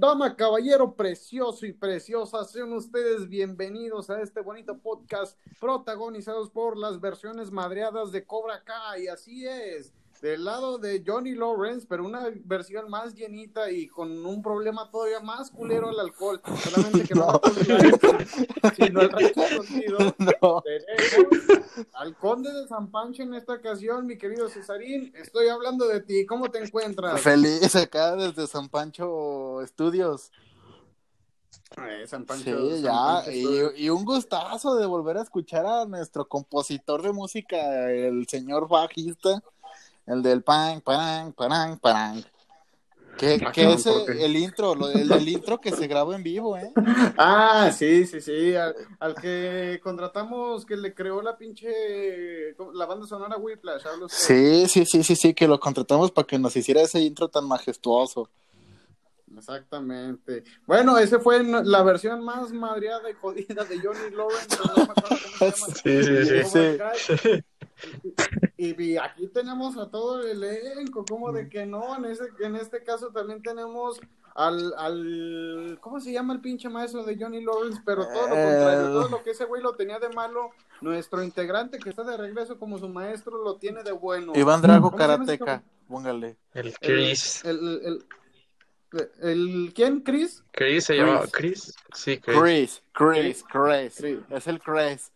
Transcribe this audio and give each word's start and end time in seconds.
Dama, 0.00 0.34
caballero 0.34 0.96
precioso 0.96 1.66
y 1.66 1.74
preciosa, 1.74 2.42
sean 2.46 2.72
ustedes 2.72 3.28
bienvenidos 3.28 4.08
a 4.08 4.22
este 4.22 4.40
bonito 4.40 4.78
podcast 4.78 5.38
protagonizados 5.60 6.48
por 6.48 6.78
las 6.78 6.98
versiones 7.02 7.50
madreadas 7.50 8.10
de 8.10 8.24
Cobra 8.24 8.64
Kai. 8.64 9.08
Así 9.08 9.46
es, 9.46 9.92
del 10.20 10.44
lado 10.44 10.78
de 10.78 11.02
Johnny 11.06 11.34
Lawrence, 11.34 11.86
pero 11.88 12.04
una 12.04 12.28
versión 12.44 12.90
más 12.90 13.14
llenita 13.14 13.70
y 13.70 13.88
con 13.88 14.24
un 14.24 14.42
problema 14.42 14.90
todavía 14.90 15.20
más 15.20 15.50
culero 15.50 15.88
al 15.88 15.98
alcohol. 15.98 16.40
Solamente 16.64 17.08
que 17.08 17.14
no, 17.14 17.32
no. 17.32 18.70
sino 18.76 19.00
el 19.00 19.10
reconocido. 19.10 19.98
No. 20.20 20.62
Tenemos 20.62 21.60
al 21.94 22.16
conde 22.16 22.52
de 22.52 22.68
San 22.68 22.90
Pancho 22.90 23.22
en 23.22 23.34
esta 23.34 23.54
ocasión, 23.54 24.06
mi 24.06 24.18
querido 24.18 24.48
Cesarín. 24.48 25.12
Estoy 25.16 25.48
hablando 25.48 25.86
de 25.86 26.00
ti. 26.00 26.26
¿Cómo 26.26 26.50
te 26.50 26.62
encuentras? 26.62 27.20
Feliz 27.20 27.74
acá 27.74 28.16
desde 28.16 28.46
San 28.46 28.68
Pancho 28.68 29.62
Estudios. 29.62 30.30
Eh, 31.76 32.06
San 32.06 32.26
Pancho, 32.26 32.44
sí, 32.44 32.74
San 32.74 32.82
ya, 32.82 32.92
Pancho 32.92 33.30
y, 33.30 33.42
Studios. 33.42 33.72
y 33.76 33.90
un 33.90 34.04
gustazo 34.04 34.74
de 34.76 34.86
volver 34.86 35.16
a 35.16 35.22
escuchar 35.22 35.64
a 35.64 35.84
nuestro 35.86 36.28
compositor 36.28 37.02
de 37.02 37.12
música, 37.12 37.90
el 37.90 38.26
señor 38.26 38.68
bajista, 38.68 39.42
el 40.10 40.22
del 40.22 40.42
pan, 40.42 40.80
pan, 40.80 41.32
pan, 41.32 41.78
pan. 41.78 42.24
Que, 43.16 43.38
Ah, 43.44 43.52
que 43.52 43.64
no, 43.64 43.72
es 43.72 43.84
el 43.86 44.34
intro, 44.36 44.74
lo, 44.74 44.90
el 44.90 45.06
del 45.06 45.28
intro 45.28 45.60
que 45.60 45.72
se 45.72 45.86
grabó 45.86 46.14
en 46.14 46.22
vivo, 46.22 46.56
¿eh? 46.56 46.72
Ah, 47.18 47.70
sí, 47.76 48.06
sí, 48.06 48.20
sí, 48.20 48.54
al, 48.54 48.74
al 48.98 49.14
que 49.14 49.78
contratamos 49.82 50.64
que 50.64 50.76
le 50.76 50.94
creó 50.94 51.20
la 51.20 51.36
pinche, 51.36 51.68
la 52.72 52.86
banda 52.86 53.06
sonora 53.06 53.36
Whiplash. 53.36 53.82
Sí, 54.08 54.66
sí, 54.68 54.86
sí, 54.86 55.02
sí, 55.04 55.16
sí, 55.16 55.34
que 55.34 55.46
lo 55.46 55.60
contratamos 55.60 56.10
para 56.10 56.26
que 56.26 56.38
nos 56.38 56.56
hiciera 56.56 56.80
ese 56.80 57.00
intro 57.00 57.28
tan 57.28 57.46
majestuoso. 57.46 58.28
Exactamente. 59.36 60.42
Bueno, 60.66 60.98
ese 60.98 61.18
fue 61.18 61.42
no- 61.44 61.62
la 61.62 61.82
versión 61.82 62.24
más 62.24 62.50
madreada 62.52 63.08
y 63.10 63.14
jodida 63.14 63.64
de 63.64 63.78
Johnny 63.80 64.10
Lawrence. 64.14 64.56
no 64.58 64.74
me 64.76 64.82
acuerdo 64.82 65.16
cómo 65.22 65.52
se 65.52 65.60
llama. 65.60 65.74
Sí, 65.82 66.04
sí, 66.04 66.44
sí. 66.44 66.78
Kai. 66.78 67.44
Y, 68.56 68.82
y 68.82 68.96
aquí 68.98 69.26
tenemos 69.28 69.76
a 69.78 69.90
todo 69.90 70.22
el 70.22 70.42
elenco, 70.42 71.04
como 71.08 71.32
de 71.32 71.48
que 71.48 71.64
no, 71.66 71.96
en, 71.96 72.04
ese, 72.06 72.24
en 72.40 72.56
este 72.56 72.82
caso 72.82 73.08
también 73.10 73.42
tenemos 73.42 73.98
al, 74.34 74.72
al, 74.76 75.78
¿cómo 75.80 75.98
se 76.00 76.12
llama 76.12 76.34
el 76.34 76.40
pinche 76.40 76.68
maestro 76.68 77.02
de 77.04 77.16
Johnny 77.18 77.42
Lawrence? 77.42 77.80
Pero 77.84 78.06
todo 78.06 78.22
lo 78.28 78.34
contrario, 78.34 78.82
todo 78.92 79.08
lo 79.08 79.22
que 79.22 79.30
ese 79.30 79.44
güey 79.46 79.62
lo 79.62 79.74
tenía 79.74 79.98
de 79.98 80.10
malo, 80.10 80.50
nuestro 80.80 81.22
integrante 81.22 81.78
que 81.78 81.90
está 81.90 82.04
de 82.04 82.16
regreso 82.16 82.58
como 82.58 82.78
su 82.78 82.88
maestro 82.88 83.42
lo 83.42 83.56
tiene 83.56 83.82
de 83.82 83.92
bueno. 83.92 84.32
Iván 84.36 84.60
Drago 84.62 84.90
¿Cómo 84.90 84.98
se 85.02 85.08
llama 85.08 85.24
ese 85.24 85.38
Karateka, 85.38 85.68
póngale. 85.88 86.36
El 86.52 86.74
Chris. 86.78 87.44
El, 87.44 87.58
el, 87.58 87.82
el- 87.84 89.10
el- 89.22 89.72
¿quién? 89.74 90.00
¿Chris? 90.00 90.42
Chris 90.50 90.84
se 90.84 90.96
llama 90.96 91.22
Chris. 91.30 91.74
Sí, 91.94 92.18
Chris. 92.18 92.36
Chris, 92.38 92.82
Chris, 92.92 93.44
Chris, 93.50 93.94
Chris. 93.96 94.18
es 94.30 94.46
el 94.48 94.60
Chris, 94.60 95.12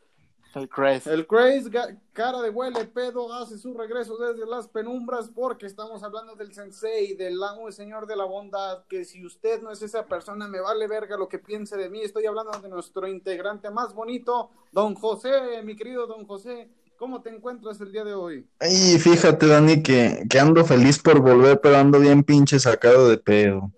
el. 0.57 0.69
El 1.07 1.27
Craze, 1.27 1.71
ga- 1.71 1.99
cara 2.13 2.41
de 2.41 2.51
huele 2.51 2.85
pedo, 2.87 3.33
hace 3.33 3.59
su 3.59 3.75
regreso 3.75 4.17
desde 4.17 4.47
las 4.47 4.69
penumbras 4.69 5.29
porque 5.35 5.67
estamos 5.67 6.03
hablando 6.03 6.35
del 6.37 6.53
sensei, 6.55 7.15
del 7.15 7.43
amo 7.43 7.69
y 7.69 7.73
señor 7.73 8.07
de 8.07 8.17
la 8.17 8.25
bondad, 8.25 8.85
que 8.89 9.05
si 9.05 9.25
usted 9.25 9.63
no 9.63 9.71
es 9.71 9.83
esa 9.83 10.07
persona, 10.07 10.47
me 10.49 10.61
vale 10.61 10.87
verga 10.89 11.17
lo 11.17 11.29
que 11.29 11.39
piense 11.39 11.77
de 11.77 11.91
mí. 11.91 12.01
Estoy 12.03 12.27
hablando 12.27 12.53
de 12.59 12.69
nuestro 12.69 13.07
integrante 13.07 13.71
más 13.71 13.95
bonito, 13.95 14.51
don 14.73 14.95
José, 14.95 15.63
mi 15.65 15.77
querido 15.77 16.07
don 16.07 16.27
José. 16.27 16.69
¿Cómo 16.97 17.23
te 17.23 17.29
encuentras 17.31 17.81
el 17.81 17.91
día 17.91 18.05
de 18.05 18.15
hoy? 18.15 18.47
Y 18.61 18.99
fíjate, 19.01 19.49
Dani, 19.49 19.83
que, 19.83 20.23
que 20.31 20.39
ando 20.39 20.65
feliz 20.65 21.01
por 21.01 21.21
volver, 21.21 21.61
pero 21.61 21.77
ando 21.77 21.99
bien 21.99 22.23
pinche 22.23 22.61
sacado 22.61 23.09
de 23.09 23.19
pedo. 23.19 23.73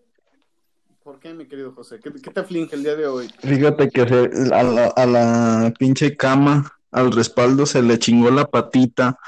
¿Por 1.26 1.32
qué, 1.32 1.34
mi 1.34 1.48
querido 1.48 1.72
José? 1.72 1.98
¿Qué, 2.02 2.12
qué 2.12 2.30
te 2.30 2.40
aflige 2.40 2.76
el 2.76 2.84
día 2.84 2.94
de 2.94 3.06
hoy? 3.08 3.28
Fíjate 3.40 3.88
que 3.90 4.02
a 4.02 4.62
la, 4.62 4.86
a 4.86 5.06
la 5.06 5.74
pinche 5.76 6.16
cama, 6.16 6.72
al 6.92 7.10
respaldo, 7.10 7.66
se 7.66 7.82
le 7.82 7.98
chingó 7.98 8.30
la 8.30 8.44
patita 8.44 9.18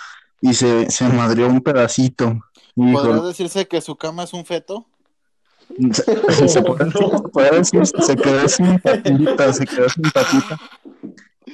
y 0.41 0.55
se, 0.55 0.89
se 0.91 1.09
madrió 1.09 1.49
un 1.49 1.61
pedacito. 1.61 2.39
¿Podría 2.77 2.93
Híjole, 2.93 3.28
decirse 3.28 3.67
que 3.67 3.81
su 3.81 3.97
cama 3.97 4.23
es 4.23 4.33
un 4.33 4.45
feto? 4.45 4.87
se, 5.93 6.49
se 6.49 6.62
puede, 6.62 6.91
puede 7.33 7.59
decir, 7.59 7.84
se 7.84 8.17
quedó 8.17 8.49
sin 8.49 8.78
patita, 8.78 9.53
se 9.53 9.67
quedó 9.67 9.89
sin 9.89 10.05
patita. 10.05 10.56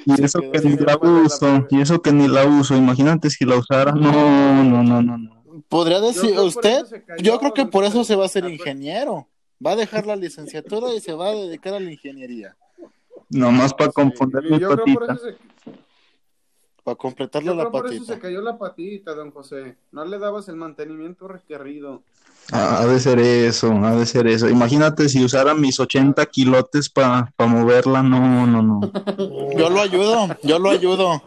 Y 0.05 0.15
Se 0.17 0.25
eso 0.27 0.41
quedó 0.41 0.53
que 0.53 0.59
sin 0.59 0.71
ni 0.73 0.77
la 0.77 0.99
patita, 0.99 1.09
uso, 1.09 1.67
y 1.71 1.81
eso 1.81 2.03
que 2.03 2.13
ni 2.13 2.29
la 2.29 2.45
uso. 2.45 2.77
Imagínate 2.77 3.31
si 3.31 3.47
la 3.47 3.57
usara. 3.57 3.93
No, 3.93 4.63
no, 4.63 4.83
no, 4.83 5.01
no, 5.01 5.17
no. 5.17 5.45
¿Podría 5.69 6.01
decir 6.01 6.39
usted? 6.39 6.85
Yo 7.19 7.39
creo 7.39 7.55
que 7.55 7.65
por 7.65 7.85
eso 7.85 8.05
se 8.05 8.15
va 8.15 8.27
a 8.27 8.29
ser 8.29 8.45
ingeniero. 8.45 9.27
Va 9.65 9.73
a 9.73 9.77
dejar 9.77 10.07
la 10.07 10.17
licenciatura 10.17 10.93
y 10.95 11.01
se 11.01 11.13
va 11.13 11.29
a 11.29 11.33
dedicar 11.35 11.75
a 11.75 11.81
la 11.81 11.91
ingeniería. 11.91 12.57
Nomás 13.31 13.73
para 13.75 13.91
componer 13.93 14.43
Sí, 14.45 14.51
mi 14.53 14.59
yo 14.61 14.69
creo 14.71 14.85
por 14.95 15.07
patita. 15.07 15.13
eso 15.29 15.37
se, 15.65 15.75
Para 16.83 16.97
completarle 16.97 17.47
yo 17.47 17.55
la 17.55 17.63
creo 17.63 17.73
por 17.73 17.87
eso 17.87 17.95
patita. 17.97 18.15
se 18.15 18.21
cayó 18.21 18.43
la 18.43 18.59
patita, 18.59 19.15
don 19.15 19.31
José. 19.31 19.77
No 19.93 20.05
le 20.05 20.19
dabas 20.19 20.49
el 20.49 20.57
mantenimiento 20.57 21.27
requerido. 21.29 22.03
Ah, 22.53 22.81
Ha 22.83 22.87
de 22.87 23.01
ser 23.01 23.19
eso, 23.21 23.73
ha 23.73 23.97
de 23.97 24.05
ser 24.05 24.27
eso. 24.27 24.51
Imagínate 24.51 25.09
si 25.09 25.25
usara 25.25 25.55
mis 25.55 25.81
80 25.81 26.27
kilotes 26.27 26.91
para 26.91 27.33
moverla. 27.39 28.03
No, 28.03 28.47
no, 28.47 28.61
no. 28.63 28.81
Yo 29.57 29.71
lo 29.71 29.81
ayudo, 29.81 30.29
yo 30.43 30.59
lo 30.59 30.69
ayudo. 30.71 31.23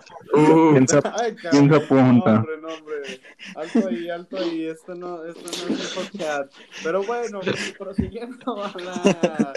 ¿Quién 0.71 0.87
se, 0.87 0.99
Ay, 1.13 1.35
quién 1.35 1.51
se 1.51 1.69
cabrón, 1.69 1.73
apunta? 1.73 2.31
No, 2.31 2.39
hombre, 2.39 2.57
no, 2.61 2.67
hombre. 2.67 3.21
Alto 3.55 3.87
ahí, 3.87 4.09
alto 4.09 4.37
ahí. 4.37 4.65
Esto 4.67 4.95
no, 4.95 5.25
esto 5.25 5.41
no 5.41 5.75
es 5.75 5.97
un 5.97 6.03
podcast. 6.03 6.53
Pero 6.83 7.03
bueno, 7.03 7.39
prosiguiendo 7.77 8.63
a 8.63 8.73
la, 8.77 9.53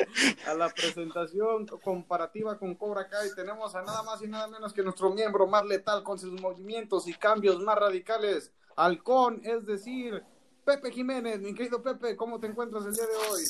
a 0.46 0.54
la 0.54 0.68
presentación 0.70 1.66
comparativa 1.82 2.58
con 2.58 2.74
Cobra 2.74 3.08
Kai, 3.08 3.28
tenemos 3.34 3.74
a 3.74 3.82
nada 3.82 4.02
más 4.02 4.22
y 4.22 4.28
nada 4.28 4.48
menos 4.48 4.72
que 4.72 4.82
nuestro 4.82 5.10
miembro 5.10 5.46
más 5.46 5.64
letal 5.66 6.02
con 6.02 6.18
sus 6.18 6.41
movimientos 6.41 7.08
y 7.08 7.14
cambios 7.14 7.60
más 7.60 7.76
radicales, 7.76 8.52
Halcón, 8.76 9.41
es 9.44 9.66
decir, 9.66 10.22
Pepe 10.64 10.91
Jiménez. 10.92 11.41
Mi 11.41 11.54
querido 11.54 11.82
Pepe, 11.82 12.16
¿cómo 12.16 12.38
te 12.38 12.47
encuentras 12.47 12.86
el 12.86 12.92
día 12.94 13.06
de 13.06 13.16
hoy? 13.30 13.42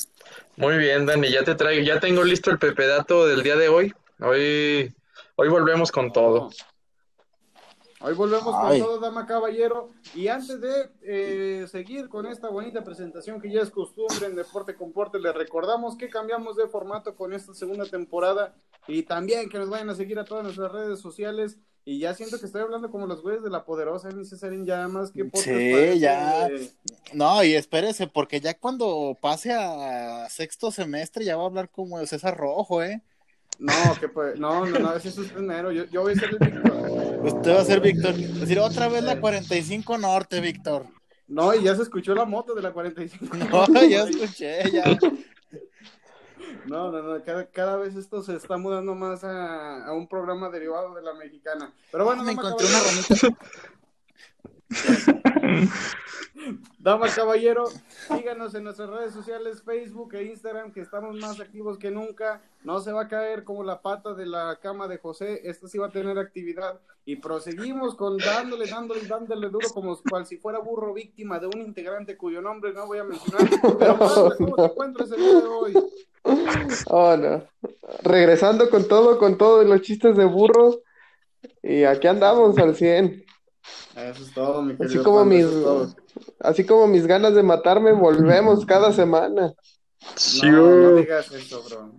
Muy 0.57 0.77
bien, 0.77 1.05
Dani. 1.05 1.29
Ya 1.31 1.43
te 1.43 1.55
traigo, 1.55 1.83
ya 1.83 1.99
tengo 1.99 2.23
listo 2.23 2.51
el 2.51 2.59
pepedato 2.59 3.27
del 3.27 3.43
día 3.43 3.55
de 3.55 3.69
hoy. 3.69 3.93
Hoy, 4.19 4.93
hoy 5.35 5.49
volvemos 5.49 5.91
con 5.91 6.11
todo. 6.11 6.49
Hoy 8.03 8.15
volvemos 8.15 8.55
Ay. 8.57 8.79
con 8.79 8.87
todo, 8.87 8.99
dama 8.99 9.27
caballero. 9.27 9.89
Y 10.15 10.27
antes 10.27 10.59
de 10.59 10.89
eh, 11.03 11.67
seguir 11.67 12.09
con 12.09 12.25
esta 12.25 12.49
bonita 12.49 12.83
presentación 12.83 13.39
que 13.39 13.51
ya 13.51 13.61
es 13.61 13.69
costumbre 13.69 14.25
en 14.25 14.35
Deporte 14.35 14.75
Comporte, 14.75 15.19
les 15.19 15.35
recordamos 15.35 15.95
que 15.95 16.09
cambiamos 16.09 16.55
de 16.55 16.67
formato 16.67 17.15
con 17.15 17.31
esta 17.33 17.53
segunda 17.53 17.85
temporada 17.85 18.55
y 18.87 19.03
también 19.03 19.49
que 19.49 19.59
nos 19.59 19.69
vayan 19.69 19.89
a 19.91 19.95
seguir 19.95 20.17
a 20.17 20.25
todas 20.25 20.43
nuestras 20.43 20.71
redes 20.71 20.99
sociales. 20.99 21.59
Y 21.83 21.99
ya 21.99 22.13
siento 22.13 22.39
que 22.39 22.45
estoy 22.45 22.61
hablando 22.61 22.91
como 22.91 23.07
los 23.07 23.21
güeyes 23.21 23.43
de 23.43 23.49
la 23.49 23.65
poderosa, 23.65 24.09
mi 24.09 24.25
Cesarín, 24.25 24.65
ya 24.65 24.87
más 24.87 25.11
que 25.11 25.23
Sí, 25.23 25.29
parece 25.31 25.99
ya. 25.99 26.49
No, 27.13 27.43
y 27.43 27.55
espérese, 27.55 28.07
porque 28.07 28.39
ya 28.39 28.55
cuando 28.55 29.17
pase 29.19 29.51
a 29.51 30.27
sexto 30.29 30.71
semestre 30.71 31.25
ya 31.25 31.37
va 31.37 31.43
a 31.43 31.47
hablar 31.47 31.69
como 31.69 32.03
César 32.05 32.37
Rojo, 32.37 32.83
¿eh? 32.83 33.01
No, 33.61 33.95
que 33.99 34.09
pues, 34.09 34.39
no, 34.39 34.65
no, 34.65 34.79
no, 34.79 34.95
ese 34.95 35.09
es 35.09 35.17
usted 35.19 35.37
mero. 35.37 35.71
Yo, 35.71 35.85
yo 35.85 36.01
voy 36.01 36.13
a 36.13 36.15
ser 36.15 36.29
el 36.31 36.39
Víctor. 36.39 37.25
Usted 37.25 37.55
va 37.55 37.61
a 37.61 37.65
ser 37.65 37.79
Víctor. 37.79 38.15
Es 38.15 38.39
decir, 38.39 38.57
otra 38.57 38.87
vez 38.87 39.03
la 39.03 39.21
45 39.21 39.99
Norte, 39.99 40.41
Víctor. 40.41 40.87
No, 41.27 41.53
y 41.53 41.63
ya 41.63 41.75
se 41.75 41.83
escuchó 41.83 42.15
la 42.15 42.25
moto 42.25 42.55
de 42.55 42.63
la 42.63 42.73
45. 42.73 43.37
No, 43.51 43.83
ya 43.83 44.03
escuché, 44.05 44.71
ya. 44.71 44.97
No, 46.65 46.91
no, 46.91 47.03
no, 47.03 47.23
cada, 47.23 47.45
cada 47.51 47.77
vez 47.77 47.95
esto 47.95 48.23
se 48.23 48.35
está 48.35 48.57
mudando 48.57 48.95
más 48.95 49.23
a, 49.23 49.85
a 49.85 49.93
un 49.93 50.07
programa 50.07 50.49
derivado 50.49 50.95
de 50.95 51.03
la 51.03 51.13
mexicana. 51.13 51.71
Pero 51.91 52.05
bueno, 52.05 52.23
Me 52.23 52.33
dama 52.33 52.47
encontré 52.47 52.67
una 52.67 52.79
ramita. 52.79 53.37
dama 56.79 57.07
caballero, 57.09 57.65
síganos 58.07 58.55
en 58.55 58.63
nuestras 58.63 58.89
redes 58.89 59.13
sociales, 59.13 59.61
Facebook 59.63 60.15
e 60.15 60.23
Instagram, 60.23 60.71
que 60.71 60.81
estamos 60.81 61.15
más 61.17 61.39
activos 61.39 61.77
que 61.77 61.91
nunca. 61.91 62.41
No 62.63 62.79
se 62.79 62.91
va 62.91 63.03
a 63.03 63.07
caer 63.07 63.43
como 63.43 63.63
la 63.63 63.81
pata 63.81 64.13
de 64.13 64.25
la 64.25 64.59
cama 64.61 64.87
de 64.87 64.97
José, 64.97 65.41
esta 65.43 65.67
sí 65.67 65.77
va 65.77 65.87
a 65.87 65.91
tener 65.91 66.17
actividad. 66.17 66.79
Y 67.05 67.15
proseguimos 67.15 67.95
con 67.95 68.17
dándole, 68.17 68.67
dándole, 68.67 69.01
dándole 69.07 69.49
duro 69.49 69.69
como 69.73 69.97
cual 70.09 70.25
si 70.25 70.37
fuera 70.37 70.59
burro 70.59 70.93
víctima 70.93 71.39
de 71.39 71.47
un 71.47 71.61
integrante 71.61 72.15
cuyo 72.15 72.41
nombre 72.41 72.73
no 72.73 72.85
voy 72.85 72.99
a 72.99 73.03
mencionar. 73.03 73.49
Pero 73.79 73.97
¿cómo 74.37 74.93
te 74.93 75.15
día 75.15 75.39
de 75.39 75.47
hoy? 75.47 75.73
Oh, 76.87 77.17
no. 77.17 77.43
Regresando 78.03 78.69
con 78.69 78.87
todo, 78.87 79.17
con 79.17 79.37
todo, 79.37 79.63
los 79.63 79.81
chistes 79.81 80.15
de 80.15 80.25
burros. 80.25 80.79
Y 81.63 81.83
aquí 81.83 82.07
andamos 82.07 82.57
al 82.59 82.75
100. 82.75 83.25
Eso 83.95 84.23
es 84.23 84.33
todo, 84.33 84.61
mi 84.61 84.73
Así 84.73 84.79
querido 84.83 85.03
como 85.03 85.17
Pablo, 85.19 85.29
mis, 85.35 85.45
eso 85.45 85.57
es 85.57 85.63
todo. 85.95 85.95
así 86.39 86.65
como 86.65 86.87
mis 86.87 87.05
ganas 87.07 87.35
de 87.35 87.43
matarme, 87.43 87.91
volvemos 87.91 88.65
cada 88.65 88.91
semana. 88.91 89.53
No, 90.43 90.51
no 90.51 90.95
digas 90.95 91.31
eso, 91.31 91.61
bro. 91.63 91.91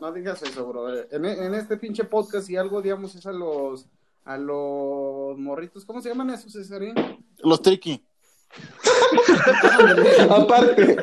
No 0.00 0.12
digas 0.12 0.42
eso, 0.42 0.66
bro. 0.66 0.90
En, 1.10 1.24
en 1.24 1.54
este 1.54 1.76
pinche 1.78 2.04
podcast, 2.04 2.46
si 2.46 2.56
algo, 2.56 2.82
digamos, 2.82 3.14
es 3.14 3.24
a 3.26 3.32
los 3.32 3.86
a 4.24 4.36
los 4.36 5.38
morritos, 5.38 5.84
¿cómo 5.84 6.00
se 6.02 6.08
llaman 6.08 6.30
esos, 6.30 6.52
Cesarín? 6.52 6.94
Los 7.38 7.62
triqui. 7.62 8.04
Aparte. 10.30 10.96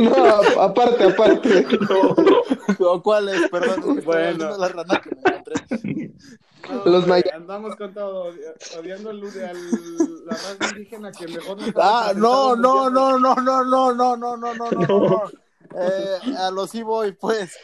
No, 0.00 0.14
a- 0.14 0.64
aparte, 0.64 1.04
aparte. 1.04 1.66
¿O 2.80 3.02
cuál 3.02 3.28
es? 3.28 3.48
Perdón, 3.50 4.02
Bueno. 4.04 4.36
viendo 4.38 4.58
la 4.58 4.68
rana 4.68 5.00
que 5.00 5.10
me 5.14 5.20
encontré. 5.22 6.12
No, 6.68 6.74
Los 6.84 6.86
hombre, 7.04 7.08
maya- 7.08 7.32
andamos 7.36 7.76
con 7.76 7.94
todo, 7.94 8.32
odi- 8.32 8.78
odiando 8.78 9.10
al, 9.10 9.22
al- 9.22 10.26
la 10.26 10.32
raza 10.32 10.58
indígena 10.72 11.12
que 11.12 11.28
mejor 11.28 11.58
nos 11.60 11.70
Ah, 11.76 12.12
no, 12.14 12.54
no, 12.56 12.90
no. 12.90 13.18
no, 13.18 13.36
no, 13.36 13.64
no, 13.64 13.64
no, 13.64 13.94
no, 13.94 14.16
no, 14.16 14.36
no, 14.36 14.54
no, 14.54 14.70
no, 14.70 14.70
no. 15.08 15.22
Eh, 15.74 16.36
a 16.38 16.50
los 16.50 16.70
sí 16.70 16.82
voy, 16.82 17.12
pues. 17.12 17.54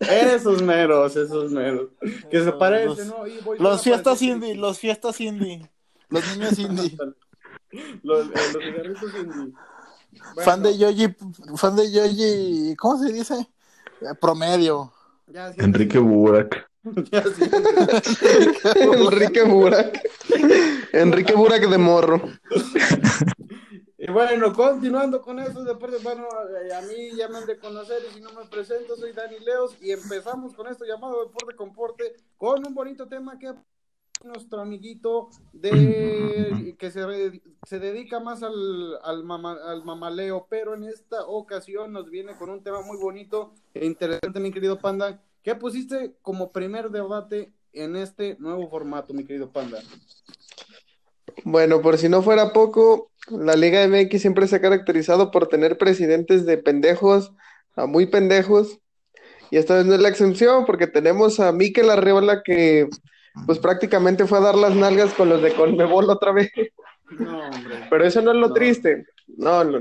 Esos 0.00 0.62
meros, 0.62 1.16
esos 1.16 1.50
meros. 1.50 1.88
Que 2.30 2.38
se 2.38 2.44
Los- 2.46 2.54
parecen, 2.54 3.08
¿no? 3.08 3.26
Y 3.26 3.38
voy- 3.40 3.58
Los 3.58 3.82
fiestas 3.82 4.20
indie, 4.22 4.54
los 4.54 4.78
fiestas 4.78 5.20
indie. 5.20 5.70
Los 6.08 6.24
niños 6.36 6.58
indie. 6.58 6.96
Los, 8.02 8.26
eh, 8.26 8.32
los 8.52 8.62
cigarritos 8.64 9.14
indie. 9.14 9.54
Bueno, 10.34 10.42
Fan 10.44 10.62
de 10.62 10.76
Yoyi, 10.76 11.16
fan 11.56 11.74
de 11.74 11.90
Yoyi, 11.90 12.76
¿cómo 12.76 13.02
se 13.02 13.10
dice? 13.14 13.34
Eh, 14.02 14.14
promedio. 14.20 14.92
ya, 15.26 15.50
sí, 15.54 15.60
Enrique 15.62 15.98
Burak. 15.98 16.68
Enrique 18.74 19.42
Burak. 19.42 20.00
Enrique 20.92 21.34
Burak 21.34 21.68
de 21.68 21.78
morro. 21.78 22.20
Y 23.98 24.10
bueno, 24.10 24.52
continuando 24.52 25.22
con 25.22 25.38
esos 25.38 25.64
deportes, 25.64 26.02
bueno, 26.02 26.26
eh, 26.68 26.74
a 26.74 26.82
mí 26.82 27.14
ya 27.16 27.28
me 27.28 27.38
han 27.38 27.46
de 27.46 27.58
conocer 27.58 27.98
y 28.10 28.14
si 28.14 28.20
no 28.20 28.32
me 28.32 28.46
presento, 28.46 28.96
soy 28.96 29.12
Dani 29.12 29.38
Leos 29.38 29.76
y 29.80 29.92
empezamos 29.92 30.54
con 30.54 30.66
esto 30.66 30.84
llamado 30.84 31.24
Deporte 31.24 31.54
con 31.54 31.72
Porte 31.72 32.16
con 32.36 32.66
un 32.66 32.74
bonito 32.74 33.06
tema 33.06 33.38
que 33.38 33.54
nuestro 34.24 34.60
amiguito 34.60 35.30
de 35.52 36.76
que 36.78 36.90
se, 36.90 37.42
se 37.66 37.78
dedica 37.78 38.20
más 38.20 38.42
al, 38.42 38.98
al, 39.02 39.24
mama- 39.24 39.58
al 39.64 39.84
mamaleo, 39.84 40.46
pero 40.50 40.74
en 40.74 40.84
esta 40.84 41.24
ocasión 41.26 41.92
nos 41.92 42.10
viene 42.10 42.36
con 42.36 42.50
un 42.50 42.62
tema 42.62 42.82
muy 42.82 42.98
bonito 42.98 43.52
e 43.74 43.86
interesante, 43.86 44.40
mi 44.40 44.52
querido 44.52 44.78
Panda. 44.80 45.22
¿Qué 45.42 45.54
pusiste 45.54 46.14
como 46.22 46.52
primer 46.52 46.90
debate 46.90 47.52
en 47.72 47.96
este 47.96 48.36
nuevo 48.38 48.68
formato, 48.68 49.12
mi 49.12 49.24
querido 49.24 49.50
Panda? 49.50 49.80
Bueno, 51.44 51.80
por 51.80 51.98
si 51.98 52.08
no 52.08 52.22
fuera 52.22 52.52
poco, 52.52 53.10
la 53.30 53.56
Liga 53.56 53.86
MX 53.86 54.20
siempre 54.20 54.46
se 54.46 54.56
ha 54.56 54.60
caracterizado 54.60 55.30
por 55.30 55.48
tener 55.48 55.78
presidentes 55.78 56.46
de 56.46 56.58
pendejos 56.58 57.32
a 57.74 57.86
muy 57.86 58.06
pendejos. 58.06 58.78
Y 59.50 59.56
esta 59.56 59.76
vez 59.76 59.86
no 59.86 59.94
es 59.94 60.00
la 60.00 60.08
excepción, 60.08 60.64
porque 60.64 60.86
tenemos 60.86 61.40
a 61.40 61.52
Mikel 61.52 61.90
Arriola 61.90 62.42
que 62.42 62.88
pues 63.46 63.58
prácticamente 63.58 64.26
fue 64.26 64.38
a 64.38 64.42
dar 64.42 64.54
las 64.54 64.74
nalgas 64.74 65.12
con 65.14 65.28
los 65.28 65.42
de 65.42 65.52
Conmebol 65.54 66.08
otra 66.10 66.32
vez. 66.32 66.50
No, 67.18 67.48
hombre. 67.48 67.86
Pero 67.90 68.04
eso 68.04 68.22
no 68.22 68.30
es 68.30 68.36
lo 68.36 68.48
No. 68.48 68.54
triste. 68.54 69.04
No, 69.36 69.64
no, 69.64 69.80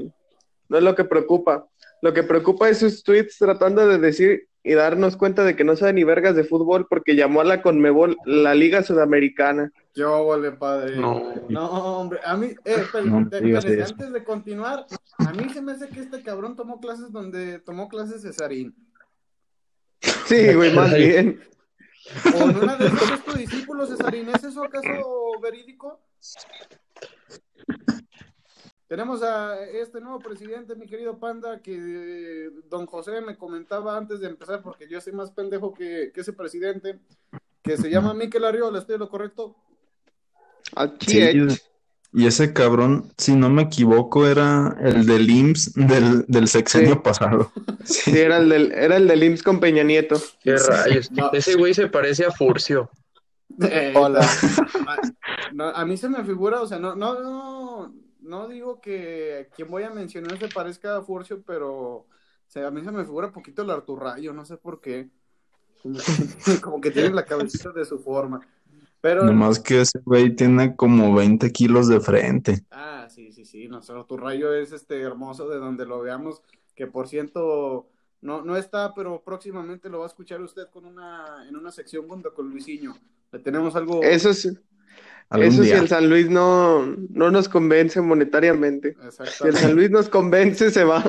no 0.69 0.77
es 0.77 0.83
lo 0.83 0.95
que 0.95 1.03
preocupa. 1.03 1.67
Lo 2.01 2.13
que 2.13 2.23
preocupa 2.23 2.67
es 2.69 2.79
sus 2.79 3.03
tweets 3.03 3.37
tratando 3.37 3.87
de 3.87 3.97
decir 3.99 4.47
y 4.63 4.73
darnos 4.73 5.17
cuenta 5.17 5.43
de 5.43 5.55
que 5.55 5.63
no 5.63 5.75
sabe 5.75 5.93
ni 5.93 6.03
vergas 6.03 6.35
de 6.35 6.43
fútbol 6.43 6.85
porque 6.89 7.15
llamó 7.15 7.41
a 7.41 7.45
la 7.45 7.61
Conmebol 7.61 8.17
la 8.25 8.53
Liga 8.53 8.83
Sudamericana. 8.83 9.71
Yo, 9.95 10.25
vale, 10.27 10.51
padre. 10.51 10.97
No. 10.97 11.33
No, 11.49 11.69
hombre, 11.99 12.19
a 12.23 12.37
mí, 12.37 12.53
eh, 12.65 12.83
No 13.05 13.25
digas 13.41 13.65
eso. 13.65 13.93
antes 13.93 14.13
de 14.13 14.23
continuar, 14.23 14.85
a 15.17 15.33
mí 15.33 15.49
se 15.49 15.61
me 15.61 15.71
hace 15.73 15.89
que 15.89 15.99
este 16.01 16.21
cabrón 16.21 16.55
tomó 16.55 16.79
clases 16.79 17.11
donde 17.11 17.59
tomó 17.59 17.89
clases 17.89 18.21
Cesarín. 18.21 18.75
Sí, 20.25 20.53
güey, 20.53 20.71
más 20.75 20.93
bien. 20.93 21.41
O 22.35 22.49
en 22.49 22.57
una 22.57 22.75
de 22.77 22.87
esos 22.87 23.11
es 23.11 23.23
tu 23.23 23.33
discípulo 23.33 23.85
Cesarín, 23.87 24.29
¿es 24.29 24.43
eso 24.43 24.63
acaso 24.63 25.39
verídico? 25.41 25.99
Tenemos 28.91 29.23
a 29.23 29.63
este 29.63 30.01
nuevo 30.01 30.19
presidente, 30.19 30.75
mi 30.75 30.85
querido 30.85 31.17
Panda, 31.17 31.61
que 31.61 31.77
eh, 31.77 32.49
don 32.69 32.85
José 32.85 33.21
me 33.21 33.37
comentaba 33.37 33.95
antes 33.95 34.19
de 34.19 34.27
empezar, 34.27 34.61
porque 34.61 34.85
yo 34.89 34.99
soy 34.99 35.13
más 35.13 35.31
pendejo 35.31 35.73
que, 35.73 36.11
que 36.13 36.19
ese 36.19 36.33
presidente, 36.33 36.99
que 37.63 37.77
se 37.77 37.89
llama 37.89 38.13
Miquel 38.13 38.43
Arriola, 38.43 38.79
¿estoy 38.79 38.97
lo 38.97 39.07
correcto? 39.07 39.55
Sí, 40.99 41.21
y 42.11 42.27
ese 42.27 42.51
cabrón, 42.51 43.09
si 43.17 43.33
no 43.33 43.49
me 43.49 43.61
equivoco, 43.61 44.27
era 44.27 44.75
el 44.81 45.05
del 45.05 45.29
IMSS 45.29 45.73
del, 45.75 46.25
del 46.27 46.49
sexenio 46.49 46.95
Sí. 46.95 46.99
pasado. 47.01 47.49
Sí, 47.85 48.17
era 48.17 48.39
el 48.39 48.49
del, 48.49 48.73
era 48.73 48.97
el 48.97 49.07
del 49.07 49.23
IMSS 49.23 49.43
con 49.43 49.61
Peña 49.61 49.83
Nieto. 49.83 50.21
¿Qué 50.43 50.57
rayos? 50.57 51.09
No. 51.11 51.31
Ese 51.31 51.55
güey 51.55 51.73
se 51.73 51.87
parece 51.87 52.25
a 52.25 52.31
Furcio. 52.31 52.89
Eh, 53.61 53.93
Hola. 53.95 54.19
a, 54.85 54.97
no, 55.53 55.69
a 55.69 55.85
mí 55.85 55.95
se 55.95 56.09
me 56.09 56.25
figura, 56.25 56.61
o 56.61 56.67
sea, 56.67 56.77
no, 56.77 56.93
no, 56.93 57.21
no, 57.21 58.10
no 58.31 58.47
digo 58.47 58.79
que 58.79 59.49
quien 59.53 59.69
voy 59.69 59.83
a 59.83 59.89
mencionar 59.89 60.39
se 60.39 60.47
parezca 60.47 60.95
a 60.95 61.01
Furcio, 61.01 61.43
pero 61.45 61.67
o 61.67 62.07
sea, 62.47 62.67
a 62.67 62.71
mí 62.71 62.81
se 62.81 62.89
me 62.89 63.03
figura 63.03 63.29
poquito 63.29 63.61
el 63.61 63.69
Arturrayo, 63.69 64.31
no 64.31 64.45
sé 64.45 64.55
por 64.55 64.79
qué. 64.79 65.09
Como 65.83 65.95
que, 66.45 66.61
como 66.61 66.81
que 66.81 66.91
tiene 66.91 67.09
la 67.09 67.25
cabecita 67.25 67.71
de 67.71 67.83
su 67.83 67.99
forma. 67.99 68.39
Pero, 69.01 69.25
Nomás 69.25 69.59
que 69.59 69.81
ese 69.81 69.99
güey 69.99 70.33
tiene 70.33 70.77
como 70.77 71.13
20 71.13 71.51
kilos 71.51 71.89
de 71.89 71.99
frente. 71.99 72.63
ah, 72.71 73.07
sí, 73.09 73.33
sí, 73.33 73.43
sí, 73.43 73.67
nuestro 73.67 73.99
Arturrayo 73.99 74.53
es 74.53 74.71
este 74.71 75.01
hermoso 75.01 75.49
de 75.49 75.57
donde 75.57 75.85
lo 75.85 75.99
veamos, 75.99 76.41
que 76.73 76.87
por 76.87 77.09
ciento 77.09 77.89
no, 78.21 78.45
no 78.45 78.55
está, 78.55 78.93
pero 78.93 79.21
próximamente 79.25 79.89
lo 79.89 79.99
va 79.99 80.05
a 80.05 80.07
escuchar 80.07 80.39
usted 80.39 80.69
con 80.71 80.85
una, 80.85 81.45
en 81.49 81.57
una 81.57 81.71
sección 81.71 82.07
junto 82.07 82.33
con 82.33 82.49
Luisinho. 82.49 82.95
Le 83.33 83.39
tenemos 83.39 83.75
algo. 83.75 84.01
Eso 84.03 84.33
sí, 84.33 84.57
Algún 85.31 85.47
eso 85.47 85.63
si 85.63 85.71
el 85.71 85.87
San 85.87 86.09
Luis 86.09 86.29
no, 86.29 86.85
no 87.09 87.31
nos 87.31 87.47
convence 87.49 87.99
monetariamente. 88.01 88.95
Si 89.37 89.47
el. 89.47 89.55
San 89.57 89.75
Luis 89.75 89.89
nos 89.89 90.09
convence, 90.09 90.69
se 90.71 90.83
va. 90.83 91.01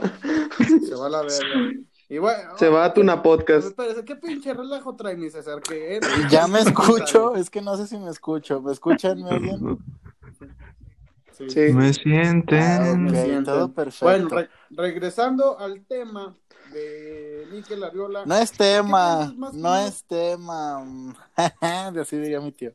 Se 0.89 0.95
va 0.95 1.07
a 1.07 1.11
la 1.11 1.23
verga. 1.23 1.73
Y 2.09 2.19
bueno, 2.19 2.57
Se 2.59 2.69
va 2.69 2.85
a 2.85 2.93
Tuna 2.95 3.23
Podcast. 3.23 3.69
Espérese, 3.69 4.05
¿qué 4.05 4.17
pinche 4.17 4.53
relajo 4.53 4.95
trae 4.97 5.17
mi 5.17 5.31
César? 5.31 5.61
Que 5.63 5.99
Ya 6.31 6.47
me 6.47 6.61
escucho, 6.67 7.35
es 7.37 7.49
que 7.51 7.63
no 7.63 7.77
sé 7.77 7.87
si 7.87 7.97
me 7.99 8.11
escucho. 8.11 8.61
¿Me 8.61 8.73
escuchan? 8.73 9.23
¿Me 9.23 9.31
oyen? 9.31 9.79
Sí. 11.33 11.49
Sí. 11.49 11.61
Me 11.73 11.89
Ah, 11.89 11.93
sienten. 11.95 13.05
me 13.05 13.11
sienten. 13.11 13.45
todo 13.45 13.73
perfecto. 13.73 14.05
Bueno, 14.05 14.29
re- 14.29 14.49
regresando 14.71 15.59
al 15.59 15.85
tema 15.87 16.37
de 16.73 17.47
Miquel 17.51 17.83
Arriola. 17.83 18.25
No 18.27 18.37
es 18.37 18.53
tema, 18.53 19.35
no 19.55 19.75
es 19.77 20.05
tema. 20.05 20.85
De 21.95 22.01
así 22.01 22.17
diría 22.19 22.41
mi 22.41 22.53
tío. 22.53 22.73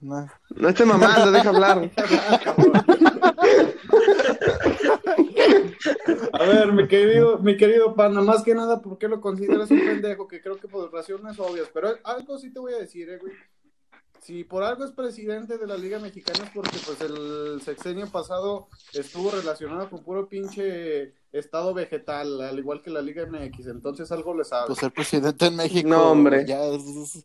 No. 0.00 0.28
No 0.50 0.68
esté 0.68 0.84
mamando, 0.84 1.32
deja 1.32 1.48
hablar. 1.48 1.90
A 6.32 6.42
ver, 6.44 6.72
mi 6.72 6.86
querido, 6.86 7.38
mi 7.38 7.56
querido 7.56 7.94
Panda, 7.94 8.20
más 8.20 8.42
que 8.42 8.54
nada, 8.54 8.80
¿por 8.80 8.98
qué 8.98 9.08
lo 9.08 9.20
consideras 9.20 9.70
un 9.70 9.80
pendejo? 9.80 10.28
Que 10.28 10.40
creo 10.40 10.56
que 10.56 10.68
por 10.68 10.92
razones 10.92 11.38
obvias, 11.38 11.68
pero 11.72 11.94
algo 12.04 12.38
sí 12.38 12.52
te 12.52 12.60
voy 12.60 12.74
a 12.74 12.78
decir, 12.78 13.08
eh, 13.08 13.18
güey. 13.18 13.32
Si 14.20 14.42
por 14.42 14.64
algo 14.64 14.84
es 14.84 14.90
presidente 14.90 15.56
de 15.56 15.66
la 15.68 15.76
Liga 15.76 16.00
Mexicana 16.00 16.44
es 16.44 16.50
porque 16.50 16.76
pues 16.84 17.00
el 17.00 17.60
sexenio 17.62 18.08
pasado 18.08 18.68
estuvo 18.92 19.30
relacionado 19.30 19.88
con 19.88 20.02
puro 20.02 20.28
pinche 20.28 21.14
estado 21.30 21.72
vegetal, 21.74 22.40
al 22.40 22.58
igual 22.58 22.82
que 22.82 22.90
la 22.90 23.02
Liga 23.02 23.24
MX, 23.26 23.68
entonces 23.68 24.10
algo 24.10 24.36
le 24.36 24.44
sabe. 24.44 24.66
Pues 24.66 24.80
ser 24.80 24.92
presidente 24.92 25.46
en 25.46 25.56
México. 25.56 25.88
No, 25.88 26.10
hombre. 26.10 26.44
Ya 26.44 26.64
es, 26.64 27.24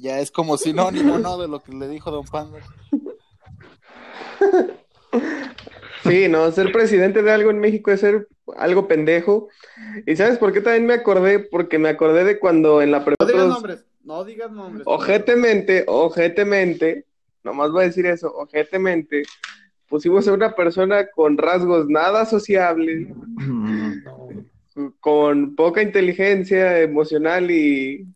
ya 0.00 0.20
es 0.20 0.30
como 0.30 0.56
sinónimo, 0.56 1.18
¿no? 1.18 1.38
De 1.38 1.48
lo 1.48 1.62
que 1.62 1.72
le 1.72 1.88
dijo 1.88 2.10
Don 2.10 2.24
Panda. 2.24 2.58
Sí, 6.02 6.28
no, 6.28 6.50
ser 6.52 6.70
presidente 6.72 7.22
de 7.22 7.32
algo 7.32 7.50
en 7.50 7.60
México 7.60 7.90
es 7.90 8.00
ser 8.00 8.28
algo 8.56 8.86
pendejo. 8.86 9.48
¿Y 10.06 10.16
sabes 10.16 10.38
por 10.38 10.52
qué 10.52 10.60
también 10.60 10.86
me 10.86 10.94
acordé? 10.94 11.38
Porque 11.38 11.78
me 11.78 11.88
acordé 11.88 12.24
de 12.24 12.38
cuando 12.38 12.82
en 12.82 12.90
la 12.90 12.98
No 12.98 13.04
digas 13.04 13.16
pregunta 13.16 13.48
nombres, 13.54 13.84
no 14.02 14.24
digas 14.24 14.52
nombres. 14.52 14.82
ojetemente, 14.86 15.84
ojetemente, 15.86 17.06
nomás 17.42 17.70
voy 17.70 17.84
a 17.84 17.86
decir 17.86 18.04
eso, 18.04 18.34
ojetemente, 18.36 19.22
pusimos 19.88 20.28
a 20.28 20.34
una 20.34 20.54
persona 20.54 21.06
con 21.10 21.38
rasgos 21.38 21.88
nada 21.88 22.26
sociables, 22.26 23.08
Mm, 24.76 24.88
con 25.00 25.54
poca 25.54 25.82
inteligencia 25.82 26.80
emocional 26.80 27.50
y, 27.50 28.06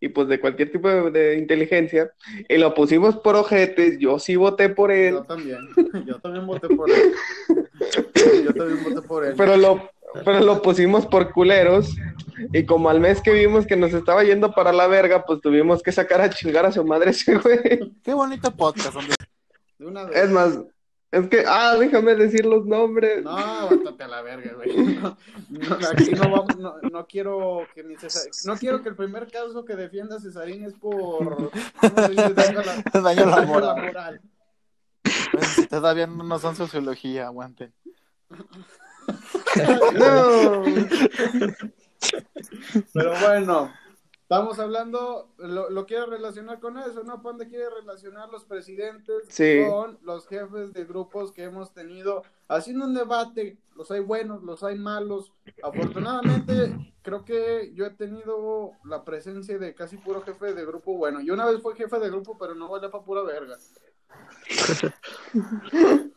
y 0.00 0.08
pues 0.08 0.28
de 0.28 0.40
cualquier 0.40 0.70
tipo 0.70 0.88
de, 0.88 1.10
de 1.10 1.38
inteligencia, 1.38 2.10
y 2.48 2.56
lo 2.56 2.74
pusimos 2.74 3.16
por 3.16 3.36
ojetes, 3.36 3.98
yo 3.98 4.18
sí 4.18 4.36
voté 4.36 4.68
por 4.68 4.90
él, 4.90 5.14
Yo 5.14 5.22
también, 5.24 5.58
yo 6.06 6.18
también 6.18 6.46
voté 6.46 6.68
por 6.68 6.90
él. 6.90 7.12
Yo 8.44 8.54
también 8.54 8.84
voté 8.84 9.06
por 9.06 9.24
él. 9.24 9.34
pero 9.36 9.56
lo, 9.56 9.90
pero 10.24 10.40
lo 10.40 10.62
pusimos 10.62 11.06
por 11.06 11.32
culeros, 11.32 11.94
y 12.52 12.64
como 12.66 12.90
al 12.90 13.00
mes 13.00 13.20
que 13.22 13.32
vimos 13.32 13.66
que 13.66 13.76
nos 13.76 13.94
estaba 13.94 14.24
yendo 14.24 14.52
para 14.52 14.72
la 14.72 14.86
verga, 14.86 15.24
pues 15.24 15.40
tuvimos 15.40 15.82
que 15.82 15.92
sacar 15.92 16.20
a 16.20 16.30
chingar 16.30 16.66
a 16.66 16.72
su 16.72 16.84
madre 16.84 17.10
ese 17.10 17.36
güey. 17.36 17.92
Qué 18.02 18.14
bonito 18.14 18.54
podcast. 18.54 18.94
hombre. 18.94 19.14
De 19.78 19.86
una 19.86 20.04
vez. 20.04 20.16
Es 20.16 20.30
más, 20.30 20.58
es 21.12 21.28
que, 21.28 21.44
ah, 21.46 21.76
déjame 21.78 22.14
decir 22.16 22.44
los 22.44 22.66
nombres. 22.66 23.22
No, 23.24 23.30
bátate 23.34 24.04
a 24.04 24.08
la 24.08 24.22
verga, 24.22 24.52
güey. 24.54 24.76
No, 24.96 25.16
no, 25.50 25.76
aquí 25.92 26.10
no 26.10 26.22
vamos, 26.30 26.56
no, 26.58 26.74
no 26.90 27.06
quiero 27.06 27.66
que 27.74 27.82
mi 27.84 27.94
Cesar- 27.96 28.28
no 28.44 28.56
quiero 28.56 28.82
que 28.82 28.88
el 28.90 28.96
primer 28.96 29.30
caso 29.30 29.64
que 29.64 29.76
defienda 29.76 30.16
a 30.16 30.20
Cesarín 30.20 30.64
es 30.64 30.74
por 30.74 31.50
¿cómo 31.80 32.02
se 32.02 32.08
dice? 32.08 32.34
daño 32.34 32.60
a 32.60 32.64
la, 32.64 32.82
Daño. 33.02 34.20
Pues, 35.32 35.68
todavía 35.68 36.06
no 36.06 36.24
nos 36.24 36.42
son 36.42 36.56
sociología, 36.56 37.26
aguanten. 37.26 37.72
No. 39.94 40.64
Pero 42.92 43.12
bueno, 43.20 43.72
estamos 44.28 44.58
hablando, 44.58 45.28
lo, 45.38 45.70
lo 45.70 45.86
quiero 45.86 46.06
relacionar 46.06 46.58
con 46.58 46.76
eso, 46.78 47.04
¿no? 47.04 47.22
Panda 47.22 47.46
quiere 47.46 47.70
relacionar 47.70 48.28
los 48.28 48.44
presidentes 48.44 49.22
Sí. 49.28 49.62
con 49.70 50.00
los 50.02 50.26
jefes 50.26 50.72
de 50.72 50.84
grupos 50.84 51.30
que 51.30 51.44
hemos 51.44 51.72
tenido, 51.72 52.24
haciendo 52.48 52.86
un 52.86 52.94
debate, 52.94 53.56
los 53.76 53.88
hay 53.92 54.00
buenos, 54.00 54.42
los 54.42 54.64
hay 54.64 54.76
malos. 54.76 55.32
Afortunadamente, 55.62 56.92
creo 57.02 57.24
que 57.24 57.70
yo 57.74 57.86
he 57.86 57.90
tenido 57.90 58.72
la 58.84 59.04
presencia 59.04 59.58
de 59.58 59.76
casi 59.76 59.96
puro 59.96 60.22
jefe 60.22 60.54
de 60.54 60.66
grupo 60.66 60.96
bueno. 60.96 61.20
Yo 61.20 61.32
una 61.34 61.46
vez 61.46 61.62
fui 61.62 61.76
jefe 61.76 62.00
de 62.00 62.10
grupo, 62.10 62.36
pero 62.36 62.56
no 62.56 62.68
valía 62.68 62.90
para 62.90 63.04
pura 63.04 63.22
verga. 63.22 63.56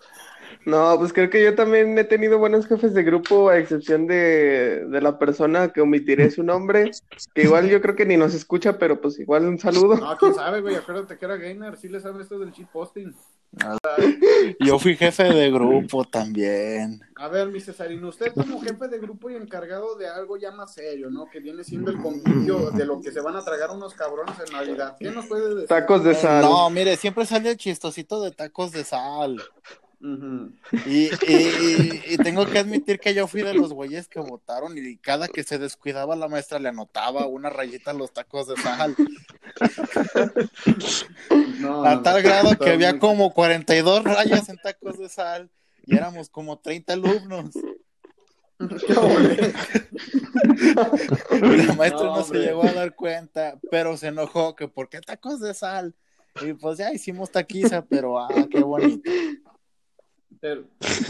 No, 0.66 0.98
pues 1.00 1.13
creo 1.13 1.30
que 1.30 1.44
yo 1.44 1.56
también 1.56 1.98
he 1.98 2.04
tenido 2.04 2.38
buenos 2.38 2.68
jefes 2.68 2.94
de 2.94 3.04
grupo, 3.04 3.50
a 3.50 3.58
excepción 3.58 4.08
de, 4.08 4.86
de 4.86 5.01
la 5.01 5.18
persona 5.18 5.72
que 5.72 5.82
omitiré 5.82 6.30
su 6.32 6.44
nombre, 6.44 6.92
que 7.34 7.44
igual 7.44 7.70
yo 7.70 7.82
creo 7.82 7.96
que 7.96 8.06
ni 8.06 8.18
nos 8.18 8.34
escucha, 8.34 8.78
pero 8.78 9.00
pues 9.00 9.20
igual 9.20 9.46
un 9.46 9.58
saludo. 9.58 9.96
No, 9.96 10.18
quién 10.18 10.36
sabe, 10.36 10.62
güey, 10.62 10.75
acuérdate 10.75 11.18
que 11.18 11.25
era 11.25 11.38
gainer, 11.38 11.78
sí 11.78 11.88
le 11.88 12.00
sabe 12.00 12.22
esto 12.22 12.38
del 12.38 12.51
shitposting. 12.51 13.16
Yo 14.60 14.78
fui 14.78 14.96
jefe 14.96 15.24
de 15.24 15.51
grupo 15.51 16.04
también. 16.06 17.01
A 17.16 17.28
ver, 17.28 17.48
mi 17.48 17.60
Cesarino, 17.60 18.10
usted 18.10 18.32
como 18.34 18.62
jefe 18.62 18.88
de 18.88 19.00
grupo 19.00 19.30
y 19.30 19.36
encargado 19.36 19.96
de 19.96 20.08
algo 20.08 20.38
ya 20.38 20.51
más 20.51 20.74
serio, 20.74 21.10
¿no? 21.10 21.25
Que 21.30 21.39
viene 21.39 21.63
siendo 21.63 21.89
el 21.92 22.00
convivio 22.00 22.70
de 22.72 22.86
lo 22.86 23.01
que 23.01 23.12
se 23.12 23.22
van 23.22 23.36
a 23.36 23.44
tragar 23.44 23.72
unos 23.72 23.94
cabrones 23.94 24.36
en 24.46 24.54
Navidad. 24.54 24.96
¿Qué 25.00 25.10
nos 25.10 25.25
puede 25.25 25.50
decir? 25.54 25.68
Tacos 25.68 26.04
de 26.04 26.13
sal. 26.13 26.44
No, 26.44 26.70
mire, 26.70 26.96
siempre 26.96 27.25
sale 27.25 27.51
el 27.51 27.58
chistosito 27.58 28.22
de 28.22 28.32
tacos 28.32 28.72
de 28.72 28.84
sal. 28.84 29.42
Y, 30.86 31.08
y- 31.08 31.10
y- 31.27 32.01
y 32.13 32.18
tengo 32.18 32.46
que 32.46 32.60
admitir 32.60 33.00
que 33.00 33.13
yo 33.13 33.27
fui 33.27 33.41
de 33.41 33.53
los 33.53 33.74
güeyes 33.74 34.08
que 34.08 34.20
votaron 34.22 34.77
y 34.77 34.96
cada 34.98 35.27
que 35.27 35.44
se 35.44 35.58
descuidaba 35.58 36.15
la 36.15 36.29
maestra 36.29 36.60
le 36.60 36.70
anotaba 36.70 37.25
una 37.27 37.50
rayita 37.50 37.91
a 37.91 37.94
los 37.94 38.13
tacos 38.13 38.48
de 38.48 38.56
sal. 38.58 38.96
No, 41.60 41.84
A 41.84 42.01
tal 42.01 42.22
grado 42.22 42.58
que 42.58 42.70
había 42.72 42.98
como 43.00 43.34
42 43.34 44.03
rayas 44.06 44.48
en 44.50 44.56
tacos 44.58 44.98
de 44.98 45.10
sal 45.10 45.50
y 45.86 45.96
éramos 45.98 46.29
como 46.29 46.60
30 46.60 46.94
alumnos. 46.94 47.51
La 48.58 48.68
maestra 51.75 52.03
No, 52.08 52.15
no, 52.18 52.24
se 52.24 52.38
llegó 52.38 52.63
a 52.63 52.74
dar 52.74 52.96
cuenta, 52.96 53.58
pero 53.72 53.98
se 53.98 54.08
enojó 54.08 54.56
que 54.56 54.68
¿por 54.68 54.89
qué 54.89 55.01
tacos 55.01 55.39
de 55.39 55.53
sal? 55.53 55.94
Y 56.41 56.53
pues 56.53 56.77
ya 56.77 56.94
hicimos 56.94 57.32
taquiza, 57.32 57.84
pero 57.84 58.20
ah, 58.20 58.29
qué 58.50 58.60
bonito. 58.62 59.10
Pero- 60.41 60.63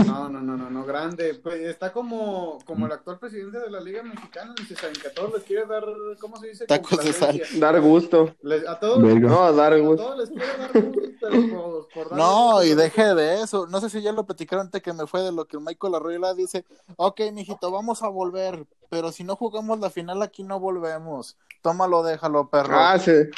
no, 0.08 0.28
no, 0.28 0.42
no, 0.42 0.58
no, 0.58 0.70
no, 0.72 0.86
grande. 0.86 1.36
Pues 1.36 1.62
está 1.62 1.94
como, 1.94 2.58
como 2.66 2.88
el 2.88 2.92
actual 2.92 3.20
presidente 3.20 3.60
de 3.60 3.70
la 3.70 3.80
Liga 3.80 4.02
Mexicana, 4.02 4.56
Cesarino, 4.68 5.00
que 5.02 5.08
a 5.08 5.14
todos 5.14 5.34
les 5.34 5.44
quiere 5.44 5.68
dar, 5.68 5.84
¿cómo 6.20 6.38
se 6.38 6.48
dice? 6.48 6.66
Tacos 6.66 6.98
de 7.04 7.14
sal. 7.14 7.30
Complacencia. 7.30 7.60
Dar 7.60 7.80
gusto. 7.82 8.36
Les- 8.42 8.68
a 8.68 8.80
todos. 8.80 9.00
No, 9.00 9.54
dar 9.54 9.74
a 9.74 9.78
gusto. 9.78 10.04
todos 10.04 10.18
les 10.18 10.30
quiere 10.30 10.58
dar 10.58 10.72
gusto, 10.74 11.02
pero 11.22 11.32
por, 11.50 11.88
por 11.90 12.10
darles 12.10 12.18
No, 12.18 12.46
gusto, 12.54 12.64
y 12.66 12.74
deje 12.76 13.16
de 13.16 13.42
eso. 13.44 13.68
No 13.68 13.80
sé 13.82 13.90
si 13.92 14.02
ya 14.02 14.12
lo 14.12 14.26
platicaron 14.26 14.66
antes 14.66 14.82
que 14.82 14.94
me 14.94 15.06
fue 15.06 15.22
de 15.22 15.32
lo 15.32 15.46
que 15.46 15.60
Michael 15.60 15.96
Arroyo 15.96 16.34
dice. 16.34 16.66
Ok, 16.98 17.22
mijito, 17.32 17.70
vamos 17.72 18.02
a 18.02 18.08
volver, 18.08 18.66
pero 18.90 19.12
si 19.12 19.24
no 19.24 19.36
jugamos 19.36 19.80
la 19.80 19.92
final 19.92 20.24
aquí 20.24 20.42
no 20.44 20.60
volvemos. 20.60 21.38
Tómalo, 21.62 22.02
déjalo, 22.04 22.50
perro. 22.50 22.74
Ah, 22.80 22.98
se, 22.98 23.30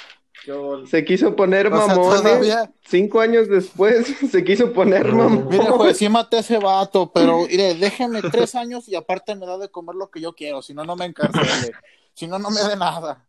Se 0.88 1.05
quiso 1.05 1.35
poner 1.35 1.67
O 1.67 1.77
sea, 1.77 1.88
mamones. 1.95 2.21
todavía- 2.21 2.73
Cinco 2.85 3.19
años 3.19 3.47
después 3.47 4.07
se 4.31 4.43
quiso 4.43 4.73
poner 4.73 5.11
mamón. 5.11 5.47
Mire, 5.50 5.65
pues 5.77 5.97
sí 5.97 6.09
maté 6.09 6.38
a 6.38 6.39
ese 6.39 6.57
vato, 6.57 7.11
pero 7.13 7.41
mire, 7.47 7.75
déjeme 7.75 8.21
tres 8.21 8.55
años 8.55 8.88
y 8.88 8.95
aparte 8.95 9.35
me 9.35 9.45
da 9.45 9.57
de 9.57 9.69
comer 9.69 9.95
lo 9.95 10.09
que 10.09 10.21
yo 10.21 10.33
quiero, 10.33 10.61
si 10.61 10.73
no, 10.73 10.83
no 10.83 10.95
me 10.95 11.05
encarcele. 11.05 11.73
Si 12.13 12.27
no, 12.27 12.39
no 12.39 12.50
me 12.50 12.61
dé 12.61 12.75
nada. 12.75 13.25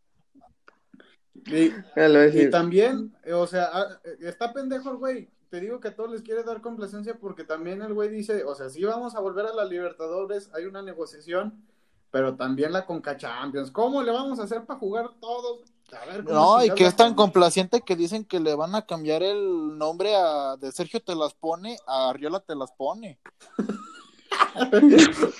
Y, 1.46 2.50
también, 2.50 3.14
eh, 3.24 3.32
o 3.32 3.46
sea, 3.46 3.68
ah, 3.72 4.00
eh, 4.04 4.16
está 4.20 4.52
pendejo 4.52 4.90
el 4.90 4.96
güey. 4.96 5.28
Te 5.50 5.60
digo 5.60 5.80
que 5.80 5.88
a 5.88 5.96
todos 5.96 6.10
les 6.10 6.22
quiere 6.22 6.44
dar 6.44 6.62
complacencia 6.62 7.18
porque 7.18 7.44
también 7.44 7.82
el 7.82 7.92
güey 7.92 8.08
dice, 8.08 8.44
o 8.44 8.54
sea, 8.54 8.70
sí 8.70 8.82
vamos 8.84 9.14
a 9.14 9.20
volver 9.20 9.46
a 9.46 9.52
la 9.52 9.64
Libertadores, 9.64 10.50
hay 10.54 10.64
una 10.64 10.82
negociación, 10.82 11.62
pero 12.10 12.36
también 12.36 12.72
la 12.72 12.86
Conca 12.86 13.16
Champions. 13.16 13.70
¿Cómo 13.70 14.02
le 14.02 14.12
vamos 14.12 14.38
a 14.40 14.44
hacer 14.44 14.64
para 14.64 14.78
jugar 14.78 15.10
todos? 15.20 15.71
A 16.00 16.06
ver, 16.06 16.24
¿cómo 16.24 16.34
No, 16.38 16.64
y 16.64 16.70
que 16.74 16.86
es 16.86 16.96
tan 16.96 17.14
complaciente 17.14 17.82
que 17.82 17.96
dicen 17.96 18.24
que 18.24 18.40
le 18.40 18.54
van 18.54 18.74
a 18.74 18.86
cambiar 18.86 19.22
el 19.22 19.76
nombre 19.76 20.14
a, 20.16 20.56
de 20.56 20.72
Sergio 20.72 21.00
te 21.02 21.14
las 21.14 21.34
pone 21.34 21.76
a 21.86 22.08
Arriola 22.10 22.40
te 22.40 22.54
las 22.54 22.72
pone. 22.72 23.18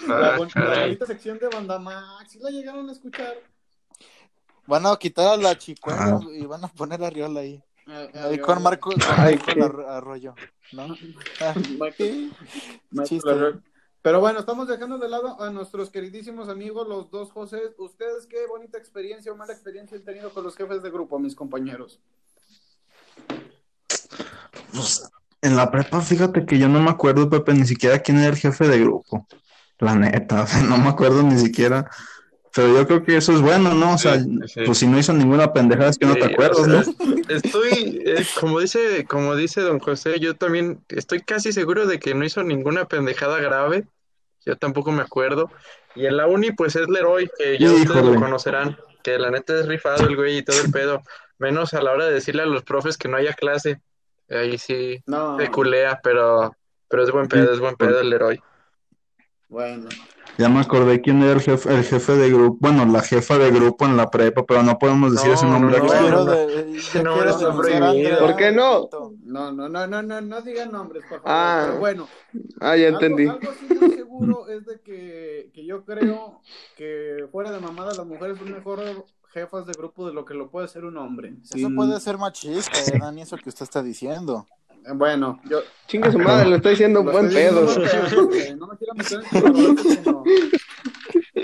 La, 0.06 0.38
caray. 0.52 0.84
bonita 0.90 1.06
sección 1.06 1.38
de 1.38 1.48
Bandamax, 1.48 2.30
¿sí 2.32 2.38
la 2.40 2.50
llegaron 2.50 2.88
a 2.88 2.92
escuchar? 2.92 3.34
Van 4.66 4.86
a 4.86 4.96
quitar 4.96 5.28
a 5.28 5.36
la 5.36 5.56
chicuela 5.56 6.20
Ah. 6.20 6.20
y 6.30 6.44
van 6.46 6.64
a 6.64 6.68
poner 6.68 7.02
a 7.02 7.06
Arriola 7.08 7.40
ahí. 7.40 7.62
Eh, 7.88 8.10
Ahí 8.14 8.34
eh, 8.36 8.40
con 8.40 8.62
Marco, 8.62 8.90
con 8.90 9.02
Ay, 9.16 9.38
Marco 9.46 9.64
Ar- 9.64 9.90
Arroyo, 9.96 10.34
¿no? 10.72 10.86
Ah, 11.40 11.54
Chiste. 13.04 13.30
Arroyo. 13.30 13.60
Pero 14.02 14.18
bueno, 14.18 14.40
estamos 14.40 14.66
dejando 14.66 14.98
de 14.98 15.08
lado 15.08 15.40
a 15.40 15.50
nuestros 15.50 15.88
queridísimos 15.88 16.48
amigos, 16.48 16.88
los 16.88 17.08
dos 17.10 17.30
José. 17.30 17.72
¿Ustedes 17.78 18.26
qué 18.26 18.46
bonita 18.48 18.76
experiencia 18.76 19.30
o 19.30 19.36
mala 19.36 19.52
experiencia 19.52 19.96
han 19.96 20.02
tenido 20.02 20.30
con 20.30 20.42
los 20.42 20.56
jefes 20.56 20.82
de 20.82 20.90
grupo, 20.90 21.20
mis 21.20 21.36
compañeros? 21.36 22.00
Pues, 24.72 25.08
en 25.40 25.54
la 25.54 25.70
prepa, 25.70 26.00
fíjate 26.00 26.44
que 26.44 26.58
yo 26.58 26.68
no 26.68 26.80
me 26.80 26.90
acuerdo, 26.90 27.30
Pepe, 27.30 27.54
ni 27.54 27.64
siquiera 27.64 28.00
quién 28.00 28.18
era 28.18 28.30
el 28.30 28.36
jefe 28.36 28.66
de 28.66 28.80
grupo. 28.80 29.28
La 29.78 29.94
neta, 29.94 30.46
no 30.68 30.78
me 30.78 30.88
acuerdo 30.88 31.22
ni 31.22 31.38
siquiera. 31.38 31.88
Pero 32.54 32.74
yo 32.74 32.86
creo 32.86 33.02
que 33.02 33.16
eso 33.16 33.32
es 33.32 33.40
bueno, 33.40 33.72
¿no? 33.74 33.94
O 33.94 33.98
sea, 33.98 34.20
Sí, 34.20 34.28
sí. 34.46 34.60
pues 34.66 34.78
si 34.78 34.86
no 34.86 34.98
hizo 34.98 35.12
ninguna 35.12 35.52
pendejada 35.52 35.90
es 35.90 35.98
que 35.98 36.06
no 36.06 36.14
Sí, 36.14 36.20
te 36.20 36.26
acuerdas, 36.26 36.58
o 36.58 36.64
sea, 36.64 36.72
¿no? 36.74 36.80
est- 36.80 37.30
Estoy, 37.30 38.02
eh, 38.04 38.26
como 38.38 38.60
dice, 38.60 39.06
como 39.06 39.34
dice 39.36 39.62
don 39.62 39.78
José, 39.78 40.20
yo 40.20 40.36
también 40.36 40.84
estoy 40.88 41.20
casi 41.22 41.52
seguro 41.52 41.86
de 41.86 41.98
que 41.98 42.14
no 42.14 42.24
hizo 42.24 42.42
ninguna 42.42 42.84
pendejada 42.86 43.38
grave. 43.40 43.84
Yo 44.44 44.56
tampoco 44.56 44.92
me 44.92 45.02
acuerdo. 45.02 45.50
Y 45.94 46.04
en 46.06 46.16
la 46.16 46.26
uni, 46.26 46.50
pues 46.52 46.76
es 46.76 46.88
Leroy, 46.88 47.30
que 47.38 47.58
ya 47.58 47.70
ustedes 47.72 48.04
lo 48.04 48.16
conocerán, 48.16 48.76
que 49.02 49.18
la 49.18 49.30
neta 49.30 49.58
es 49.58 49.66
rifado 49.66 50.06
el 50.06 50.16
güey 50.16 50.38
y 50.38 50.42
todo 50.42 50.60
el 50.60 50.70
pedo. 50.70 51.00
Menos 51.38 51.72
a 51.74 51.80
la 51.82 51.92
hora 51.92 52.06
de 52.06 52.12
decirle 52.14 52.42
a 52.42 52.46
los 52.46 52.64
profes 52.64 52.98
que 52.98 53.08
no 53.08 53.16
haya 53.16 53.32
clase. 53.34 53.80
Ahí 54.28 54.58
sí 54.58 55.02
No, 55.06 55.38
se 55.38 55.48
culea, 55.50 56.00
pero, 56.02 56.54
pero 56.88 57.02
es 57.04 57.10
buen 57.10 57.28
pedo, 57.28 57.52
es 57.52 57.60
buen 57.60 57.76
pedo 57.76 58.00
el 58.00 58.10
Leroy. 58.10 58.40
bueno. 59.48 59.88
Ya 60.38 60.48
me 60.48 60.60
acordé 60.60 61.00
quién 61.02 61.22
era 61.22 61.32
el 61.32 61.40
jefe, 61.42 61.74
el 61.74 61.84
jefe 61.84 62.12
de 62.16 62.30
grupo, 62.30 62.56
bueno, 62.60 62.86
la 62.86 63.02
jefa 63.02 63.36
de 63.38 63.50
grupo 63.50 63.84
en 63.84 63.96
la 63.96 64.10
prepa, 64.10 64.44
pero 64.46 64.62
no 64.62 64.78
podemos 64.78 65.12
decir 65.12 65.28
No, 65.28 65.34
ese 65.34 65.44
no, 65.46 65.52
nombre 65.58 65.78
no, 65.78 65.84
aquí. 65.84 65.94
no, 66.04 66.10
no. 66.10 66.24
de- 66.24 66.80
ya 66.94 67.02
No, 67.02 67.14
quiero 67.14 67.30
está 67.30 67.46
denunciar 67.48 67.82
a 67.82 67.86
prohibido. 67.86 67.86
Andrea. 68.10 68.18
¿Por 68.18 68.36
qué 68.36 68.52
no? 68.52 68.88
No, 69.24 69.52
no, 69.52 69.68
no, 69.68 69.86
no, 69.86 70.02
no, 70.02 70.20
no 70.20 70.40
digan 70.42 70.72
nombres, 70.72 71.02
por 71.08 71.20
favor. 71.20 71.30
Ah. 71.30 71.64
Pero 71.66 71.78
bueno, 71.80 72.08
Ah, 72.60 72.76
ya 72.76 72.86
algo, 72.88 73.00
entendí. 73.00 73.26
algo 73.28 73.52
sí 73.60 73.74
muy 73.78 73.90
seguro 73.94 74.48
es 74.48 74.64
de 74.66 74.80
que, 74.80 75.50
que 75.54 75.66
yo 75.66 75.84
creo 75.84 76.40
que 76.76 77.26
fuera 77.30 77.50
de 77.52 77.60
mamada 77.60 77.92
las 77.94 78.06
mujeres 78.06 78.38
son 78.38 78.52
mejor 78.52 78.80
jefas 79.34 79.66
de 79.66 79.72
grupo 79.72 80.06
de 80.06 80.12
lo 80.14 80.24
que 80.24 80.34
lo 80.34 80.50
puede 80.50 80.68
ser 80.68 80.84
un 80.84 80.96
hombre. 80.96 81.34
Eso 81.54 81.68
puede 81.74 81.98
ser 82.00 82.16
machista, 82.18 82.78
eh, 82.86 82.98
Dani, 82.98 83.22
eso 83.22 83.36
que 83.36 83.48
usted 83.48 83.64
está 83.64 83.82
diciendo. 83.82 84.46
Eh, 84.86 84.92
Bueno, 84.94 85.40
yo 85.48 85.60
Chingue 85.86 86.10
su 86.12 86.18
madre, 86.18 86.48
lo 86.50 86.56
estoy 86.56 86.70
diciendo 86.72 87.02
lo 87.02 87.12
buen 87.12 87.28
pedo. 87.28 87.66
porque 88.14 88.54
no 88.56 88.66
me 88.66 88.76
quiero 88.78 88.94
meter 88.94 89.20
en 89.32 90.04
no. 90.04 90.24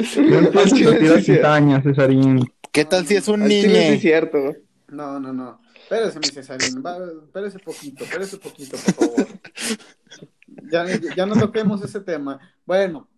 Cierto. 0.04 1.20
cizañas, 1.20 1.82
Cesarín. 1.82 2.44
¿Qué 2.72 2.84
tal 2.84 3.06
si 3.06 3.16
es 3.16 3.28
un 3.28 3.46
sí 3.46 3.60
es 3.60 3.66
niño? 3.66 4.00
cierto. 4.00 4.38
No, 4.88 5.18
no, 5.20 5.32
no. 5.32 5.60
Espérese, 5.74 6.18
mi 6.18 6.26
Cesarín. 6.28 6.82
Va, 6.84 6.96
espérese 7.24 7.58
poquito, 7.58 8.04
espérese 8.04 8.36
poquito, 8.38 8.76
por 8.76 8.94
favor. 8.94 9.26
Ya, 10.70 10.84
ya 11.16 11.26
no 11.26 11.34
toquemos 11.36 11.82
ese 11.82 12.00
tema. 12.00 12.38
Bueno, 12.66 13.08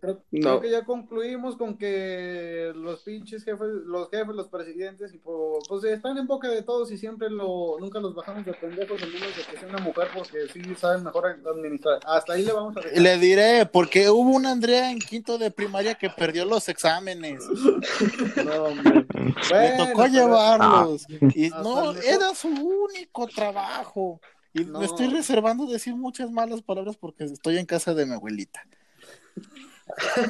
creo, 0.00 0.60
que 0.60 0.70
ya 0.70 0.84
concluimos 0.84 1.56
con 1.56 1.76
que 1.76 2.72
los 2.74 3.00
pinches 3.02 3.44
jefes, 3.44 3.68
los 3.84 4.08
jefes, 4.10 4.34
los 4.34 4.48
presidentes, 4.48 5.12
y 5.14 5.18
pues 5.18 5.84
están 5.84 6.16
en 6.18 6.26
boca 6.26 6.48
de 6.48 6.62
todos 6.62 6.90
y 6.90 6.98
siempre 6.98 7.28
lo, 7.30 7.76
nunca 7.78 8.00
los 8.00 8.14
bajamos 8.14 8.44
de 8.44 8.54
pendejos, 8.54 9.02
a 9.02 9.06
menos 9.06 9.36
de 9.36 9.42
que 9.50 9.58
sea 9.58 9.68
una 9.68 9.78
mujer, 9.78 10.08
porque 10.14 10.48
sí 10.52 10.60
saben 10.76 11.04
mejor 11.04 11.26
administrar. 11.26 12.00
Hasta 12.06 12.32
ahí 12.32 12.44
le 12.44 12.52
vamos 12.52 12.76
a 12.76 12.80
dejar. 12.80 12.98
Le 13.00 13.18
diré, 13.18 13.66
porque 13.66 14.08
hubo 14.10 14.30
una 14.30 14.50
Andrea 14.52 14.90
en 14.90 14.98
quinto 14.98 15.38
de 15.38 15.50
primaria 15.50 15.94
que 15.94 16.10
perdió 16.10 16.44
los 16.44 16.68
exámenes. 16.68 17.42
No, 18.44 18.64
hombre. 18.64 19.06
Le 19.14 19.34
Bueno, 19.50 19.86
tocó 19.86 20.02
pero- 20.02 20.12
llevarlos. 20.12 21.06
Y 21.34 21.46
Hasta 21.46 21.62
no, 21.62 21.92
era 21.92 22.34
su 22.34 22.48
único 22.48 23.26
trabajo. 23.26 24.20
Y 24.52 24.64
No. 24.64 24.80
me 24.80 24.86
estoy 24.86 25.08
reservando 25.08 25.66
decir 25.66 25.94
muchas 25.94 26.30
malas 26.30 26.62
palabras 26.62 26.96
porque 26.96 27.24
estoy 27.24 27.58
en 27.58 27.66
casa 27.66 27.94
de 27.94 28.06
mi 28.06 28.14
abuelita. 28.14 28.62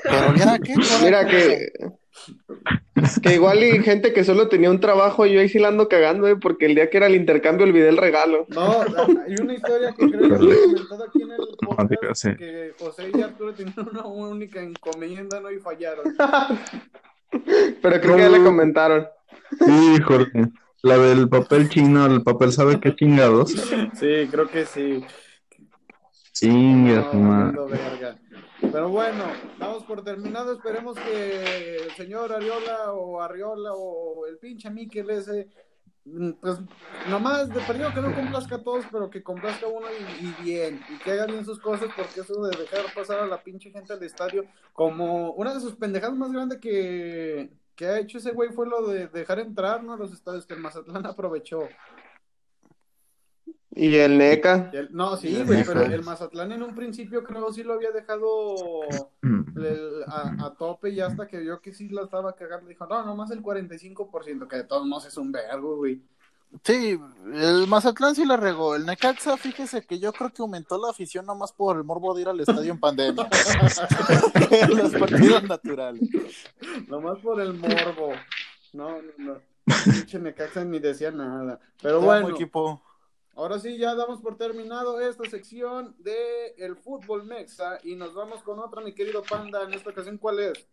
Pero 0.02 0.32
mira 0.34 0.58
qué 0.58 0.74
coraje. 0.74 1.04
Mira 1.04 1.26
que 1.26 1.72
Que 3.22 3.34
igual 3.34 3.62
y 3.64 3.82
gente 3.82 4.12
que 4.12 4.24
solo 4.24 4.48
tenía 4.48 4.70
un 4.70 4.80
trabajo, 4.80 5.26
yo 5.26 5.40
ahí 5.40 5.48
sí 5.48 5.58
la 5.58 5.68
ando 5.68 5.88
cagando, 5.88 6.28
eh, 6.28 6.36
porque 6.36 6.66
el 6.66 6.74
día 6.74 6.90
que 6.90 6.98
era 6.98 7.06
el 7.06 7.14
intercambio 7.14 7.66
olvidé 7.66 7.88
el 7.88 7.96
regalo. 7.96 8.46
No, 8.48 8.82
hay 8.82 9.34
una 9.40 9.54
historia 9.54 9.92
que 9.92 10.10
creo 10.10 10.28
que 10.28 10.52
he 10.52 10.62
comentado 10.62 11.04
aquí 11.04 11.22
en 11.22 11.32
el 11.32 11.38
podcast 11.60 12.22
sí. 12.22 12.36
que 12.36 12.72
José 12.78 13.10
y 13.14 13.22
Arturo 13.22 13.54
tenían 13.54 13.88
una 13.90 14.04
única 14.04 14.60
encomienda, 14.60 15.40
¿no? 15.40 15.50
Y 15.50 15.58
fallaron. 15.58 16.04
Pero 17.82 18.00
creo 18.00 18.16
que 18.16 18.22
ya 18.22 18.28
le 18.28 18.42
comentaron. 18.42 19.06
Híjole. 19.60 20.50
La 20.82 20.96
del 20.96 21.28
papel 21.28 21.68
chino, 21.68 22.06
el 22.06 22.22
papel 22.22 22.52
sabe 22.52 22.80
qué 22.80 22.94
chingados. 22.94 23.50
Sí, 23.50 24.28
creo 24.30 24.48
que 24.48 24.64
sí. 24.64 25.04
Chinga, 26.32 27.10
No, 27.12 27.66
verga. 27.66 28.16
Pero 28.60 28.88
bueno, 28.88 29.24
damos 29.58 29.84
por 29.84 30.04
terminado. 30.04 30.52
Esperemos 30.52 30.96
que 30.98 31.76
el 31.76 31.90
señor 31.92 32.32
Ariola 32.32 32.92
o 32.92 33.20
Arriola 33.20 33.72
o 33.72 34.26
el 34.26 34.38
pinche 34.38 34.70
Miquel 34.70 35.10
ese, 35.10 35.48
mm, 36.04 36.32
pues 36.40 36.58
nomás 37.08 37.48
de 37.48 37.60
perdido 37.60 37.92
que 37.94 38.00
no 38.00 38.14
complazca 38.14 38.56
a 38.56 38.62
todos, 38.62 38.84
pero 38.92 39.10
que 39.10 39.22
complazca 39.22 39.66
a 39.66 39.70
uno 39.70 39.86
y, 40.20 40.42
bien, 40.42 40.80
y 40.88 40.98
que 40.98 41.12
haga 41.12 41.26
bien 41.26 41.44
sus 41.44 41.58
cosas, 41.58 41.88
porque 41.96 42.20
eso 42.20 42.42
de 42.42 42.56
dejar 42.56 42.92
pasar 42.94 43.20
a 43.20 43.26
la 43.26 43.42
pinche 43.42 43.70
gente 43.70 43.92
al 43.92 44.02
estadio, 44.02 44.44
como 44.72 45.32
una 45.32 45.54
de 45.54 45.60
sus 45.60 45.74
pendejadas 45.76 46.16
más 46.16 46.32
grandes 46.32 46.58
que, 46.58 47.50
que 47.74 47.86
ha 47.86 47.98
hecho 47.98 48.18
ese 48.18 48.32
güey 48.32 48.50
fue 48.50 48.66
lo 48.66 48.86
de 48.88 49.08
dejar 49.08 49.38
entrar 49.38 49.82
¿no? 49.82 49.96
los 49.96 50.12
estadios 50.12 50.46
que 50.46 50.54
el 50.54 50.60
Mazatlán 50.60 51.06
aprovechó. 51.06 51.60
Y 53.72 53.94
el 53.96 54.18
NECA. 54.18 54.70
Y 54.72 54.76
el- 54.76 54.88
no, 54.92 55.16
sí, 55.16 55.42
güey, 55.46 55.62
pero 55.64 55.82
el 55.82 56.02
Mazatlán 56.02 56.50
en 56.52 56.62
un 56.62 56.74
principio 56.74 57.22
creo 57.22 57.52
sí 57.52 57.62
lo 57.62 57.74
había 57.74 57.92
dejado 57.92 58.54
el- 59.22 60.02
a, 60.08 60.46
a 60.46 60.54
tope 60.54 60.90
y 60.90 61.00
hasta 61.00 61.26
que 61.28 61.38
vio 61.38 61.60
que 61.60 61.72
sí 61.72 61.88
la 61.88 62.02
estaba 62.02 62.34
cagando, 62.34 62.68
dijo, 62.68 62.86
no, 62.86 63.04
nomás 63.04 63.30
el 63.30 63.42
45%, 63.42 64.48
que 64.48 64.56
de 64.56 64.64
todos 64.64 64.86
modos 64.86 65.06
es 65.06 65.16
un 65.16 65.30
vergo, 65.32 65.76
güey. 65.76 66.02
Sí, 66.64 66.98
el 67.32 67.68
Mazatlán 67.68 68.16
sí 68.16 68.24
la 68.24 68.36
regó. 68.36 68.74
El 68.74 68.84
Necaxa, 68.84 69.36
fíjese 69.36 69.82
que 69.86 70.00
yo 70.00 70.12
creo 70.12 70.30
que 70.30 70.42
aumentó 70.42 70.76
la 70.78 70.90
afición 70.90 71.24
nomás 71.24 71.52
por 71.52 71.76
el 71.76 71.84
morbo 71.84 72.12
de 72.12 72.22
ir 72.22 72.28
al 72.28 72.40
estadio 72.40 72.72
en 72.72 72.80
pandemia. 72.80 73.28
en 74.50 74.76
los 74.76 74.92
partidos 74.96 75.44
naturales. 75.44 76.02
Nomás 76.88 77.18
por 77.20 77.40
el 77.40 77.54
morbo. 77.54 78.14
No, 78.72 79.00
no, 79.00 79.12
no. 79.18 79.34
Pinche 79.84 80.18
Necaxa 80.18 80.64
ni 80.64 80.80
decía 80.80 81.12
nada. 81.12 81.60
Pero 81.80 82.00
bueno, 82.00 82.30
equipo. 82.30 82.82
Ahora 83.40 83.58
sí 83.58 83.78
ya 83.78 83.94
damos 83.94 84.20
por 84.20 84.36
terminado 84.36 85.00
esta 85.00 85.24
sección 85.24 85.94
de 85.98 86.54
el 86.58 86.76
fútbol 86.76 87.24
mexa 87.24 87.78
y 87.82 87.96
nos 87.96 88.14
vamos 88.14 88.42
con 88.42 88.58
otra, 88.58 88.82
mi 88.82 88.92
querido 88.92 89.22
Panda. 89.22 89.62
En 89.64 89.72
esta 89.72 89.90
ocasión, 89.90 90.18
¿cuál 90.18 90.40
es? 90.40 90.68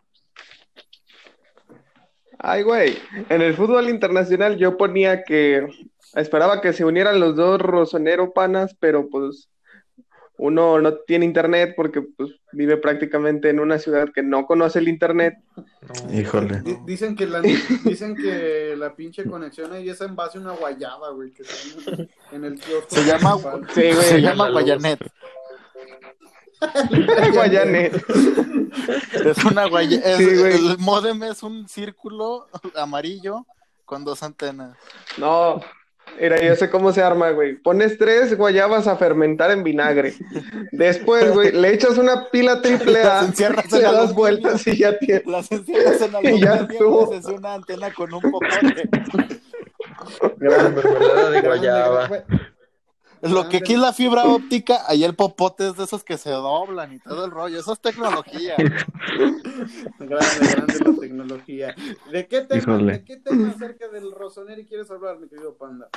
Ay, 2.40 2.64
güey. 2.64 2.98
En 3.30 3.42
el 3.42 3.56
fútbol 3.56 3.90
internacional 3.90 4.58
yo 4.58 4.76
ponía 4.76 5.24
que 5.24 5.66
esperaba 6.14 6.60
que 6.60 6.74
se 6.74 6.84
unieran 6.84 7.22
los 7.22 7.38
dos 7.38 7.62
rosonero 7.62 8.34
panas, 8.34 8.76
pero 8.78 9.08
pues 9.10 9.50
uno 10.38 10.80
no 10.80 10.94
tiene 11.00 11.26
internet 11.26 11.74
porque 11.76 12.02
pues 12.02 12.30
vive 12.52 12.78
prácticamente 12.78 13.50
en 13.50 13.60
una 13.60 13.80
ciudad 13.80 14.10
que 14.14 14.22
no 14.24 14.46
conoce 14.46 14.80
el 14.80 14.88
internet. 14.88 15.36
Híjole. 16.14 16.62
Di- 16.62 16.78
Dicen 16.86 17.16
que 17.16 17.26
la 17.26 17.42
dicen 17.42 18.16
que 18.16 18.76
la 18.78 18.96
pinche 18.96 19.24
conexión 19.26 19.74
ahí 19.74 19.90
es 19.90 20.00
en 20.02 20.16
base 20.16 20.38
a 20.38 20.42
una 20.42 20.52
guayaba, 20.52 21.10
güey, 21.12 21.32
que 21.32 21.44
en- 21.44 22.10
en 22.32 22.46
el 22.46 22.60
kiosco. 22.60 22.88
Se 22.96 23.04
llama. 23.06 23.36
Sí, 23.74 23.82
güey. 23.92 23.94
se 24.06 24.22
llama. 24.22 24.50
Guayanet. 24.52 25.00
Guayanet. 27.34 27.94
Es 29.26 29.44
una 29.46 29.68
guaya, 29.68 29.98
es- 30.00 30.18
Sí, 30.18 30.38
güey. 30.38 30.54
el 30.56 30.78
modem 30.80 31.24
es 31.24 31.44
un 31.44 31.68
círculo 31.68 32.48
amarillo 32.76 33.46
con 33.86 34.04
dos 34.04 34.24
antenas. 34.24 34.78
No, 35.18 35.62
mira, 36.20 36.42
yo 36.42 36.56
sé 36.56 36.70
cómo 36.70 36.92
se 36.92 37.02
arma, 37.02 37.32
güey. 37.32 37.56
Pones 37.56 37.98
tres 37.98 38.38
guayabas 38.38 38.88
a 38.88 38.96
fermentar 38.98 39.52
en 39.52 39.64
vinagre. 39.64 40.14
Después, 40.72 41.34
güey, 41.34 41.52
le 41.52 41.74
echas 41.74 41.98
una 41.98 42.30
pila 42.30 42.62
triple 42.62 43.02
A, 43.02 43.06
Las 43.22 43.30
encierras 43.30 43.72
le 43.72 43.82
das 43.82 43.94
aluminio. 43.94 44.16
vueltas 44.16 44.68
y 44.68 44.78
ya 44.78 44.98
tienes. 44.98 45.26
Las 45.28 45.52
encierras 45.52 46.02
en 46.02 46.12
Y 46.36 46.42
ya 46.42 46.54
aluminio 46.54 47.12
y 47.12 47.16
haces 47.16 47.26
una 47.28 47.54
antena 47.54 47.94
con 47.94 48.14
un 48.14 48.22
popote. 48.22 48.90
Gran 50.38 50.76
mermelada 50.76 51.30
de 51.30 51.42
guayaba. 51.42 52.10
Lo 53.22 53.50
que 53.50 53.58
aquí 53.58 53.74
es 53.74 53.80
la 53.80 53.94
fibra 53.94 54.24
óptica, 54.26 54.82
ahí 54.88 55.04
el 55.04 55.16
popote 55.16 55.70
es 55.70 55.78
de 55.78 55.84
esos 55.84 56.04
que 56.04 56.18
se 56.18 56.30
doblan 56.30 56.94
y 56.94 57.00
todo 57.00 57.26
el 57.26 57.32
rollo. 57.32 57.60
Eso 57.60 57.74
es 57.74 57.80
tecnología. 57.80 58.56
Grande, 60.00 60.48
grande 60.54 60.80
la 60.86 61.00
tecnología. 61.00 61.76
¿De 62.12 62.28
qué 62.28 62.42
tema, 62.42 62.62
Híjole. 62.62 62.94
¿de 62.94 63.04
qué 63.04 63.18
tema 63.18 63.50
acerca 63.50 63.88
del 63.88 64.12
Rosoneri 64.12 64.66
quieres 64.66 64.90
hablar, 64.92 65.20
mi 65.20 65.28
querido 65.28 65.56
Panda? 65.56 65.90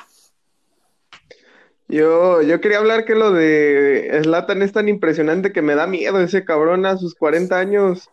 Yo, 1.89 2.41
yo 2.43 2.61
quería 2.61 2.79
hablar 2.79 3.05
que 3.05 3.15
lo 3.15 3.33
de 3.33 4.21
Zlatan 4.23 4.63
es 4.63 4.73
tan 4.73 4.89
impresionante 4.89 5.53
que 5.53 5.61
me 5.61 5.75
da 5.75 5.87
miedo 5.87 6.21
ese 6.21 6.45
cabrón 6.45 6.87
a 6.87 6.97
sus 6.97 7.15
40 7.15 7.59
años. 7.59 8.11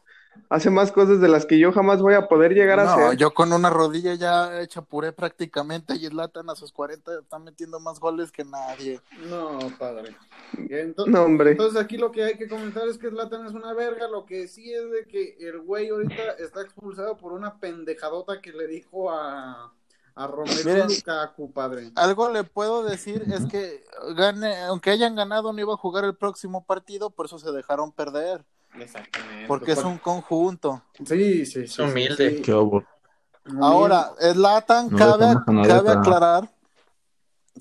Hace 0.49 0.69
más 0.69 0.91
cosas 0.91 1.19
de 1.19 1.27
las 1.27 1.45
que 1.45 1.59
yo 1.59 1.71
jamás 1.71 2.01
voy 2.01 2.13
a 2.13 2.27
poder 2.27 2.53
llegar 2.53 2.79
a 2.79 2.85
No, 2.85 2.91
hacer. 2.91 3.17
yo 3.17 3.33
con 3.33 3.51
una 3.53 3.69
rodilla 3.69 4.15
ya 4.15 4.61
hecha 4.61 4.81
puré 4.81 5.11
prácticamente 5.11 5.95
y 5.95 6.07
Zlatan 6.07 6.49
a 6.49 6.55
sus 6.55 6.71
40 6.71 7.19
está 7.19 7.39
metiendo 7.39 7.79
más 7.79 7.99
goles 7.99 8.31
que 8.31 8.43
nadie. 8.45 9.01
No, 9.29 9.59
padre. 9.77 10.15
Entonces, 10.69 11.13
No, 11.13 11.23
hombre. 11.23 11.51
entonces 11.51 11.79
aquí 11.81 11.97
lo 11.97 12.11
que 12.11 12.23
hay 12.23 12.37
que 12.37 12.47
comentar 12.47 12.87
es 12.87 12.97
que 12.97 13.09
Zlatan 13.09 13.45
es 13.45 13.53
una 13.53 13.73
verga. 13.73 14.07
Lo 14.07 14.25
que 14.25 14.47
sí 14.47 14.73
es 14.73 14.89
de 14.91 15.05
que 15.05 15.37
el 15.39 15.59
güey 15.61 15.89
ahorita 15.89 16.31
está 16.39 16.61
expulsado 16.61 17.17
por 17.17 17.33
una 17.33 17.59
pendejadota 17.59 18.41
que 18.41 18.51
le 18.53 18.67
dijo 18.67 19.11
a, 19.11 19.73
a 20.15 20.27
Miren. 20.65 20.87
Lukaku, 20.87 21.51
padre. 21.51 21.91
Algo 21.95 22.31
le 22.31 22.43
puedo 22.43 22.83
decir 22.83 23.23
es 23.31 23.45
que 23.45 23.83
gane, 24.15 24.55
aunque 24.63 24.89
hayan 24.91 25.15
ganado 25.15 25.53
no 25.53 25.59
iba 25.61 25.73
a 25.73 25.77
jugar 25.77 26.05
el 26.05 26.15
próximo 26.15 26.65
partido, 26.65 27.09
por 27.11 27.27
eso 27.27 27.37
se 27.37 27.51
dejaron 27.51 27.91
perder, 27.91 28.43
Exactamente. 28.79 29.47
porque 29.47 29.71
es 29.73 29.83
un 29.83 29.97
conjunto. 29.97 30.83
Sí, 31.05 31.45
sí, 31.45 31.45
sí. 31.45 31.59
Es 31.61 31.79
humilde. 31.79 32.37
sí. 32.37 32.41
Qué 32.41 32.53
obo. 32.53 32.83
Ahora, 33.61 34.11
Zlatan, 34.19 34.89
No 34.89 34.97
cabe, 34.97 35.35
cabe 35.67 35.91
aclarar 35.91 36.49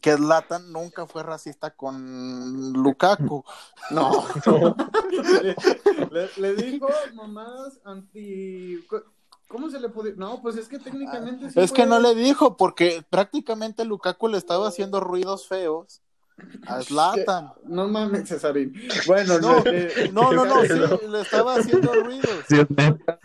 que 0.00 0.14
Zlatan 0.16 0.72
nunca 0.72 1.06
fue 1.06 1.22
racista 1.22 1.70
con 1.70 2.72
Lukaku. 2.72 3.44
No. 3.90 4.24
le, 6.10 6.28
le 6.36 6.54
dijo 6.54 6.88
mamás 7.14 7.78
anti. 7.84 8.84
¿Cómo 9.48 9.70
se 9.70 9.78
le 9.78 9.88
puede.? 9.88 10.16
No, 10.16 10.42
pues 10.42 10.56
es 10.56 10.66
que 10.68 10.80
técnicamente. 10.80 11.50
sí 11.50 11.60
Es 11.60 11.70
que 11.70 11.86
no 11.86 12.00
le 12.00 12.16
dijo, 12.16 12.56
porque 12.56 13.04
prácticamente 13.08 13.84
Lukaku 13.84 14.26
le 14.26 14.38
estaba 14.38 14.66
haciendo 14.66 14.98
ruidos 14.98 15.46
feos 15.46 16.02
a 16.66 16.82
Zlatan. 16.82 17.52
No 17.64 17.88
mames, 17.88 18.28
Cesarín. 18.28 18.74
Bueno, 19.06 19.38
No, 19.38 19.62
no, 20.12 20.32
no, 20.32 20.44
no, 20.44 20.62
sí, 20.62 21.06
le 21.08 21.20
estaba 21.20 21.56
haciendo 21.56 21.92
ruidos. 21.94 22.44
Sí, 22.48 22.60
es 22.60 22.70
neta. 22.70 23.18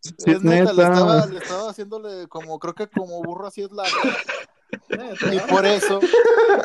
Sí, 0.00 0.14
Es 0.30 0.36
es 0.36 0.42
neta, 0.44 0.72
le 0.72 0.82
estaba, 0.82 1.26
le 1.26 1.38
estaba 1.38 1.70
haciéndole 1.70 2.28
como, 2.28 2.58
creo 2.58 2.74
que 2.74 2.86
como 2.88 3.22
burro 3.22 3.46
así 3.48 3.62
es 3.62 3.68
Zlatan. 3.68 4.12
Neta. 4.90 5.34
Y 5.34 5.40
por 5.40 5.66
eso, 5.66 6.00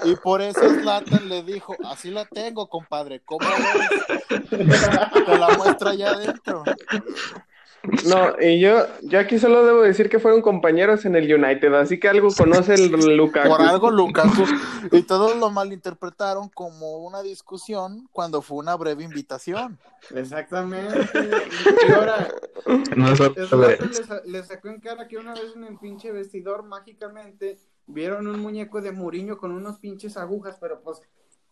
y 0.04 0.16
por 0.18 0.42
eso 0.42 0.60
Zlatan 0.60 1.30
le 1.30 1.42
dijo, 1.44 1.76
así 1.86 2.12
la 2.12 2.26
tengo, 2.26 2.70
compadre, 2.70 3.22
¿cómo 3.24 3.48
ves? 3.48 4.50
Te 4.50 5.38
la 5.38 5.50
muestra 5.58 5.92
allá 5.92 6.12
adentro. 6.12 6.64
No, 8.08 8.34
y 8.42 8.60
yo, 8.62 8.86
yo 9.02 9.20
aquí 9.20 9.38
solo 9.40 9.66
debo 9.66 9.82
decir 9.82 10.10
que 10.10 10.20
fueron 10.20 10.42
compañeros 10.42 11.04
en 11.06 11.16
el 11.16 11.32
United, 11.34 11.74
así 11.74 12.00
que 12.00 12.08
algo 12.08 12.30
conoce 12.34 12.76
el 12.76 12.90
Lukaku. 13.18 13.50
Por 13.50 13.62
algo 13.62 13.92
Lukaku, 13.92 14.44
y 14.92 15.02
todos 15.04 15.36
lo 15.38 15.50
malinterpretaron 15.50 16.48
como 16.50 17.00
una 17.06 17.22
discusión 17.22 18.08
cuando 18.12 18.42
fue 18.42 18.58
una 18.58 18.76
breve 18.76 19.04
invitación. 19.04 19.78
Exactamente. 20.16 20.98
Y 21.88 21.92
ahora, 21.92 22.30
No 22.96 23.12
es 23.12 23.20
al 23.22 23.34
Zlatan 23.36 23.60
revés. 23.62 23.80
le, 24.00 24.06
sa- 24.06 24.22
le 24.26 24.44
sacó 24.44 24.70
en 24.70 24.80
cara 24.80 25.08
que 25.08 25.18
una 25.18 25.34
vez 25.34 25.54
en 25.56 25.66
el 25.66 25.78
pinche 25.78 26.12
vestidor 26.12 26.64
mágicamente 26.64 27.58
vieron 27.88 28.28
un 28.28 28.40
muñeco 28.40 28.82
de 28.82 28.92
Muriño 28.94 29.38
con 29.38 29.52
unos 29.52 29.78
pinches 29.80 30.16
agujas, 30.18 30.58
pero 30.60 30.82
pues 30.82 31.02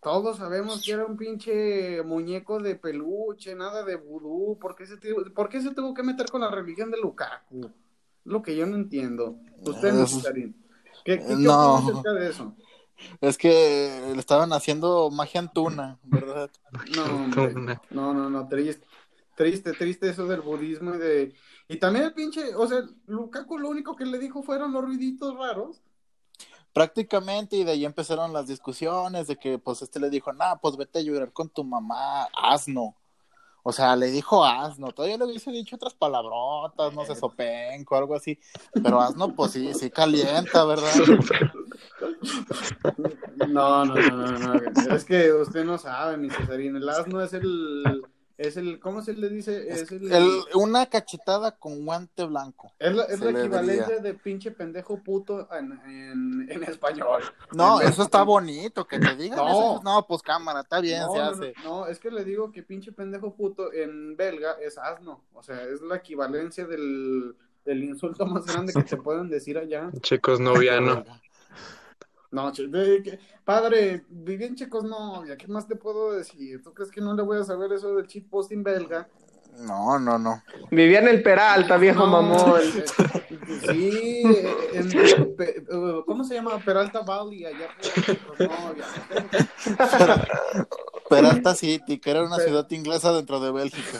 todos 0.01 0.37
sabemos 0.37 0.83
que 0.83 0.91
era 0.93 1.05
un 1.05 1.15
pinche 1.17 2.01
muñeco 2.03 2.59
de 2.59 2.75
peluche, 2.75 3.55
nada 3.55 3.83
de 3.83 3.95
vudú. 3.95 4.57
¿Por 4.59 4.75
qué 4.75 4.85
se, 4.85 4.97
por 5.35 5.49
qué 5.49 5.61
se 5.61 5.73
tuvo 5.73 5.93
que 5.93 6.03
meter 6.03 6.29
con 6.29 6.41
la 6.41 6.49
religión 6.49 6.89
de 6.91 6.97
Lukaku? 6.99 7.71
Lo 8.25 8.41
que 8.41 8.55
yo 8.55 8.65
no 8.65 8.75
entiendo. 8.75 9.37
Usted, 9.59 9.93
Cesarín, 10.05 10.55
¿qué, 11.05 11.19
qué, 11.19 11.25
qué 11.27 11.35
No. 11.35 11.75
opina 11.75 11.91
acerca 11.91 12.13
de 12.13 12.29
eso? 12.29 12.55
Es 13.19 13.37
que 13.37 14.11
le 14.13 14.19
estaban 14.19 14.53
haciendo 14.53 15.09
magia 15.09 15.39
antuna, 15.39 15.99
¿verdad? 16.03 16.51
No, 16.95 17.03
hombre. 17.05 17.79
No, 17.89 18.13
no, 18.13 18.29
no, 18.29 18.47
triste, 18.47 18.85
triste, 19.35 19.73
triste 19.73 20.09
eso 20.09 20.27
del 20.27 20.41
budismo 20.41 20.95
y 20.95 20.97
de... 20.99 21.33
Y 21.67 21.77
también 21.77 22.05
el 22.05 22.13
pinche, 22.13 22.53
o 22.55 22.67
sea, 22.67 22.83
Lukaku 23.07 23.57
lo 23.57 23.69
único 23.69 23.95
que 23.95 24.05
le 24.05 24.19
dijo 24.19 24.43
fueron 24.43 24.71
los 24.73 24.83
ruiditos 24.83 25.35
raros. 25.35 25.81
Prácticamente, 26.73 27.57
y 27.57 27.63
de 27.63 27.71
ahí 27.71 27.85
empezaron 27.85 28.33
las 28.33 28.47
discusiones 28.47 29.27
de 29.27 29.37
que, 29.37 29.59
pues, 29.59 29.81
este 29.81 29.99
le 29.99 30.09
dijo, 30.09 30.31
nah, 30.31 30.55
pues 30.55 30.77
vete 30.77 30.99
a 30.99 31.01
llorar 31.01 31.33
con 31.33 31.49
tu 31.49 31.63
mamá, 31.63 32.27
asno. 32.33 32.95
O 33.63 33.71
sea, 33.71 33.95
le 33.95 34.07
dijo 34.07 34.43
asno, 34.43 34.91
todavía 34.91 35.17
le 35.17 35.25
hubiese 35.25 35.51
dicho 35.51 35.75
otras 35.75 35.93
palabrotas, 35.93 36.93
no 36.93 37.05
sé, 37.05 37.15
sopenco, 37.15 37.95
algo 37.95 38.15
así. 38.15 38.39
Pero 38.73 38.99
asno, 38.99 39.35
pues 39.35 39.51
sí, 39.51 39.71
sí 39.75 39.91
calienta, 39.91 40.65
¿verdad? 40.65 40.91
No, 43.47 43.85
no, 43.85 43.95
no, 43.95 44.27
no, 44.27 44.53
no. 44.55 44.95
Es 44.95 45.05
que 45.05 45.31
usted 45.33 45.63
no 45.63 45.77
sabe, 45.77 46.17
mi 46.17 46.29
Cesarín. 46.29 46.75
El 46.75 46.89
asno 46.89 47.21
es 47.21 47.33
el. 47.33 48.03
Es 48.41 48.57
el. 48.57 48.79
¿Cómo 48.79 49.01
se 49.03 49.13
le 49.13 49.29
dice? 49.29 49.69
Es 49.69 49.91
el. 49.91 50.11
El- 50.11 50.41
una 50.55 50.87
cachetada 50.87 51.51
con 51.57 51.85
guante 51.85 52.23
blanco. 52.25 52.71
es 52.79 52.93
la, 52.95 53.03
es 53.03 53.19
se 53.19 53.25
la 53.25 53.31
le 53.31 53.39
equivalencia 53.39 53.85
diría. 53.85 54.01
de 54.01 54.13
pinche 54.15 54.49
pendejo 54.51 54.97
puto 55.03 55.47
en, 55.53 55.73
en, 55.85 56.47
en 56.51 56.63
español. 56.63 57.21
No, 57.53 57.79
En- 57.81 57.87
eso 57.89 58.01
está 58.01 58.23
bonito, 58.23 58.85
que 58.87 58.97
te 58.99 59.15
digan 59.15 59.37
No. 59.37 59.47
eso. 59.47 59.81
No, 59.83 60.07
pues 60.07 60.21
cámara, 60.23 60.61
está 60.61 60.79
bien, 60.81 61.01
No, 61.01 61.11
se 61.13 61.17
no, 61.19 61.23
hace. 61.25 61.53
no, 61.63 61.69
no, 61.81 61.87
es 61.87 61.99
que 61.99 62.09
le 62.09 62.23
digo 62.23 62.51
que 62.51 62.63
pinche 62.63 62.91
pendejo 62.91 63.35
puto 63.35 63.71
en 63.73 64.17
belga 64.17 64.53
es 64.61 64.77
asno. 64.79 65.21
O 65.33 65.43
sea, 65.43 65.61
es 65.63 65.81
la 65.81 65.97
equivalencia 65.97 66.65
del, 66.65 67.35
del 67.63 67.83
insulto 67.83 68.25
más 68.25 68.45
grande 68.47 68.73
que 68.73 68.81
te 68.83 68.97
pueden 68.97 69.29
decir 69.29 69.57
allá. 69.59 69.91
Chicos 70.01 70.39
noviano. 70.39 71.05
No, 72.31 72.51
de 72.51 73.01
que- 73.03 73.19
padre, 73.43 74.05
viví 74.09 74.45
en 74.45 74.55
Checoslovia, 74.55 75.35
¿qué 75.37 75.47
más 75.47 75.67
te 75.67 75.75
puedo 75.75 76.13
decir? 76.13 76.61
¿Tú 76.63 76.73
crees 76.73 76.89
que 76.91 77.01
no 77.01 77.13
le 77.13 77.23
voy 77.23 77.39
a 77.39 77.43
saber 77.43 77.73
eso 77.73 77.93
del 77.95 78.07
cheat 78.07 78.25
posting 78.29 78.63
belga? 78.63 79.07
No, 79.59 79.99
no, 79.99 80.17
no. 80.17 80.41
Vivía 80.71 80.99
en 80.99 81.09
el 81.09 81.21
Peralta, 81.21 81.75
viejo 81.75 82.05
No, 82.05 82.21
mamón. 82.21 82.61
eh, 82.61 82.85
Sí, 83.69 84.23
eh, 84.25 84.55
en, 84.75 85.35
pe- 85.35 85.57
eh, 85.69 86.01
¿cómo 86.05 86.23
se 86.23 86.35
llama? 86.35 86.57
Peralta 86.59 87.01
Valley, 87.01 87.45
allá 87.45 87.67
por 87.75 88.03
Checoslovia. 88.05 88.85
Peralta 91.09 91.53
City, 91.53 91.99
que 91.99 92.11
era 92.11 92.23
una 92.23 92.37
ciudad 92.39 92.65
inglesa 92.71 93.11
dentro 93.11 93.41
de 93.41 93.51
Bélgica. 93.51 93.99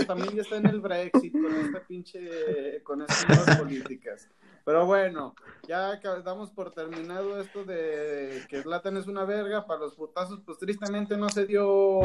Y 0.00 0.04
también 0.06 0.34
ya 0.34 0.42
está 0.42 0.56
en 0.56 0.66
el 0.66 0.80
Brexit 0.80 1.32
con 1.32 1.54
esta 1.54 1.80
pinche, 1.86 2.82
con 2.82 3.02
estas 3.02 3.28
nuevas 3.28 3.56
políticas. 3.58 4.28
Pero 4.68 4.84
bueno, 4.84 5.34
ya 5.66 5.98
que 5.98 6.08
damos 6.22 6.50
por 6.50 6.74
terminado 6.74 7.40
esto 7.40 7.64
de 7.64 8.44
que 8.50 8.60
Zlatan 8.60 8.98
es 8.98 9.06
una 9.06 9.24
verga, 9.24 9.66
para 9.66 9.80
los 9.80 9.94
putazos, 9.94 10.40
pues 10.44 10.58
tristemente 10.58 11.16
no 11.16 11.30
se 11.30 11.46
dio, 11.46 12.02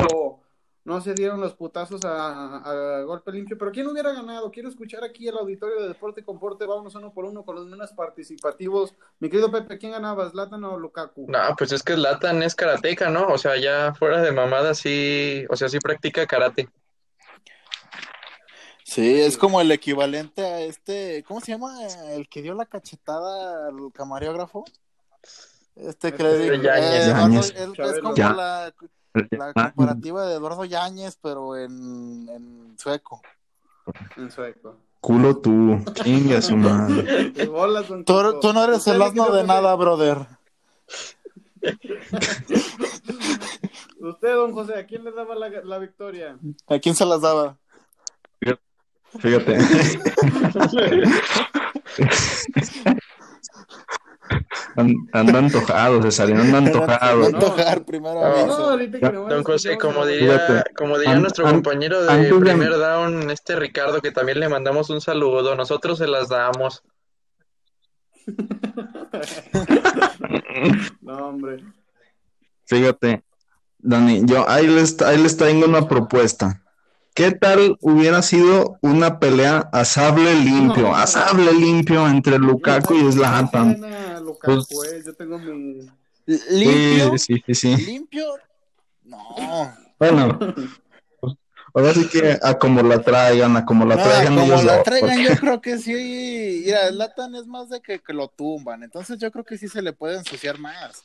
no 0.86 1.02
se 1.02 1.14
dieron 1.14 1.42
los 1.42 1.56
putazos 1.56 2.06
a, 2.06 2.60
a 2.60 3.02
golpe 3.02 3.34
limpio, 3.34 3.58
pero 3.58 3.74
¿quién 3.74 3.88
hubiera 3.88 4.14
ganado? 4.14 4.50
Quiero 4.50 4.70
escuchar 4.70 5.04
aquí 5.04 5.28
el 5.28 5.38
auditorio 5.38 5.82
de 5.82 5.90
Deporte 5.90 6.24
con 6.24 6.40
Porte, 6.40 6.66
vámonos 6.66 6.96
uno 6.96 7.14
por 7.14 7.26
uno 7.26 7.44
con 7.44 7.58
los 7.58 7.66
menos 7.66 7.92
participativos. 7.92 8.96
Mi 9.20 9.30
querido 9.30 9.52
Pepe, 9.52 9.78
¿quién 9.78 9.92
ganaba, 9.92 10.30
Zlatan 10.30 10.64
o 10.64 10.80
Lukaku? 10.80 11.26
No, 11.28 11.40
pues 11.58 11.74
es 11.74 11.84
que 11.84 11.96
Zlatan 11.96 12.44
es 12.44 12.56
karateca, 12.56 13.10
¿no? 13.10 13.28
O 13.28 13.38
sea, 13.38 13.58
ya 13.58 13.94
fuera 13.94 14.22
de 14.22 14.32
mamada 14.32 14.74
sí, 14.74 15.46
o 15.50 15.58
sea, 15.58 15.68
sí 15.68 15.80
practica 15.80 16.26
karate. 16.26 16.70
Sí, 18.86 19.22
es 19.22 19.38
como 19.38 19.60
el 19.60 19.72
equivalente 19.72 20.46
a 20.46 20.53
este, 20.74 21.24
¿cómo 21.28 21.40
se 21.42 21.52
llama? 21.52 21.78
El 22.12 22.28
que 22.28 22.42
dio 22.42 22.54
la 22.56 22.66
cachetada 22.66 23.68
al 23.68 23.92
camarógrafo. 23.94 24.66
Este 25.76 26.14
que 26.14 26.24
le 26.24 26.32
Este, 26.34 26.52
dijo, 26.52 26.64
Yáñez. 26.64 26.84
eh, 26.92 27.04
Eduardo, 27.06 27.22
Yáñez. 27.22 27.54
él- 27.56 27.74
es 27.80 28.00
como 28.02 28.16
la, 28.16 28.74
la 29.32 29.54
comparativa 29.54 30.26
de 30.28 30.36
Eduardo 30.36 30.66
Yáñez, 30.66 31.18
pero 31.22 31.56
en, 31.58 32.28
en 32.30 32.76
sueco. 32.78 33.22
En 34.18 34.32
sueco. 34.32 34.78
culo 35.02 35.38
tú, 35.38 35.84
chinga 35.94 36.42
su 36.42 36.56
madre. 36.58 37.32
Tú, 38.06 38.40
tú 38.40 38.54
no 38.54 38.64
eres 38.64 38.88
el 38.88 39.02
asno 39.02 39.30
de 39.32 39.44
nada, 39.44 39.76
brother. 39.76 40.26
Usted, 44.00 44.34
don 44.36 44.52
José, 44.54 44.78
¿a 44.80 44.86
quién 44.86 45.04
le 45.04 45.12
daba 45.12 45.34
la, 45.36 45.50
la 45.50 45.78
victoria? 45.80 46.38
¿A 46.68 46.80
quién 46.80 46.94
se 46.96 47.06
las 47.06 47.22
daba? 47.22 47.58
Fíjate. 49.20 49.58
An- 54.76 54.96
Anda 55.12 55.40
antojado, 55.40 56.02
César, 56.02 56.32
anda 56.32 56.58
antojado. 56.58 57.20
Me 57.20 57.26
antojar 57.28 57.86
primero 57.86 58.16
No. 58.16 58.48
No, 58.48 58.54
ahorita 58.72 59.00
que 59.00 59.10
me 59.12 59.18
voy 59.20 59.32
a 59.32 59.36
Don 59.36 59.44
José, 59.44 59.78
como 59.78 60.06
diría, 60.06 60.64
como 60.76 60.98
diría 60.98 61.20
nuestro 61.20 61.46
an- 61.46 61.56
compañero 61.56 62.02
de- 62.04 62.34
primer 62.40 62.72
down, 62.78 63.30
este 63.30 63.56
Ricardo, 63.56 64.02
que 64.02 64.12
también 64.12 64.40
le 64.40 64.50
mandamos 64.50 64.90
un 64.90 65.02
saludo, 65.02 65.56
nosotros 65.56 66.00
se 66.00 66.08
las 66.08 66.30
damos. 66.30 66.84
No, 71.02 71.14
hombre. 71.28 71.58
Fíjate, 72.66 73.24
Dani, 73.80 74.22
yo 74.26 74.50
ahí 74.50 74.68
les, 74.68 75.00
ahí 75.02 75.22
les 75.22 75.36
traigo 75.36 75.66
una 75.68 75.88
propuesta. 75.88 76.63
¿Qué 77.14 77.32
tal 77.32 77.78
hubiera 77.82 78.22
sido 78.24 78.78
una 78.82 79.20
pelea 79.20 79.70
a 79.72 79.86
sable 79.86 80.34
limpio, 80.34 80.96
a 80.96 81.06
sable 81.06 81.54
limpio 81.54 82.08
entre 82.08 82.40
Lukaku 82.40 82.96
y 82.96 83.12
Zlatan? 83.12 83.80
Lukaku, 84.24 84.66
Pues- 84.70 84.92
eh, 84.94 85.04
Yo 85.06 85.14
tengo 85.14 85.38
mi. 85.38 85.88
¿Limpio? 86.50 87.18
Sí, 87.18 87.36
sí, 87.36 87.44
sí, 87.48 87.54
sí. 87.78 87.86
¿Limpio? 87.86 88.26
No. 89.04 89.20
Bueno, 90.00 90.40
ahora 91.76 91.94
sí 91.94 92.08
que 92.08 92.40
a 92.42 92.58
como 92.58 92.82
la 92.82 93.00
traigan, 93.02 93.58
a 93.58 93.66
como 93.66 93.86
la 93.86 93.96
No, 93.96 94.04
traigan 94.04 94.36
como 94.36 94.46
ellos 94.48 94.64
la 94.64 94.82
traigan, 94.84 95.10
porque- 95.12 95.24
yo 95.24 95.36
creo 95.40 95.62
que 95.62 95.78
sí. 95.78 96.64
Mira, 96.66 96.88
el 96.88 96.98
Latan 96.98 97.36
es 97.36 97.46
más 97.46 97.70
de 97.70 97.80
que, 97.82 98.00
que 98.00 98.14
lo 98.14 98.28
tumban. 98.30 98.82
Entonces 98.82 99.20
yo 99.20 99.32
creo 99.32 99.44
que 99.44 99.58
sí 99.60 99.68
se 99.68 99.82
le 99.84 99.94
puede 99.94 100.18
ensuciar 100.18 100.58
más. 100.58 101.04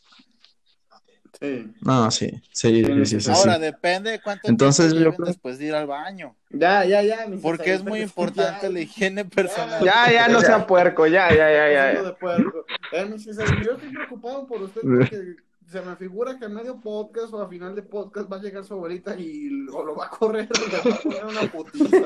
Sí. 1.40 1.72
No, 1.82 2.10
sí, 2.10 2.30
sí, 2.52 2.84
sí, 2.84 3.06
sí, 3.06 3.20
sí, 3.20 3.30
Ahora 3.30 3.54
sí. 3.56 3.60
depende 3.60 4.10
de 4.10 4.20
cuánto 4.20 4.48
Entonces, 4.48 4.90
tiempo 4.92 5.10
yo 5.10 5.16
creo- 5.16 5.26
después 5.26 5.58
de 5.58 5.66
ir 5.66 5.74
al 5.74 5.86
baño. 5.86 6.34
Ya, 6.50 6.84
ya, 6.84 7.02
ya. 7.02 7.26
Porque 7.40 7.74
es 7.74 7.84
muy 7.84 8.00
importante 8.00 8.66
ya, 8.66 8.72
la 8.72 8.80
higiene 8.80 9.24
personal. 9.24 9.84
Ya, 9.84 10.10
ya, 10.10 10.28
no 10.28 10.40
sea 10.40 10.66
puerco, 10.66 11.06
ya, 11.06 11.28
ya, 11.30 11.50
ya, 11.50 11.70
ya. 11.72 11.92
ya. 11.94 12.02
de 12.02 12.12
puerco. 12.14 12.64
Eh, 12.92 13.08
yo 13.08 13.30
estoy 13.72 13.90
preocupado 13.92 14.46
por 14.46 14.62
usted 14.62 14.80
porque 14.82 15.36
se 15.70 15.82
me 15.82 15.94
figura 15.96 16.38
que 16.38 16.46
a 16.46 16.48
medio 16.48 16.80
podcast 16.80 17.32
o 17.34 17.42
a 17.42 17.48
final 17.48 17.74
de 17.74 17.82
podcast 17.82 18.32
va 18.32 18.36
a 18.38 18.40
llegar 18.40 18.64
su 18.64 18.72
abuelita 18.72 19.14
y 19.18 19.50
lo, 19.50 19.84
lo 19.84 19.94
va 19.94 20.06
a 20.06 20.10
correr 20.10 20.48
y 20.50 20.70
le 20.70 20.90
va 20.90 20.96
a 20.96 21.00
poner 21.00 21.24
una 21.26 21.52
putiza. 21.52 21.96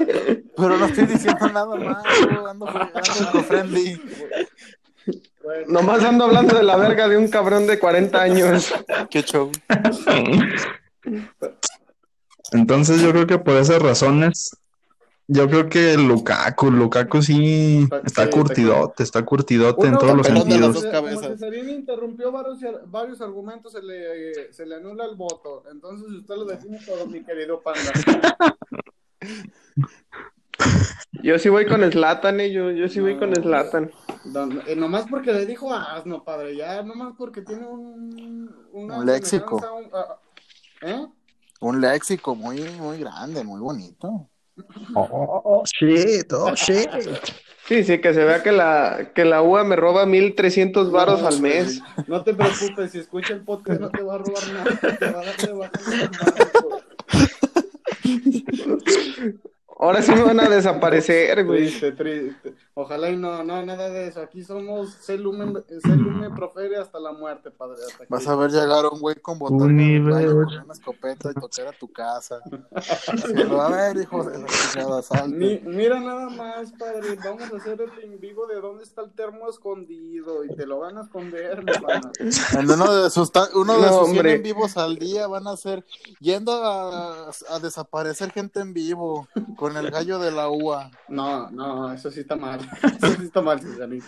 Pero 0.57 0.77
no 0.79 0.87
estoy 0.87 1.07
diciendo 1.07 1.49
nada 1.49 1.77
más. 1.77 2.05
yo 2.29 2.47
ando, 2.49 2.66
eco-friendly. 3.29 4.01
Bueno, 5.43 5.67
Nomás 5.69 6.05
ando 6.05 6.25
hablando 6.25 6.57
de 6.57 6.63
la 6.63 6.77
verga 6.77 7.09
de 7.09 7.17
un 7.17 7.29
cabrón 7.29 7.67
de 7.67 7.79
40 7.79 8.21
años. 8.21 8.73
Qué 9.11 9.23
show. 9.23 9.51
Entonces 12.53 13.01
yo 13.01 13.11
creo 13.11 13.27
que 13.27 13.39
por 13.39 13.57
esas 13.57 13.81
razones, 13.83 14.57
yo 15.27 15.49
creo 15.49 15.69
que 15.69 15.97
Lukaku, 15.97 16.71
Lukaku 16.71 17.23
sí 17.23 17.89
está 18.05 18.25
Sí, 18.25 18.31
curtidote, 18.31 19.03
está 19.03 19.25
curtidote 19.25 19.87
en 19.87 19.99
todos 19.99 20.17
los 20.17 20.27
sentidos. 20.27 20.81
Cesarín 20.81 21.71
interrumpió 21.71 22.31
varios, 22.31 22.59
varios 22.87 23.21
argumentos, 23.21 23.73
se 23.73 23.83
le, 23.83 24.53
se 24.53 24.67
le 24.67 24.77
anula 24.77 25.07
el 25.07 25.17
voto. 25.17 25.65
Entonces 25.71 26.09
usted 26.09 26.35
lo 26.35 26.45
define 26.45 26.79
todo, 26.85 27.07
mi 27.07 27.25
querido 27.25 27.61
panda. 27.63 27.93
Yo 31.22 31.38
sí 31.38 31.48
voy 31.48 31.66
con 31.66 31.90
Slatan, 31.90 32.40
eh, 32.40 32.51
yo, 32.53 32.70
yo 32.70 32.88
sí 32.88 33.01
voy 33.01 33.18
con 33.18 33.35
Slatan. 33.35 33.90
No, 34.25 34.48
eh, 34.66 34.75
nomás 34.77 35.07
porque 35.09 35.33
le 35.33 35.46
dijo 35.46 35.72
asno, 35.72 36.25
padre, 36.25 36.57
ya, 36.57 36.83
nomás 36.83 37.14
porque 37.16 37.42
tiene 37.42 37.66
un... 37.66 38.55
una 38.72 38.98
Un 38.98 39.07
léxico. 39.07 39.57
un- 39.57 39.88
ah, 39.92 40.16
¿Eh? 40.83 41.07
Un 41.61 41.81
léxico 41.81 42.35
muy, 42.35 42.61
muy 42.79 42.98
grande, 42.98 43.44
muy 43.44 43.61
bonito. 43.61 44.29
Oh, 44.94 45.62
shit, 45.64 46.33
oh, 46.33 46.55
shit. 46.55 46.88
Sí, 47.66 47.85
sí, 47.85 48.01
que 48.01 48.12
se 48.12 48.25
vea 48.25 48.42
que 48.42 48.51
la, 48.53 49.12
que 49.14 49.25
la 49.25 49.40
UA 49.42 49.64
me 49.64 49.77
roba 49.77 50.05
1300 50.05 50.90
varos 50.90 51.22
al 51.22 51.40
mes. 51.40 51.81
No 52.09 52.22
te 52.25 52.35
preocupes, 52.35 52.90
si 52.90 52.98
escucha 52.98 53.35
el 53.35 53.42
podcast 53.44 53.81
no 53.81 53.90
te 53.90 54.03
va 54.03 54.16
a 54.16 54.18
robar 54.18 54.42
nada, 54.53 54.96
te 54.98 55.11
va 55.11 55.20
a 55.20 55.25
dar 55.25 55.37
de 55.37 55.53
baja. 55.53 55.72
Ahora 59.79 60.01
sí 60.03 60.13
me 60.13 60.23
van 60.23 60.39
a 60.41 60.49
desaparecer, 60.49 61.45
güey. 61.47 61.67
Triste, 61.67 61.93
triste. 61.93 62.55
Ojalá 62.75 63.11
y 63.11 63.17
no, 63.17 63.43
no, 63.45 63.65
nada 63.65 63.91
de 63.91 64.09
eso. 64.09 64.21
Aquí 64.21 64.43
somos 64.45 64.95
Celume, 64.95 65.63
Celume 65.83 66.31
profere 66.31 66.77
hasta 66.79 66.99
la 66.99 67.13
muerte, 67.13 67.51
padre. 67.51 67.77
hasta 67.87 68.05
Vas 68.09 68.27
a 68.29 68.37
ver 68.37 68.51
llegar 68.51 68.87
un 68.87 69.01
güey 69.01 69.17
con 69.17 69.39
botón 69.39 69.63
Universo. 69.63 70.45
con 70.45 70.65
una 70.65 70.73
escopeta 70.73 71.31
y 71.31 71.35
tocar 71.35 71.67
a 71.69 71.73
tu 71.79 71.93
casa. 71.93 72.41
A 73.61 73.69
ver, 73.69 73.97
hijo 73.99 74.25
de 74.25 74.39
la 74.39 74.47
chingada. 74.47 75.27
Mi- 75.27 75.61
mira 75.65 76.01
nada 76.01 76.29
más, 76.31 76.73
padre. 76.73 77.19
Vamos 77.25 77.43
a 77.53 77.57
hacer 77.57 77.81
el 77.81 78.05
en 78.05 78.21
vivo 78.21 78.47
de 78.47 78.61
dónde 78.61 78.85
está 78.85 79.03
el 79.03 79.11
termo 79.13 79.49
escondido 79.51 80.45
y 80.45 80.55
te 80.55 80.67
lo 80.67 80.79
van 80.81 80.97
a 80.99 81.03
esconder, 81.03 81.63
mi 81.65 81.73
pana. 81.73 82.11
En 82.59 82.71
uno 82.71 82.93
de 83.03 83.11
sus, 83.11 83.31
uno 83.55 83.75
de 83.77 83.83
No, 83.83 83.99
sus 83.99 84.07
100 84.09 84.17
hombre. 84.19 84.33
en 84.35 84.43
vivos 84.43 84.77
al 84.77 84.97
día 84.97 85.27
van 85.27 85.47
a 85.47 85.57
ser 85.57 85.85
yendo 86.21 86.53
a, 86.53 87.29
a 87.51 87.59
desaparecer 87.61 88.31
gente 88.33 88.61
en 88.61 88.73
vivo 88.73 89.29
con 89.62 89.77
el 89.77 89.90
gallo 89.92 90.18
de 90.18 90.33
la 90.33 90.51
UA. 90.51 90.90
No, 91.09 91.48
no, 91.51 91.92
eso 91.92 92.11
sí 92.11 92.20
está 92.20 92.35
mal. 92.35 92.59
Eso 92.83 93.14
sí 93.16 93.25
está 93.27 93.40
mal, 93.40 93.61
Cesarín. 93.61 94.03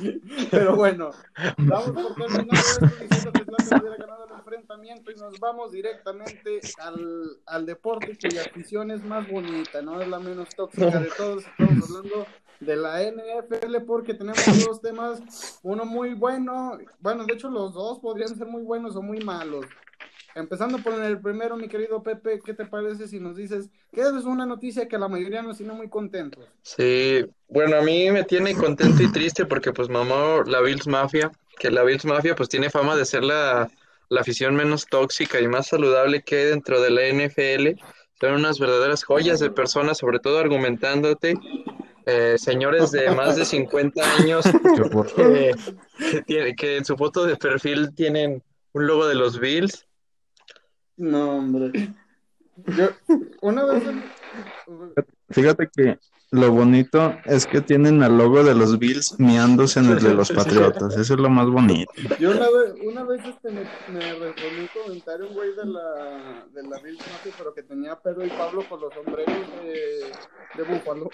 Pero 0.51 0.75
bueno, 0.75 1.11
vamos 1.59 1.91
por 1.91 2.15
terminar 2.17 2.59
esto 2.59 2.87
diciendo 2.87 3.33
que 3.33 3.45
Zlatan 3.45 3.81
hubiera 3.81 3.97
ganado 3.97 4.27
el 4.27 4.33
enfrentamiento 4.33 5.13
y 5.13 5.15
nos 5.15 5.39
vamos 5.39 5.71
directamente 5.71 6.61
al, 6.79 7.39
al 7.47 7.67
deporte 7.67 8.19
cuya 8.21 8.43
afición 8.43 8.91
es 8.91 9.05
más 9.05 9.31
bonita, 9.31 9.81
no 9.81 10.01
es 10.01 10.09
la 10.09 10.19
menos 10.19 10.49
tóxica 10.57 10.99
de 10.99 11.11
todos. 11.17 11.45
Estamos 11.47 11.89
hablando 11.89 12.27
de 12.59 12.77
la 12.77 13.03
NFL 13.03 13.77
porque 13.87 14.15
tenemos 14.15 14.65
dos 14.65 14.81
temas, 14.81 15.61
uno 15.63 15.85
muy 15.85 16.15
bueno, 16.15 16.79
bueno, 16.99 17.25
de 17.27 17.35
hecho 17.35 17.49
los 17.49 17.75
dos 17.75 18.01
podrían 18.01 18.37
ser 18.37 18.49
muy 18.49 18.63
buenos 18.63 18.97
o 18.97 19.03
muy 19.03 19.21
malos. 19.21 19.67
Empezando 20.35 20.79
por 20.79 20.95
el 20.95 21.21
primero, 21.21 21.57
mi 21.57 21.69
querido 21.69 22.03
Pepe, 22.03 22.41
¿qué 22.45 22.55
te 22.55 22.67
parece 22.67 23.07
si 23.07 23.21
nos 23.21 23.37
dices 23.37 23.71
que 23.93 24.01
es 24.01 24.25
una 24.25 24.45
noticia 24.47 24.89
que 24.89 24.97
a 24.97 24.99
la 24.99 25.09
mayoría 25.09 25.43
nos 25.43 25.59
tiene 25.59 25.73
muy 25.75 25.89
contentos? 25.89 26.45
Sí, 26.63 27.25
bueno, 27.49 27.77
a 27.77 27.83
mí 27.83 28.11
me 28.11 28.25
tiene 28.25 28.55
contento 28.55 29.03
y 29.03 29.13
triste 29.13 29.47
porque 29.47 29.73
pues 29.73 29.89
mamó 29.89 30.43
la 30.45 30.61
Bills 30.61 30.87
Mafia, 30.89 31.31
que 31.59 31.71
la 31.71 31.85
Bills 31.85 32.05
Mafia 32.05 32.35
pues 32.35 32.49
tiene 32.49 32.69
fama 32.69 32.97
de 32.97 33.05
ser 33.05 33.23
la, 33.23 33.71
la 34.09 34.21
afición 34.21 34.57
menos 34.57 34.87
tóxica 34.87 35.41
y 35.41 35.47
más 35.47 35.69
saludable 35.69 36.23
que 36.23 36.37
hay 36.39 36.45
dentro 36.47 36.81
de 36.81 36.91
la 36.91 37.07
NFL. 37.07 37.81
Son 38.21 38.33
unas 38.35 38.59
verdaderas 38.59 39.05
joyas 39.05 39.39
de 39.39 39.51
personas, 39.51 39.99
sobre 39.99 40.19
todo 40.19 40.39
argumentándote 40.39 41.35
eh, 42.07 42.35
señores 42.39 42.91
de 42.91 43.11
más 43.13 43.37
de 43.37 43.45
50 43.45 44.03
años 44.17 44.45
que, 45.17 45.55
que, 46.11 46.23
tiene- 46.23 46.55
que 46.57 46.77
en 46.79 46.85
su 46.85 46.97
foto 46.97 47.25
de 47.25 47.37
perfil 47.37 47.95
tienen 47.95 48.43
un 48.73 48.87
logo 48.87 49.07
de 49.07 49.15
los 49.15 49.39
Bills. 49.39 49.87
No, 50.97 51.39
hombre. 51.39 51.73
Yo, 52.77 52.89
una 53.41 53.65
vez, 53.65 53.83
Fíjate 55.31 55.69
que 55.75 55.99
lo 56.31 56.51
bonito 56.51 57.15
es 57.25 57.47
que 57.47 57.61
tienen 57.61 58.03
al 58.03 58.19
logo 58.19 58.43
de 58.43 58.55
los 58.55 58.79
Bills 58.79 59.15
miándose 59.19 59.79
en 59.79 59.87
el 59.87 60.01
de 60.01 60.15
los 60.15 60.33
Patriotas. 60.33 60.97
Eso 60.97 61.15
es 61.15 61.21
lo 61.21 61.31
más 61.31 61.49
bonito. 61.49 61.93
yo 62.19 62.33
una 62.33 62.51
vez, 62.51 62.75
una 62.85 63.05
vez 63.05 63.25
este, 63.25 63.51
me, 63.51 63.61
me 63.93 64.15
respondió 64.15 64.63
un 64.63 64.69
comentario 64.83 65.29
un 65.29 65.35
güey 65.35 65.55
de 65.55 65.67
la, 65.67 66.47
de 66.53 66.63
la 66.65 66.79
Bills 66.79 66.99
Mafia, 66.99 67.33
pero 67.39 67.55
que 67.55 67.63
tenía 67.63 67.95
Pedro 67.97 68.25
y 68.25 68.31
Pablo 68.31 68.65
con 68.69 68.81
los 68.81 68.93
sombreros 68.95 69.35
de, 69.63 70.13
de 70.57 70.63
búfalo. 70.65 71.11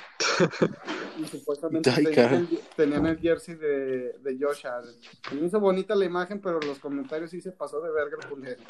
Y 1.18 1.26
supuestamente 1.26 1.90
Ay, 1.90 2.62
tenían 2.74 3.04
el 3.04 3.18
jersey 3.18 3.56
de, 3.56 4.14
de 4.22 4.38
Josh 4.40 4.66
Allen. 4.66 4.94
Me 5.32 5.46
hizo 5.46 5.60
bonita 5.60 5.94
la 5.94 6.06
imagen, 6.06 6.40
pero 6.40 6.60
los 6.60 6.78
comentarios 6.78 7.30
sí 7.30 7.42
se 7.42 7.52
pasó 7.52 7.82
de 7.82 7.90
verga 7.90 8.16
el 8.22 8.28
culero. 8.28 8.62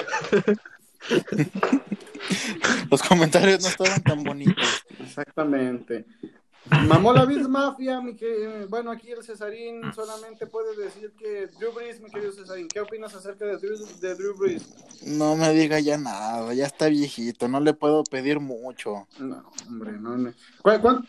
Los 2.89 3.01
comentarios 3.03 3.61
no 3.61 3.67
estaban 3.69 4.01
tan 4.03 4.23
bonitos. 4.23 4.83
Exactamente. 4.99 6.05
Mamó 6.87 7.11
la 7.11 7.25
Bills 7.25 7.49
Mafia, 7.49 7.99
mi 8.01 8.15
que, 8.15 8.65
bueno, 8.69 8.91
aquí 8.91 9.11
el 9.11 9.23
Cesarín 9.23 9.81
solamente 9.93 10.45
puede 10.45 10.75
decir 10.77 11.11
que 11.17 11.47
Drew 11.59 11.73
Brees, 11.73 11.99
mi 11.99 12.09
querido 12.11 12.31
Cesarín, 12.31 12.67
¿qué 12.67 12.79
opinas 12.79 13.13
acerca 13.15 13.45
de 13.45 13.57
Drew, 13.57 13.75
de 13.99 14.15
Drew 14.15 14.37
Brees? 14.37 14.63
No 15.05 15.35
me 15.35 15.51
diga 15.53 15.79
ya 15.79 15.97
nada, 15.97 16.53
ya 16.53 16.67
está 16.67 16.87
viejito, 16.87 17.47
no 17.47 17.59
le 17.59 17.73
puedo 17.73 18.03
pedir 18.03 18.39
mucho. 18.39 19.07
No, 19.19 19.51
hombre, 19.67 19.93
no. 19.93 20.15
no. 20.17 20.33
¿Cuál- 20.61 20.81
cuál- 20.81 21.07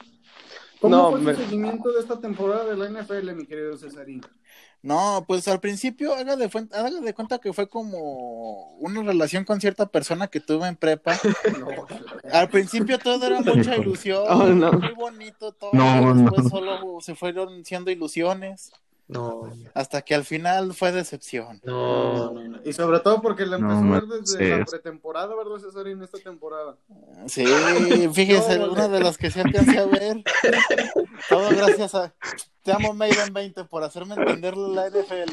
¿Cómo 0.80 0.96
No, 0.96 1.10
fue 1.22 1.34
tu 1.34 1.42
seguimiento 1.42 1.92
de 1.92 2.00
esta 2.00 2.18
temporada 2.18 2.64
de 2.64 2.76
la 2.76 2.86
NFL, 2.88 3.34
mi 3.34 3.46
querido 3.46 3.76
Cesarín? 3.76 4.20
No, 4.82 5.24
pues 5.28 5.46
al 5.46 5.60
principio 5.60 6.12
haga 6.14 6.34
de, 6.34 6.50
haga 6.72 6.90
de 6.90 7.14
cuenta 7.14 7.38
que 7.38 7.52
fue 7.52 7.68
como 7.68 8.72
una 8.78 9.00
relación 9.02 9.44
con 9.44 9.60
cierta 9.60 9.86
persona 9.86 10.26
que 10.26 10.40
tuve 10.40 10.66
en 10.66 10.76
prepa. 10.76 11.16
No, 11.58 11.86
Al 12.32 12.48
principio 12.48 12.98
todo 12.98 13.24
era 13.26 13.40
mucha 13.40 13.76
ilusión, 13.76 14.24
Oh, 14.28 14.44
no. 14.48 14.72
muy 14.72 14.92
bonito 14.94 15.52
todo, 15.52 15.70
No, 15.72 16.10
y 16.14 16.22
después 16.22 16.44
no. 16.44 16.50
solo 16.50 17.00
se 17.00 17.14
fueron 17.14 17.64
siendo 17.64 17.90
ilusiones, 17.92 18.72
No, 19.12 19.52
hasta 19.74 20.02
que 20.02 20.14
al 20.14 20.24
final 20.24 20.74
fue 20.74 20.92
decepción. 20.92 21.60
no. 21.64 22.32
Y 22.64 22.72
sobre 22.72 23.00
todo 23.00 23.20
porque 23.20 23.44
la 23.44 23.58
No, 23.58 23.72
empezó 23.72 23.94
a 23.94 24.00
ver 24.00 24.20
desde 24.20 24.38
sí. 24.38 24.48
la 24.58 24.64
pretemporada, 24.64 25.34
¿verdad, 25.34 25.58
Cesarín? 25.58 26.02
Esta 26.02 26.18
temporada. 26.18 26.76
Sí, 27.26 27.44
fíjese, 28.12 28.58
No, 28.58 28.72
una 28.72 28.88
de 28.88 29.00
las 29.00 29.18
que 29.18 29.30
se 29.30 29.40
alcancé 29.40 29.78
a 29.78 29.86
ver. 29.86 30.22
Todo 31.28 31.48
gracias 31.50 31.94
a 31.94 32.14
Te 32.62 32.72
amo 32.72 32.94
Maiden 32.94 33.32
20 33.32 33.64
por 33.64 33.82
hacerme 33.82 34.14
entender 34.14 34.56
la 34.56 34.88
NFL. 34.88 35.32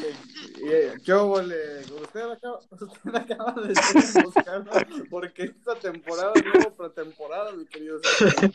Y, 0.60 0.68
eh, 0.68 0.92
¿Qué? 1.04 1.14
Usted 1.14 2.30
acaba, 2.30 2.58
usted 2.70 3.14
acaba 3.14 3.52
de 3.62 3.74
ser 3.74 4.24
buscando 4.24 4.70
porque 5.08 5.44
esta 5.44 5.74
temporada 5.76 6.32
no 6.44 6.60
hubo 6.60 6.70
pretemporada, 6.74 7.52
mi 7.52 7.66
querido 7.66 8.00
Cesarín. 8.02 8.52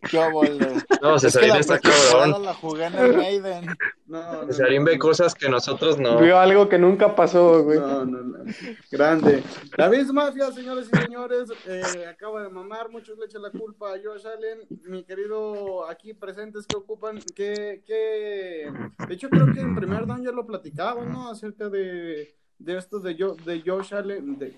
Qué 0.00 0.18
óvole. 0.18 0.58
No, 1.02 1.16
Es 1.16 1.22
que 1.22 1.30
Cesarín 1.30 1.56
está 1.56 1.78
cabrón. 1.78 2.44
la 2.44 2.54
jugué 2.54 2.84
en 2.86 2.94
el 2.94 3.16
Maiden. 3.16 3.66
No, 4.06 4.42
no, 4.44 4.46
Cesarín 4.46 4.84
no. 4.84 4.90
ve 4.90 4.98
cosas 4.98 5.34
que 5.34 5.48
nosotros 5.48 5.98
no. 5.98 6.18
Vio 6.18 6.38
algo 6.38 6.68
que 6.68 6.78
nunca 6.78 7.14
pasó, 7.14 7.62
güey. 7.64 7.78
No, 7.78 8.04
no, 8.04 8.22
no. 8.22 8.44
Grande. 8.90 9.42
La 9.76 9.88
Bills 9.88 10.12
Mafia, 10.12 10.50
señores 10.52 10.88
y 10.92 10.96
señores, 10.96 11.50
eh, 11.66 12.06
acaba 12.08 12.42
de 12.42 12.48
mamar. 12.48 12.90
Muchos 12.90 13.18
le 13.18 13.26
echan 13.26 13.42
la 13.42 13.50
culpa 13.50 13.88
a 13.94 13.98
Josh 14.02 14.26
Allen. 14.26 14.60
Mi 14.86 15.04
querido, 15.04 15.88
aquí 15.88 16.14
presentes 16.14 16.66
que 16.66 16.76
ocupan, 16.76 17.18
que, 17.34 17.82
que... 17.84 18.72
De 19.08 19.14
hecho, 19.14 19.28
creo 19.28 19.52
que 19.52 19.60
en 19.60 19.74
primer 19.74 20.06
down 20.06 20.22
ya 20.24 20.30
lo 20.32 20.46
platicaba, 20.46 21.04
¿no? 21.04 21.28
Acerca 21.30 21.68
de, 21.68 22.37
de 22.58 22.78
esto 22.78 22.98
de, 23.00 23.16
Jo- 23.18 23.36
de 23.44 23.62
Josh 23.64 23.94
Allen. 23.94 24.38
De, 24.38 24.50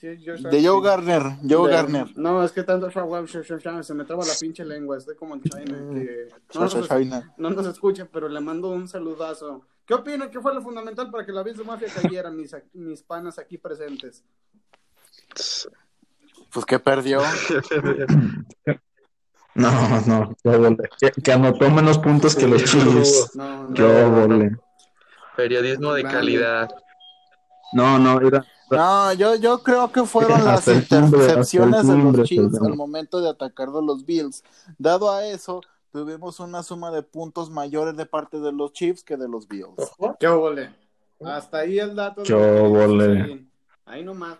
sí, 0.00 0.24
Josh 0.24 0.42
De 0.42 0.64
Joe. 0.66 0.82
Garner, 0.82 1.22
Joe 1.48 1.68
De- 1.68 1.74
Garner. 1.76 2.18
No, 2.18 2.42
es 2.44 2.52
que 2.52 2.62
tanto 2.62 2.90
se 2.90 3.94
me 3.94 4.04
traba 4.04 4.24
la 4.24 4.34
pinche 4.40 4.64
lengua. 4.64 4.98
Estoy 4.98 5.16
como 5.16 5.34
el 5.34 5.42
China. 5.42 5.64
Que 5.64 6.28
no, 6.54 6.60
nos, 6.60 6.88
China. 6.88 7.34
no 7.36 7.50
nos 7.50 7.66
escucha, 7.66 8.08
pero 8.10 8.28
le 8.28 8.40
mando 8.40 8.68
un 8.70 8.88
saludazo. 8.88 9.66
¿Qué 9.86 9.94
opinan 9.94 10.30
que 10.30 10.40
fue 10.40 10.54
lo 10.54 10.62
fundamental 10.62 11.10
para 11.10 11.26
que 11.26 11.32
la 11.32 11.42
Bills 11.42 11.64
Mafia 11.64 11.88
cayera, 11.92 12.30
mis, 12.30 12.54
mis 12.72 13.02
panas 13.02 13.38
aquí 13.38 13.58
presentes? 13.58 14.24
Pues 16.52 16.64
que 16.66 16.78
perdió. 16.78 17.20
No, 19.54 19.70
no, 20.06 20.34
qué 20.42 20.76
que, 21.12 21.22
que 21.22 21.32
anotó 21.32 21.70
menos 21.70 21.98
puntos 21.98 22.34
que 22.34 22.48
los 22.48 22.64
Chiefs. 22.64 23.32
No, 23.36 23.68
no. 23.68 23.74
Qué. 23.74 24.50
Periodismo 25.36 25.92
de 25.92 26.04
calidad. 26.04 26.70
No, 27.72 27.98
no, 27.98 28.20
era. 28.20 28.44
No, 28.70 29.12
yo, 29.12 29.34
yo 29.36 29.62
creo 29.62 29.92
que 29.92 30.04
fueron 30.04 30.40
Hasta 30.46 30.72
las 30.72 30.92
intercepciones 30.92 31.86
de 31.86 31.96
los 31.96 32.28
Chiefs 32.28 32.60
al 32.62 32.74
momento 32.74 33.20
de 33.20 33.28
atacar 33.28 33.70
de 33.70 33.82
los 33.82 34.04
Bills. 34.04 34.42
Dado 34.78 35.10
a 35.10 35.26
eso, 35.26 35.60
tuvimos 35.92 36.40
una 36.40 36.62
suma 36.62 36.90
de 36.90 37.02
puntos 37.02 37.50
mayores 37.50 37.96
de 37.96 38.06
parte 38.06 38.40
de 38.40 38.52
los 38.52 38.72
Chiefs 38.72 39.04
que 39.04 39.16
de 39.16 39.28
los 39.28 39.46
Bills. 39.46 39.92
¿Qué 40.18 40.26
óvole? 40.26 40.70
Hasta 41.24 41.58
ahí 41.58 41.78
el 41.78 41.94
dato. 41.94 42.22
de 42.22 42.26
Qué. 42.26 42.34
Cesarín. 42.34 43.50
Ahí 43.84 44.02
nomás. 44.02 44.38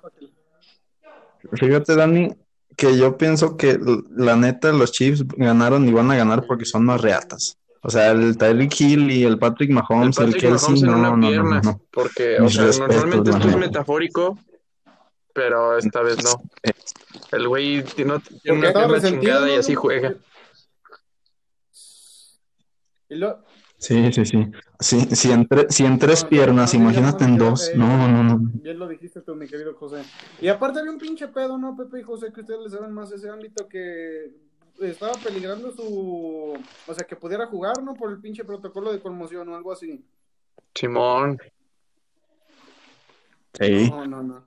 Fíjate, 1.52 1.94
Dani, 1.94 2.34
que 2.76 2.96
yo 2.96 3.16
pienso 3.16 3.56
que 3.56 3.78
la 4.16 4.36
neta 4.36 4.72
los 4.72 4.92
Chiefs 4.92 5.24
ganaron 5.36 5.86
y 5.86 5.92
van 5.92 6.10
a 6.10 6.16
ganar 6.16 6.46
porque 6.46 6.64
son 6.64 6.84
más 6.84 7.00
reatas. 7.00 7.58
O 7.84 7.90
sea, 7.90 8.12
el 8.12 8.36
Tyreek 8.38 8.80
Hill 8.80 9.10
y 9.10 9.24
el 9.24 9.38
Patrick 9.38 9.70
El 9.70 9.74
Mahomes, 9.74 10.16
el, 10.18 10.26
Patrick 10.26 10.40
Kelsey, 10.42 10.68
Mahomes 10.68 10.82
en 10.82 10.88
no, 10.88 10.98
una 10.98 11.08
no, 11.10 11.16
no, 11.16 11.28
pierna. 11.28 11.60
no, 11.62 11.72
no. 11.72 11.80
Porque, 11.90 12.38
o 12.38 12.44
Mis 12.44 12.54
sea, 12.54 12.66
respetos, 12.66 12.96
normalmente 12.96 13.30
esto 13.30 13.48
es 13.48 13.56
metafórico, 13.56 14.38
pero 15.34 15.76
esta 15.76 16.00
vez 16.02 16.22
no. 16.22 16.42
El 17.32 17.48
güey 17.48 17.82
tiene 17.82 18.12
una 18.12 18.22
pierna 18.72 19.00
chingada 19.00 19.48
y 19.50 19.54
¿no? 19.54 19.60
así 19.60 19.74
juega. 19.74 20.14
Y 23.08 23.16
lo- 23.16 23.44
Sí, 23.78 24.12
sí, 24.12 24.24
sí. 24.24 24.46
Sí, 24.78 25.00
si 25.16 25.32
en, 25.32 25.48
tre- 25.48 25.66
si 25.68 25.84
en 25.84 25.98
tres 25.98 26.22
No, 26.22 26.28
piernas, 26.28 26.72
no, 26.72 26.78
no, 26.78 26.84
imagínate 26.84 27.24
no, 27.24 27.30
en 27.30 27.36
no, 27.38 27.44
dos. 27.46 27.68
eh, 27.68 27.72
No, 27.76 28.08
no, 28.08 28.22
no. 28.22 28.38
Bien 28.40 28.78
lo 28.78 28.86
dijiste 28.86 29.22
tú, 29.22 29.34
mi 29.34 29.48
querido 29.48 29.74
José. 29.74 30.02
Y 30.40 30.46
aparte 30.46 30.78
había 30.78 30.92
un 30.92 30.98
pinche 30.98 31.26
pedo, 31.26 31.58
¿no, 31.58 31.76
Pepe 31.76 31.98
y 31.98 32.02
José? 32.04 32.32
Que 32.32 32.42
ustedes 32.42 32.60
le 32.60 32.70
saben 32.70 32.92
más 32.92 33.10
ese 33.10 33.28
ámbito 33.28 33.66
que 33.68 34.30
estaba 34.80 35.12
peligrando 35.14 35.70
su... 35.72 36.58
O 36.86 36.94
sea, 36.94 37.06
que 37.06 37.16
pudiera 37.16 37.46
jugar, 37.46 37.82
¿no? 37.82 37.94
Por 37.94 38.10
el 38.10 38.18
pinche 38.20 38.44
protocolo 38.44 38.92
de 38.92 39.00
conmoción 39.00 39.48
o 39.48 39.56
algo 39.56 39.72
así. 39.72 40.04
Simón. 40.74 41.38
Sí. 43.58 43.90
No, 43.90 44.06
no, 44.06 44.22
no. 44.22 44.46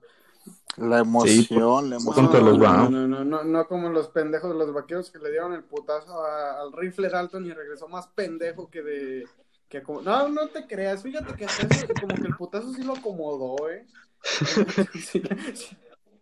La 0.78 0.98
emoción, 0.98 1.88
la 1.90 1.96
por- 1.98 2.18
emoción. 2.18 2.44
Los 2.44 2.58
no, 2.58 2.90
no, 2.90 3.06
no, 3.08 3.24
no, 3.24 3.44
no 3.44 3.66
como 3.66 3.88
los 3.88 4.08
pendejos 4.08 4.50
de 4.50 4.58
los 4.58 4.74
vaqueros 4.74 5.10
que 5.10 5.18
le 5.18 5.30
dieron 5.30 5.52
el 5.54 5.64
putazo 5.64 6.22
a- 6.24 6.60
al 6.60 6.72
rifle 6.72 7.08
Dalton 7.08 7.46
y 7.46 7.52
regresó 7.52 7.88
más 7.88 8.06
pendejo 8.08 8.68
que 8.68 8.82
de... 8.82 9.28
Que 9.68 9.82
como... 9.82 10.02
No, 10.02 10.28
no 10.28 10.48
te 10.48 10.66
creas, 10.66 11.02
fíjate 11.02 11.34
que 11.34 11.44
hasta 11.46 11.66
eso, 11.66 11.86
como 12.00 12.14
que 12.14 12.26
el 12.26 12.36
putazo 12.36 12.72
sí 12.72 12.82
lo 12.84 12.94
acomodó, 12.94 13.70
¿eh? 13.70 13.86
Sí, 14.94 15.22
sí, 15.54 15.76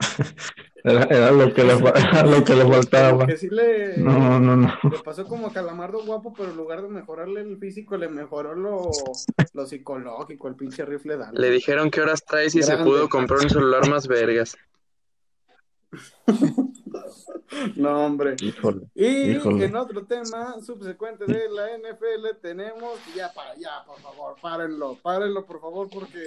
Era, 0.86 1.04
era 1.04 1.30
lo 1.30 1.54
que 1.54 1.64
le, 1.64 1.78
fa- 1.78 1.94
era 2.20 2.26
lo 2.26 2.44
que 2.44 2.54
le 2.54 2.60
como 2.62 2.74
faltaba. 2.74 3.26
que 3.26 3.38
sí 3.38 3.48
le... 3.48 3.96
No, 3.96 4.38
no, 4.38 4.54
no. 4.54 4.78
Le 4.90 4.98
pasó 4.98 5.24
como 5.24 5.50
Calamardo 5.50 6.04
guapo, 6.04 6.34
pero 6.36 6.50
en 6.50 6.58
lugar 6.58 6.82
de 6.82 6.88
mejorarle 6.88 7.40
el 7.40 7.56
físico, 7.56 7.96
le 7.96 8.06
mejoró 8.10 8.54
lo, 8.54 8.90
lo 9.54 9.66
psicológico, 9.66 10.46
el 10.46 10.56
pinche 10.56 10.84
rifle 10.84 11.16
Dalton. 11.16 11.40
Le 11.40 11.48
dijeron 11.48 11.90
qué 11.90 12.02
horas 12.02 12.22
traes 12.22 12.54
y 12.54 12.62
se 12.62 12.76
pudo 12.76 13.08
comprar 13.08 13.40
un 13.40 13.48
celular 13.48 13.88
más 13.88 14.06
vergas. 14.06 14.58
No, 17.76 18.06
hombre. 18.06 18.34
Híjole. 18.40 18.82
Y 18.94 19.32
Híjole. 19.32 19.64
en 19.66 19.76
otro 19.76 20.04
tema 20.04 20.60
subsecuente 20.60 21.24
de 21.24 21.48
la 21.50 21.68
NFL 21.78 22.36
tenemos, 22.42 22.98
ya 23.14 23.32
para, 23.32 23.54
ya, 23.56 23.84
por 23.86 24.00
favor, 24.00 24.34
párenlo, 24.40 24.98
párenlo, 25.02 25.44
por 25.46 25.60
favor, 25.60 25.88
porque 25.92 26.20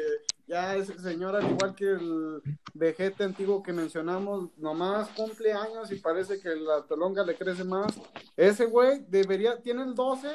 ya 0.47 0.75
ese 0.75 0.97
señor, 0.99 1.35
al 1.35 1.49
igual 1.49 1.75
que 1.75 1.85
el 1.85 2.41
vejete 2.73 3.23
antiguo 3.23 3.61
que 3.61 3.73
mencionamos, 3.73 4.49
nomás 4.57 5.09
cumple 5.09 5.51
años 5.51 5.91
y 5.91 5.95
parece 5.95 6.39
que 6.39 6.55
la 6.55 6.83
tolonga 6.83 7.23
le 7.23 7.35
crece 7.35 7.63
más. 7.63 7.93
Ese 8.35 8.65
güey 8.65 9.05
debería, 9.09 9.61
tiene 9.61 9.83
el 9.83 9.93
12, 9.93 10.29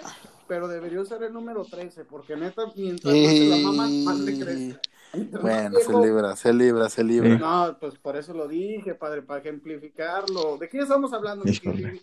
pero 0.47 0.69
debería 0.69 1.01
usar 1.01 1.23
el 1.23 1.33
número 1.33 1.65
13, 1.65 2.05
porque 2.05 2.37
neta, 2.37 2.63
mientras 2.77 3.15
más 3.15 3.33
se 3.33 3.49
la 3.49 3.57
maman, 3.57 4.05
más 4.05 4.21
le 4.21 4.39
crece. 4.39 4.81
Bueno, 5.43 5.79
se 5.79 5.93
libra, 5.93 6.37
se 6.37 6.53
libra, 6.53 6.89
se 6.89 7.05
libra. 7.05 7.37
no, 7.37 7.77
pues 7.79 7.99
por 7.99 8.17
eso 8.17 8.33
lo 8.33 8.49
dije, 8.49 8.95
padre, 8.95 9.23
para 9.23 9.41
ejemplificarlo. 9.41 10.57
¿De 10.57 10.69
qué 10.69 10.79
estamos 10.79 11.13
hablando, 11.13 11.45
mi 11.45 11.53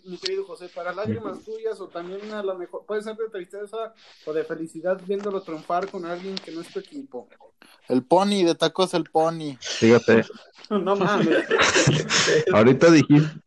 mi 0.04 0.18
querido 0.18 0.44
José? 0.44 0.68
¿Para 0.74 0.92
lágrimas 0.94 1.40
tuyas 1.44 1.80
o 1.80 1.88
también 1.88 2.32
a 2.32 2.42
lo 2.42 2.56
mejor 2.56 2.84
puede 2.86 3.02
ser 3.02 3.16
de 3.16 3.28
tristeza 3.28 3.94
o 4.26 4.32
de 4.32 4.44
felicidad 4.44 5.00
viéndolo 5.06 5.42
triunfar 5.42 5.88
con 5.90 6.04
alguien 6.04 6.36
que 6.36 6.52
no 6.52 6.60
es 6.60 6.68
tu 6.68 6.78
equipo? 6.78 7.28
El 7.88 8.04
pony, 8.04 8.44
de 8.44 8.54
tacos 8.54 8.94
el 8.94 9.04
pony. 9.04 9.56
Fíjate, 9.60 10.24
No 10.70 10.94
mames. 10.94 11.44
ahorita 12.52 12.90
dijiste. 12.92 13.40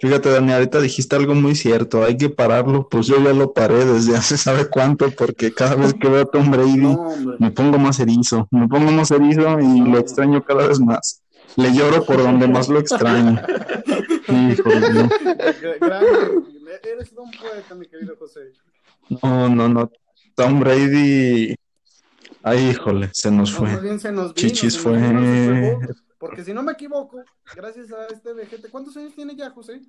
Fíjate, 0.00 0.30
Dani, 0.30 0.52
ahorita 0.52 0.80
dijiste 0.80 1.16
algo 1.16 1.34
muy 1.34 1.54
cierto. 1.54 2.04
Hay 2.04 2.16
que 2.16 2.28
pararlo. 2.30 2.88
Pues 2.88 3.06
yo 3.06 3.22
ya 3.22 3.32
lo 3.32 3.52
paré 3.52 3.84
desde 3.84 4.16
hace 4.16 4.36
sabe 4.36 4.66
cuánto, 4.68 5.10
porque 5.10 5.52
cada 5.52 5.74
vez 5.74 5.94
que 5.94 6.08
veo 6.08 6.22
a 6.22 6.26
Tom 6.26 6.50
Brady 6.50 6.76
No, 6.76 7.08
me 7.38 7.50
pongo 7.50 7.78
más 7.78 8.00
erizo. 8.00 8.48
Me 8.50 8.68
pongo 8.68 8.90
más 8.92 9.10
erizo 9.10 9.58
y 9.60 9.80
lo 9.80 9.98
extraño 9.98 10.42
cada 10.44 10.66
vez 10.66 10.80
más. 10.80 11.22
Le 11.56 11.72
lloro 11.72 12.04
por 12.04 12.18
donde 12.18 12.48
más 12.48 12.68
lo 12.68 12.78
extraño. 12.80 13.40
Híjole. 14.28 15.08
Eres 16.82 17.12
un 17.16 17.30
poeta, 17.30 17.74
mi 17.74 17.86
querido 17.86 18.16
José. 18.18 18.52
No, 19.22 19.48
no, 19.48 19.68
no. 19.68 19.90
Tom 20.34 20.60
Brady. 20.60 21.54
Ay, 22.42 22.70
híjole, 22.70 23.08
se 23.12 23.30
nos 23.30 23.52
No, 23.52 23.58
fue. 23.58 23.68
más 23.72 23.82
bien 23.82 23.98
se 24.00 24.12
nos 24.12 24.34
vino, 24.34 24.34
Chichis 24.34 24.74
se 24.74 24.90
nos 24.90 24.92
fue. 24.92 25.78
Porque 26.26 26.44
si 26.44 26.52
no 26.54 26.62
me 26.62 26.72
equivoco, 26.72 27.22
gracias 27.54 27.92
a 27.92 28.06
este 28.06 28.32
vejete, 28.32 28.68
¿cuántos 28.70 28.96
años 28.96 29.14
tiene 29.14 29.36
ya, 29.36 29.50
José? 29.50 29.80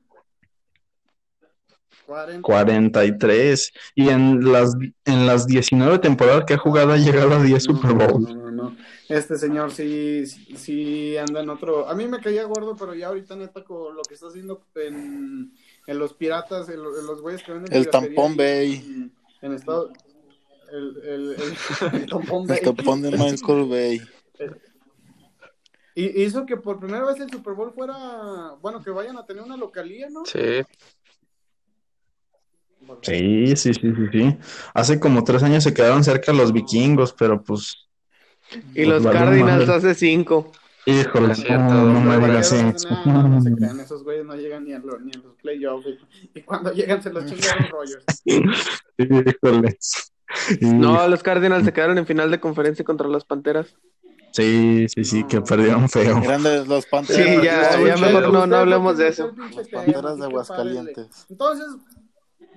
40. 2.06 2.42
43. 2.42 3.72
Y 3.96 4.10
en 4.10 4.52
las, 4.52 4.76
en 5.06 5.26
las 5.26 5.48
19 5.48 6.00
temporadas 6.00 6.44
que 6.46 6.54
ha 6.54 6.58
jugado 6.58 6.92
ha 6.92 6.98
llegado 6.98 7.36
a 7.36 7.42
10 7.42 7.64
Super 7.64 7.94
Bowl. 7.94 8.22
No, 8.22 8.36
no, 8.36 8.52
no. 8.52 8.78
Este 9.10 9.38
señor 9.38 9.72
sí, 9.72 10.26
sí, 10.28 10.56
sí 10.58 11.18
anda 11.18 11.42
en 11.42 11.50
otro. 11.50 11.88
A 11.88 11.96
mí 11.96 12.06
me 12.08 12.20
caía 12.20 12.44
gordo, 12.44 12.76
pero 12.76 12.94
ya 12.94 13.08
ahorita 13.08 13.36
neta 13.36 13.64
con 13.64 13.96
lo 13.96 14.02
que 14.04 14.14
está 14.16 14.28
haciendo 14.28 14.66
en, 14.76 15.54
en 15.88 16.00
los 16.00 16.14
piratas, 16.14 16.68
en, 16.70 16.84
lo- 16.84 17.00
en 17.00 17.06
los 17.06 17.22
güeyes 17.22 17.42
que 17.44 17.54
venden 17.54 17.74
El 17.74 17.90
Tampón 17.90 18.36
Bay. 18.36 18.74
En, 18.86 19.12
en 19.42 19.54
Estado- 19.54 19.92
El, 20.72 20.98
el, 21.04 21.32
el- 21.32 21.94
el 22.02 22.10
Tampón 22.10 22.46
Bay. 22.48 22.60
El 22.62 22.76
tapón 22.76 23.02
de 23.02 23.12
Michael 23.12 23.66
Bay. 23.70 24.02
Y 25.96 26.24
hizo 26.24 26.46
que 26.46 26.58
por 26.58 26.80
primera 26.80 27.06
vez 27.06 27.20
el 27.20 27.32
Super 27.32 27.54
Bowl 27.54 27.74
fuera. 27.74 28.56
Bueno, 28.62 28.84
que 28.84 28.92
vayan 28.92 29.18
a 29.18 29.26
tener 29.26 29.44
una 29.44 29.56
localía, 29.58 30.10
¿no? 30.10 30.26
Sí, 30.26 30.62
Sí, 33.02 33.56
sí, 33.56 33.74
sí, 33.74 33.80
sí, 33.82 34.08
sí. 34.12 34.38
Hace 34.74 35.00
como 35.00 35.24
tres 35.24 35.44
años 35.44 35.64
se 35.64 35.74
quedaron 35.74 36.04
cerca 36.04 36.34
los 36.34 36.52
vikingos, 36.54 37.14
pero 37.14 37.42
pues, 37.42 37.88
Y 38.74 38.86
los 38.86 39.02
Pues 39.02 39.04
valió 39.06 39.20
Cardinals 39.20 39.68
madre. 39.68 39.78
hace 39.78 39.96
cinco. 39.96 40.52
híjole, 40.86 41.34
cierto, 41.36 41.74
no, 41.74 41.94
no 41.94 42.00
me 42.02 42.28
digas 42.28 42.52
eso. 42.52 42.90
no, 43.06 43.28
no 43.28 43.42
se 43.42 43.52
crean, 43.54 43.80
esos 43.80 44.04
güeyes 44.04 44.26
no 44.26 44.36
llegan 44.36 44.66
ni 44.66 44.74
a, 44.74 44.80
los, 44.80 45.02
ni 45.02 45.12
a 45.16 45.20
los 45.20 45.36
playoffs. 45.42 45.88
Y, 46.34 46.42
cuando 46.42 46.72
llegan 46.74 47.02
se 47.02 47.12
los 47.12 47.26
chingaron 47.26 47.68
rollos. 47.70 48.04
Híjole. 48.98 49.78
No, 50.62 51.08
los 51.08 51.24
Cardinals 51.24 51.66
se 51.66 51.74
quedaron 51.74 51.98
en 51.98 52.06
final 52.06 52.30
de 52.30 52.40
conferencia 52.40 52.86
contra 52.86 53.08
las 53.08 53.26
Panteras. 53.26 53.76
Sí, 54.36 54.88
sí, 54.90 55.04
sí, 55.06 55.24
que 55.24 55.40
perdieron 55.42 55.88
feo. 55.90 56.20
Grandes 56.22 56.68
los 56.68 56.86
panteras. 56.88 57.26
Sí, 57.26 57.36
ya- 57.46 57.72
ya 57.88 57.98
mejor 57.98 58.34
no- 58.34 58.46
no 58.46 58.56
hablemos 58.58 58.98
de 58.98 59.08
eso. 59.08 59.32
panteras 59.72 60.18
de 60.20 60.26
Aguascalientes. 60.26 61.26
Entonces, 61.30 61.68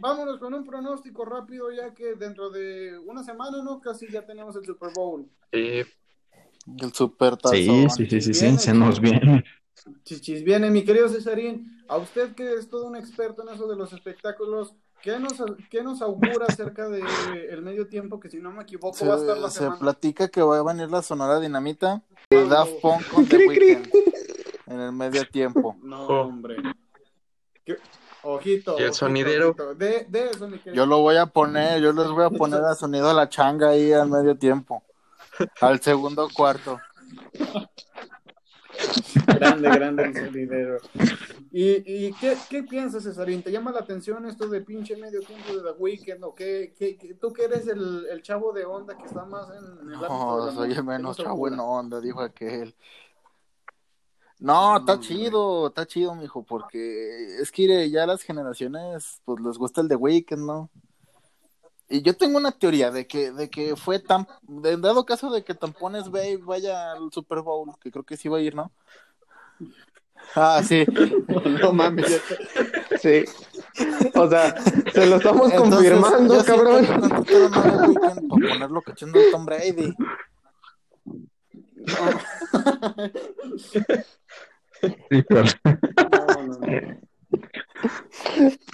vámonos 0.00 0.38
con 0.38 0.54
un 0.54 0.64
pronóstico 0.64 1.24
rápido, 1.24 1.70
ya 1.70 1.94
que 1.94 2.14
dentro 2.14 2.50
de 2.50 2.98
una 3.06 3.22
semana, 3.22 3.62
¿no? 3.62 3.80
Casi 3.80 4.08
ya 4.10 4.26
tenemos 4.26 4.56
el 4.56 4.64
Super 4.64 4.90
Bowl. 4.94 5.26
sí. 5.52 5.82
El 6.80 6.92
super 6.92 7.36
tazón. 7.38 7.56
Sí, 7.56 7.86
sí, 7.96 8.06
sí, 8.10 8.20
sí, 8.20 8.34
sí, 8.34 8.58
se 8.58 8.74
nos 8.74 9.00
viene. 9.00 9.42
Chichis 10.04 10.44
viene, 10.44 10.70
mi 10.70 10.84
querido 10.84 11.08
Cesarín. 11.08 11.82
A 11.88 11.96
usted 11.96 12.34
que 12.34 12.52
es 12.54 12.68
todo 12.68 12.86
un 12.86 12.94
experto 12.96 13.40
en 13.42 13.54
eso 13.54 13.66
de 13.66 13.74
los 13.76 13.90
espectáculos, 13.94 14.74
¿qué 15.02 15.18
nos, 15.18 15.34
qué 15.70 15.82
nos 15.82 16.02
augura 16.02 16.46
acerca 16.48 16.88
del 16.88 17.04
el 17.50 17.62
medio 17.62 17.88
tiempo? 17.88 18.18
Que 18.20 18.30
si 18.30 18.38
no 18.38 18.50
me 18.52 18.62
equivoco, 18.62 19.04
va 19.06 19.14
a 19.14 19.18
estar 19.18 19.38
la 19.38 19.48
Se, 19.48 19.54
se 19.54 19.58
semana. 19.64 19.78
platica 19.78 20.28
que 20.28 20.42
va 20.42 20.58
a 20.58 20.62
venir 20.62 20.90
la 20.90 21.02
Sonora 21.02 21.40
Dinamita 21.40 22.02
de 22.30 22.46
Daft 22.46 22.72
Punk 22.82 23.06
con 23.08 23.26
The. 23.26 23.46
Weeknd 23.46 23.88
en 24.66 24.80
el 24.80 24.92
medio 24.92 25.24
tiempo. 25.28 25.76
No, 25.82 26.04
Ojo. 26.04 26.20
hombre. 26.22 26.56
¿Qué? 27.64 27.76
Ojito. 28.22 28.72
¿Y 28.78 28.82
el 28.82 28.88
ojito, 28.88 28.94
sonidero? 28.94 29.48
ojito. 29.50 29.74
De, 29.74 30.04
de 30.08 30.30
eso, 30.30 30.48
mi 30.48 30.58
querido. 30.58 30.74
Yo 30.74 30.86
lo 30.86 30.98
voy 31.00 31.16
a 31.16 31.26
poner, 31.26 31.80
yo 31.80 31.92
les 31.92 32.08
voy 32.08 32.24
a 32.24 32.30
poner 32.30 32.60
a 32.64 32.74
sonido 32.74 33.08
a 33.08 33.14
la 33.14 33.28
changa 33.28 33.70
ahí 33.70 33.92
al 33.92 34.08
medio 34.10 34.36
tiempo. 34.36 34.82
Al 35.60 35.80
segundo 35.80 36.28
cuarto. 36.34 36.78
Grande, 39.38 39.68
grande 39.70 40.02
el 40.04 40.14
sonidero. 40.14 40.78
¿Y, 41.50 42.06
y 42.06 42.12
qué, 42.14 42.36
qué 42.50 42.62
piensas, 42.62 43.04
Cesarín? 43.04 43.42
¿Te 43.42 43.50
llama 43.50 43.72
la 43.72 43.80
atención 43.80 44.26
esto 44.26 44.48
de 44.48 44.60
pinche 44.60 44.96
medio 44.96 45.20
tiempo 45.20 45.52
de 45.54 45.62
The 45.62 45.78
Weeknd? 45.78 46.24
¿O 46.24 46.34
qué, 46.34 46.74
qué- 46.78 47.14
tú 47.20 47.32
que 47.32 47.44
eres 47.44 47.66
el, 47.68 48.06
el 48.10 48.22
chavo 48.22 48.52
de 48.52 48.64
onda 48.64 48.96
que 48.96 49.04
está 49.06 49.24
más 49.24 49.48
en 49.50 49.88
el 49.88 49.94
ámbito 49.94 50.04
de 50.04 50.08
No, 50.08 50.46
la 50.46 50.52
soy 50.52 50.72
el 50.72 50.84
menos 50.84 51.16
¿qué 51.16 51.22
nos 51.22 51.28
chavo 51.28 51.48
en 51.48 51.58
onda, 51.60 52.00
dijo 52.00 52.20
aquel. 52.20 52.74
No, 54.40 54.76
está 54.78 54.94
No, 54.94 55.00
chido, 55.00 55.66
está 55.68 55.86
chido, 55.86 56.14
mijo, 56.14 56.44
porque 56.44 57.40
es 57.40 57.50
que 57.50 57.90
ya 57.90 58.06
las 58.06 58.22
generaciones, 58.22 59.20
pues 59.24 59.40
les 59.40 59.58
gusta 59.58 59.80
el 59.80 59.88
de 59.88 59.96
Weekend, 59.96 60.46
¿no? 60.46 60.70
Y 61.88 62.02
yo 62.02 62.14
tengo 62.16 62.36
una 62.36 62.52
teoría 62.52 62.90
de 62.90 63.06
que, 63.06 63.32
de 63.32 63.48
que 63.48 63.74
fue 63.74 63.98
tan, 63.98 64.28
de 64.42 64.76
dado 64.76 65.06
caso 65.06 65.30
de 65.30 65.42
que 65.42 65.54
Tampones 65.54 66.10
Bay 66.10 66.36
vaya 66.36 66.92
al 66.92 67.10
Super 67.10 67.40
Bowl, 67.40 67.72
que 67.80 67.90
creo 67.90 68.04
que 68.04 68.16
sí 68.16 68.28
va 68.28 68.36
a 68.36 68.42
ir, 68.42 68.54
¿no? 68.54 68.70
Ah, 70.34 70.62
sí. 70.62 70.84
No 71.62 71.72
mames. 71.72 72.20
Sí. 73.00 73.24
O 74.14 74.28
sea, 74.28 74.54
se 74.92 75.06
lo 75.06 75.16
estamos 75.16 75.52
Entonces, 75.52 75.90
confirmando, 75.92 76.44
cabrón. 76.44 76.86
para 77.50 78.14
ponerlo 78.28 78.82
cachando 78.82 79.18
a 79.18 79.22
Tom 79.32 79.46
Brady. 79.46 79.94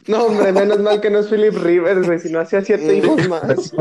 No, 0.06 0.24
hombre, 0.26 0.52
menos 0.52 0.80
mal 0.80 1.00
que 1.00 1.10
no 1.10 1.18
es 1.20 1.28
Philip 1.28 1.54
Rivers, 1.56 2.06
güey, 2.06 2.18
si 2.18 2.30
no 2.30 2.40
hacía 2.40 2.62
siete 2.62 2.96
hijos 2.96 3.28
más. 3.28 3.72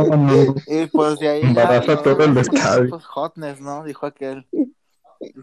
Y 0.67 0.85
pues 0.87 1.19
de 1.19 1.29
ahí. 1.29 1.41
ya, 1.41 1.47
Embaraza 1.49 1.95
¿no? 1.95 1.99
todo 2.01 2.23
el 2.23 2.33
Pues, 2.33 2.47
estadio. 2.47 2.89
Pues 2.89 3.05
hotness, 3.05 3.61
¿no? 3.61 3.83
Dijo 3.83 4.05
aquel. 4.05 4.47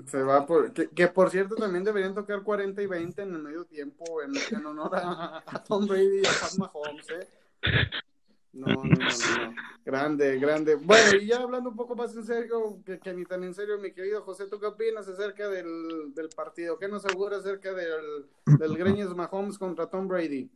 Se 0.07 0.23
va 0.23 0.47
por, 0.47 0.73
que, 0.73 0.89
que 0.89 1.09
por 1.09 1.31
cierto 1.31 1.55
también 1.57 1.85
deberían 1.85 2.15
tocar 2.15 2.43
40 2.43 2.83
y 2.83 2.87
20 2.87 3.23
en 3.23 3.35
el 3.35 3.43
medio 3.43 3.65
tiempo 3.65 4.23
en, 4.23 4.33
en 4.57 4.67
honor 4.67 4.91
a, 4.95 5.65
Tom 5.67 5.87
Brady 5.87 6.21
y 6.23 6.27
a 6.27 6.31
Pat 6.41 6.55
Mahomes, 6.59 7.11
¿eh? 7.11 7.29
No, 8.53 8.67
no, 8.67 8.83
no, 8.83 8.95
no. 8.95 9.55
Grande, 9.85 10.39
grande. 10.39 10.75
Bueno, 10.75 11.17
y 11.21 11.27
ya 11.27 11.39
hablando 11.39 11.71
un 11.71 11.77
poco 11.77 11.95
más 11.95 12.15
en 12.17 12.25
serio, 12.25 12.83
que, 12.85 13.15
ni 13.15 13.25
tan 13.25 13.45
en 13.45 13.55
serio, 13.55 13.79
mi 13.79 13.93
querido 13.93 14.23
José, 14.23 14.47
¿tú 14.49 14.59
qué 14.59 14.67
opinas 14.67 15.07
acerca 15.07 15.49
del, 15.49 16.13
del 16.15 16.29
partido? 16.31 16.79
¿Qué 16.79 16.89
nos 16.89 17.05
augura 17.05 17.37
acerca 17.37 17.73
del, 17.73 18.27
del 18.59 18.77
Greñas 18.77 19.15
Mahomes 19.15 19.57
contra 19.57 19.87
Tom 19.87 20.09
Brady? 20.09 20.51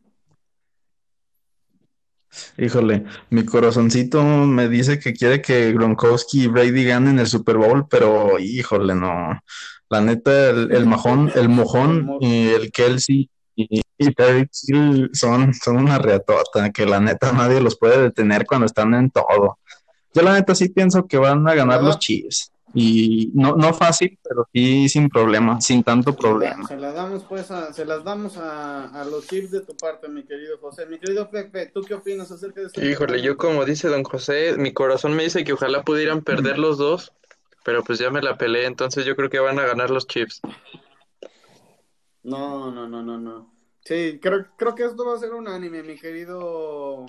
Híjole, 2.56 3.04
mi 3.30 3.44
corazoncito 3.44 4.22
me 4.22 4.68
dice 4.68 4.98
que 4.98 5.12
quiere 5.12 5.40
que 5.40 5.72
Gronkowski 5.72 6.44
y 6.44 6.46
Brady 6.46 6.84
ganen 6.84 7.18
el 7.18 7.26
Super 7.26 7.56
Bowl, 7.56 7.86
pero 7.88 8.38
híjole, 8.38 8.94
no. 8.94 9.40
La 9.88 10.00
neta, 10.00 10.50
el, 10.50 10.72
el 10.72 10.86
majón, 10.86 11.30
el 11.34 11.48
mojón 11.48 12.18
y 12.20 12.48
el 12.48 12.72
Kelsey 12.72 13.28
y, 13.56 13.80
y 13.98 14.08
Hill 14.66 15.10
son, 15.12 15.54
son 15.54 15.76
una 15.76 15.98
reatota 15.98 16.70
que 16.70 16.86
la 16.86 17.00
neta 17.00 17.32
nadie 17.32 17.60
los 17.60 17.78
puede 17.78 18.00
detener 18.00 18.46
cuando 18.46 18.66
están 18.66 18.94
en 18.94 19.10
todo. 19.10 19.58
Yo 20.12 20.22
la 20.22 20.34
neta 20.34 20.54
sí 20.54 20.68
pienso 20.68 21.06
que 21.06 21.18
van 21.18 21.46
a 21.48 21.54
ganar 21.54 21.82
los 21.82 21.98
Chiefs. 21.98 22.52
Y 22.74 23.30
no, 23.34 23.54
no 23.54 23.72
fácil, 23.72 24.18
pero 24.22 24.48
sí 24.52 24.88
sin 24.88 25.08
problema, 25.08 25.60
sin 25.60 25.84
tanto 25.84 26.14
problema. 26.16 26.66
Se 26.66 26.76
las 26.76 26.94
damos 26.94 27.22
pues 27.22 27.50
a, 27.52 27.72
se 27.72 27.84
las 27.84 28.02
damos 28.02 28.36
a, 28.36 28.86
a 28.86 29.04
los 29.04 29.28
Chiefs 29.28 29.52
de 29.52 29.60
tu 29.60 29.76
parte, 29.76 30.08
mi 30.08 30.24
querido 30.24 30.58
José. 30.58 30.84
Mi 30.86 30.98
querido 30.98 31.30
Pepe, 31.30 31.66
¿tú 31.66 31.82
qué 31.82 31.94
opinas 31.94 32.32
acerca 32.32 32.60
de 32.60 32.66
este 32.66 32.84
Híjole, 32.84 33.22
yo 33.22 33.36
como 33.36 33.64
dice 33.64 33.88
don 33.88 34.02
José, 34.02 34.56
mi 34.58 34.72
corazón 34.72 35.14
me 35.14 35.22
dice 35.22 35.44
que 35.44 35.52
ojalá 35.52 35.84
pudieran 35.84 36.22
perder 36.22 36.58
los 36.58 36.76
dos, 36.76 37.12
pero 37.64 37.84
pues 37.84 38.00
ya 38.00 38.10
me 38.10 38.22
la 38.22 38.36
peleé, 38.36 38.66
entonces 38.66 39.04
yo 39.04 39.14
creo 39.14 39.30
que 39.30 39.38
van 39.38 39.60
a 39.60 39.66
ganar 39.66 39.90
los 39.90 40.08
Chiefs. 40.08 40.40
No, 42.24 42.72
no, 42.72 42.88
no, 42.88 43.02
no, 43.02 43.18
no. 43.18 43.54
Sí, 43.84 44.18
creo, 44.20 44.46
creo 44.56 44.74
que 44.74 44.84
esto 44.84 45.06
va 45.06 45.14
a 45.14 45.18
ser 45.18 45.32
un 45.32 45.46
anime, 45.46 45.82
mi 45.84 45.96
querido, 45.96 47.06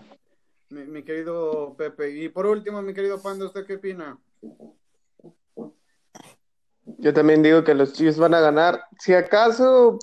mi, 0.69 0.83
mi 0.83 1.03
querido 1.03 1.73
Pepe. 1.75 2.11
Y 2.11 2.29
por 2.29 2.45
último, 2.45 2.81
mi 2.83 2.93
querido 2.93 3.19
Panda, 3.19 3.45
¿usted 3.45 3.65
qué 3.65 3.75
opina? 3.75 4.19
Yo 6.99 7.13
también 7.13 7.41
digo 7.43 7.63
que 7.63 7.73
los 7.73 7.93
Chiefs 7.93 8.17
van 8.17 8.33
a 8.33 8.39
ganar. 8.39 8.83
Si 8.99 9.13
acaso, 9.13 9.99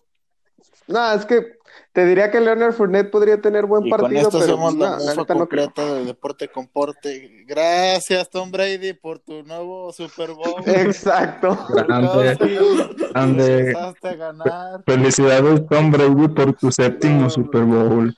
no, 0.88 1.12
es 1.12 1.24
que 1.24 1.58
te 1.92 2.06
diría 2.06 2.30
que 2.30 2.40
Leonard 2.40 2.72
Fournette 2.72 3.10
podría 3.10 3.40
tener 3.40 3.66
buen 3.66 3.86
Y 3.86 3.90
con 3.90 4.00
partido, 4.00 4.22
esto 4.22 4.38
pero 4.38 4.56
no, 4.56 4.70
la 4.72 5.14
no 5.14 5.26
creo. 5.26 5.38
completa 5.38 5.84
de 5.94 6.04
Deporte 6.06 6.48
con 6.48 6.66
Porte. 6.66 7.44
Gracias, 7.46 8.30
Tom 8.30 8.50
Brady, 8.50 8.94
por 8.94 9.18
tu 9.18 9.42
nuevo 9.42 9.92
Super 9.92 10.32
Bowl. 10.32 10.62
Exacto. 10.66 11.58
Grande, 11.68 12.36
grande. 13.12 13.58
empezaste 13.58 14.08
a 14.08 14.14
ganar. 14.14 14.82
Felicidades, 14.86 15.66
Tom 15.68 15.90
Brady, 15.90 16.28
por 16.28 16.54
tu 16.54 16.72
séptimo 16.72 17.28
Super 17.28 17.62
Bowl. 17.62 18.16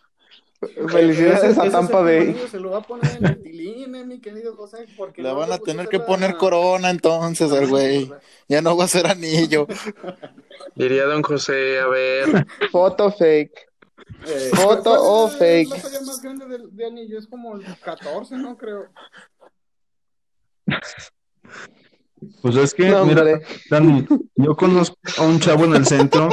Felicidades 0.88 1.58
a 1.58 1.70
Tampa 1.70 2.00
Bay. 2.00 2.34
Se 2.50 2.58
lo 2.60 2.70
va 2.70 2.78
a 2.78 2.82
poner 2.82 3.16
en 3.18 3.26
el 3.26 3.42
tilín, 3.42 3.94
eh, 3.94 4.04
mi 4.04 4.20
querido 4.20 4.54
José, 4.56 4.86
porque 4.96 5.22
Le 5.22 5.28
no 5.30 5.36
van 5.36 5.52
a 5.52 5.58
tener 5.58 5.88
que 5.88 5.98
la- 5.98 6.06
poner 6.06 6.36
corona 6.36 6.90
entonces 6.90 7.50
al 7.52 7.66
güey. 7.68 8.10
Ya 8.48 8.60
no 8.62 8.76
va 8.76 8.84
a 8.84 8.88
ser 8.88 9.06
anillo. 9.06 9.66
Diría 10.74 11.04
don 11.04 11.22
José, 11.22 11.78
a 11.80 11.86
ver, 11.88 12.46
Foto 12.70 13.10
fake. 13.10 13.52
Eh, 14.26 14.50
¿Foto 14.54 14.82
¿cuál 14.82 14.98
o 15.00 15.26
es 15.28 15.36
fake? 15.36 15.68
La 15.70 15.82
talla 15.82 16.00
más 16.02 16.20
grande 16.22 16.46
de, 16.46 16.58
de 16.70 16.86
anillo 16.86 17.18
es 17.18 17.26
como 17.26 17.56
el 17.56 17.64
14, 17.82 18.36
¿no? 18.36 18.56
Creo. 18.56 18.86
Pues 22.40 22.56
es 22.56 22.72
que, 22.74 22.88
No, 22.88 23.04
mira, 23.04 23.22
yo 24.36 24.56
conozco 24.56 24.96
a 25.18 25.22
un 25.22 25.38
chavo 25.40 25.64
en 25.66 25.74
el 25.76 25.86
centro 25.86 26.28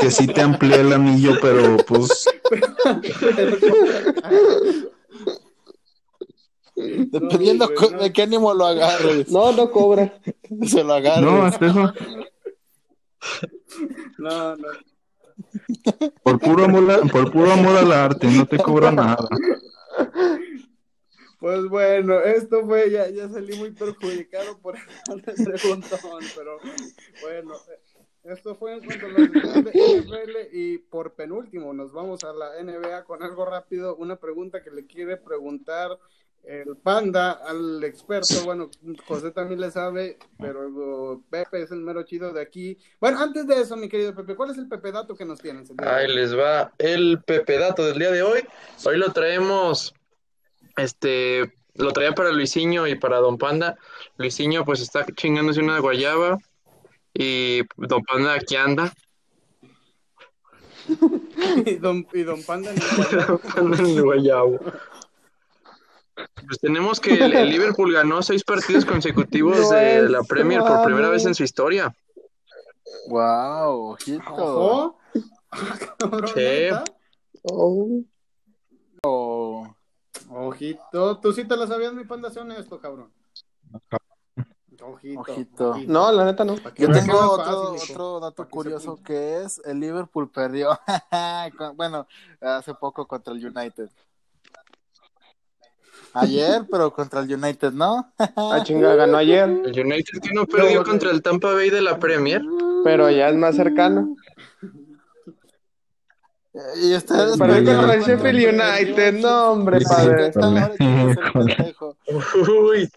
que 0.00 0.10
sí 0.10 0.26
te 0.26 0.40
amplía 0.42 0.76
el 0.76 0.92
anillo, 0.92 1.32
pero 1.40 1.76
pues 1.86 2.26
Dependiendo 6.76 7.68
de 8.00 8.12
qué 8.12 8.22
ánimo 8.22 8.52
lo 8.52 8.66
agarres. 8.66 9.30
No, 9.30 9.52
no 9.52 9.70
cobra. 9.70 10.20
Se 10.66 10.82
lo 10.82 10.94
agarres. 10.94 11.22
no, 11.22 11.42
hasta 11.44 11.66
eso, 11.66 11.92
No, 14.18 14.56
no. 14.56 14.68
por 16.22 16.38
puro 16.40 16.64
amor, 16.64 16.90
a- 16.90 17.00
por 17.02 17.30
puro 17.32 17.52
amor 17.52 17.76
al 17.76 17.92
arte, 17.92 18.26
no 18.26 18.46
te 18.46 18.58
cobra 18.58 18.90
nada. 18.90 19.28
Pues 21.38 21.64
bueno, 21.68 22.20
esto 22.20 22.64
fue, 22.66 22.90
ya, 22.90 23.08
ya 23.10 23.28
salí 23.28 23.56
muy 23.56 23.70
perjudicado 23.70 24.58
por 24.60 24.76
el 25.10 25.22
preguntón, 25.22 26.00
pero 26.34 26.58
bueno, 27.22 27.54
esto 28.24 28.54
fue 28.54 28.74
en 28.74 28.84
cuanto 28.84 29.06
a 29.06 29.10
decisiones 29.10 29.64
de 29.64 30.00
NFL 30.00 30.36
y 30.52 30.78
por 30.78 31.14
penúltimo 31.14 31.72
nos 31.74 31.92
vamos 31.92 32.24
a 32.24 32.32
la 32.32 32.62
NBA 32.62 33.04
con 33.04 33.22
algo 33.22 33.44
rápido, 33.44 33.96
una 33.96 34.16
pregunta 34.16 34.62
que 34.62 34.70
le 34.70 34.86
quiere 34.86 35.16
preguntar 35.16 35.98
el 36.42 36.76
panda 36.76 37.32
al 37.32 37.82
experto, 37.84 38.44
bueno, 38.44 38.70
José 39.06 39.30
también 39.30 39.60
le 39.60 39.70
sabe, 39.70 40.18
pero 40.38 41.22
Pepe 41.30 41.62
es 41.62 41.70
el 41.70 41.80
mero 41.80 42.02
chido 42.02 42.34
de 42.34 42.42
aquí. 42.42 42.76
Bueno, 43.00 43.18
antes 43.18 43.46
de 43.46 43.62
eso, 43.62 43.76
mi 43.76 43.88
querido 43.88 44.14
Pepe, 44.14 44.36
¿cuál 44.36 44.50
es 44.50 44.58
el 44.58 44.68
Pepe 44.68 44.92
dato 44.92 45.14
que 45.14 45.24
nos 45.24 45.38
de 45.42 45.54
ahí 45.80 46.14
les 46.14 46.36
va 46.36 46.72
el 46.78 47.22
Pepe 47.22 47.58
Dato 47.58 47.86
del 47.86 47.98
día 47.98 48.10
de 48.10 48.22
hoy. 48.22 48.40
Hoy 48.84 48.98
lo 48.98 49.12
traemos, 49.12 49.94
este, 50.76 51.50
lo 51.76 51.92
traía 51.92 52.12
para 52.12 52.30
Luisinho 52.30 52.86
y 52.86 52.94
para 52.94 53.18
Don 53.18 53.38
Panda. 53.38 53.78
Luisinho 54.18 54.66
pues 54.66 54.80
está 54.80 55.06
chingándose 55.14 55.60
una 55.60 55.78
guayaba 55.78 56.38
y 57.14 57.62
Don 57.76 58.02
Panda 58.02 58.34
aquí 58.34 58.56
anda. 58.56 58.92
Y 61.66 61.76
don, 61.76 62.06
y 62.12 62.22
don 62.24 62.42
Panda 62.42 62.70
en 62.70 62.76
el 62.76 63.26
Don 63.26 63.38
Panda 63.38 63.78
en 63.78 63.86
el 63.86 64.02
guayabo. 64.02 64.60
Pues 66.46 66.60
tenemos 66.60 67.00
que 67.00 67.14
el, 67.14 67.32
el 67.34 67.48
Liverpool 67.48 67.92
ganó 67.92 68.22
seis 68.22 68.44
partidos 68.44 68.84
consecutivos 68.84 69.58
No 69.58 69.70
de 69.70 69.98
es 69.98 70.10
la 70.10 70.22
Premier 70.22 70.60
por 70.60 70.84
primera 70.84 71.08
vez 71.08 71.24
en 71.24 71.34
su 71.34 71.42
historia. 71.42 71.94
Wow, 73.08 73.92
ojito. 73.92 74.98
¿neta? 76.36 76.84
Oh. 77.42 78.02
Oh, 79.06 79.76
Ojito, 80.30 81.20
tú 81.20 81.32
sí 81.32 81.44
te 81.44 81.56
la 81.56 81.66
sabías, 81.66 81.92
mi 81.92 82.04
panda, 82.04 82.30
sé 82.30 82.40
honesto, 82.40 82.80
cabrón. 82.80 83.12
Ojito. 84.82 85.20
Ojito. 85.20 85.76
No, 85.86 86.10
la 86.12 86.24
neta 86.24 86.44
no. 86.44 86.56
Yo 86.76 86.90
tengo 86.90 87.18
otro, 87.32 87.74
fácil, 87.74 87.92
otro 87.92 88.20
dato 88.20 88.48
curioso 88.48 88.98
que 89.02 89.42
es 89.42 89.60
el 89.64 89.80
Liverpool 89.80 90.30
perdió 90.30 90.78
bueno 91.76 92.06
hace 92.40 92.74
poco 92.74 93.06
contra 93.06 93.32
el 93.34 93.44
United. 93.46 93.88
Ayer, 96.16 96.64
pero 96.70 96.92
contra 96.92 97.20
el 97.20 97.32
United, 97.34 97.72
¿no? 97.72 98.12
Ah, 98.36 98.60
chinga, 98.62 98.94
ganó 98.94 99.16
ayer, 99.16 99.48
El 99.48 99.78
United 99.86 100.20
que 100.22 100.32
no 100.32 100.46
perdió 100.46 100.78
No, 100.80 100.84
contra 100.84 101.10
el 101.10 101.22
Tampa 101.22 101.52
Bay 101.52 101.70
de 101.70 101.82
la 101.82 101.98
Premier. 101.98 102.40
pero 102.84 103.10
ya 103.10 103.28
es 103.28 103.36
más 103.36 103.56
cercano. 103.56 104.14
Perdió 106.54 107.36
Perdió. 107.36 107.76
contra 107.76 107.94
el 107.94 108.02
Sheffield 108.02 108.54
United, 108.60 109.14
no, 109.20 109.50
hombre, 109.52 109.80
padre. 109.80 110.32
Uy, 112.48 112.88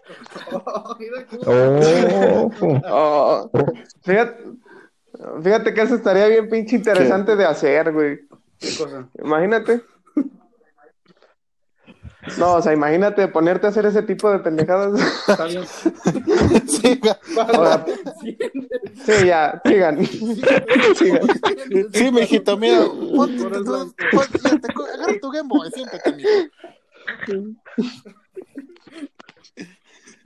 Oh, 1.46 2.50
Oh, 2.84 3.50
fíjate, 4.02 4.44
fíjate 5.42 5.74
que 5.74 5.82
eso 5.82 5.94
estaría 5.96 6.28
bien 6.28 6.48
pinche 6.48 6.76
interesante 6.76 7.34
de 7.34 7.44
hacer, 7.44 7.92
güey. 7.92 8.20
qué 8.58 8.76
cosa. 8.76 9.08
Imagínate. 9.22 9.82
No, 12.36 12.54
o 12.54 12.62
sea, 12.62 12.72
imagínate 12.72 13.28
ponerte 13.28 13.66
a 13.66 13.70
hacer 13.70 13.86
ese 13.86 14.02
tipo 14.02 14.30
de 14.30 14.38
pendejadas. 14.40 15.00
Está 15.28 15.44
bien. 15.46 15.64
Sí, 16.68 17.00
Ahora, 17.54 17.84
sí, 19.04 19.26
ya, 19.26 19.60
sigan. 19.64 20.04
Sigan. 20.96 21.20
sí, 21.92 22.10
mijito, 22.12 22.56
mira, 22.56 22.80
ponte, 23.16 23.44
ponte- 23.44 24.94
agarra 24.94 25.20
tu 25.20 25.30
Game 25.30 25.48
Boy, 25.48 25.70
siéntate, 25.70 26.12
mijo. 26.12 26.28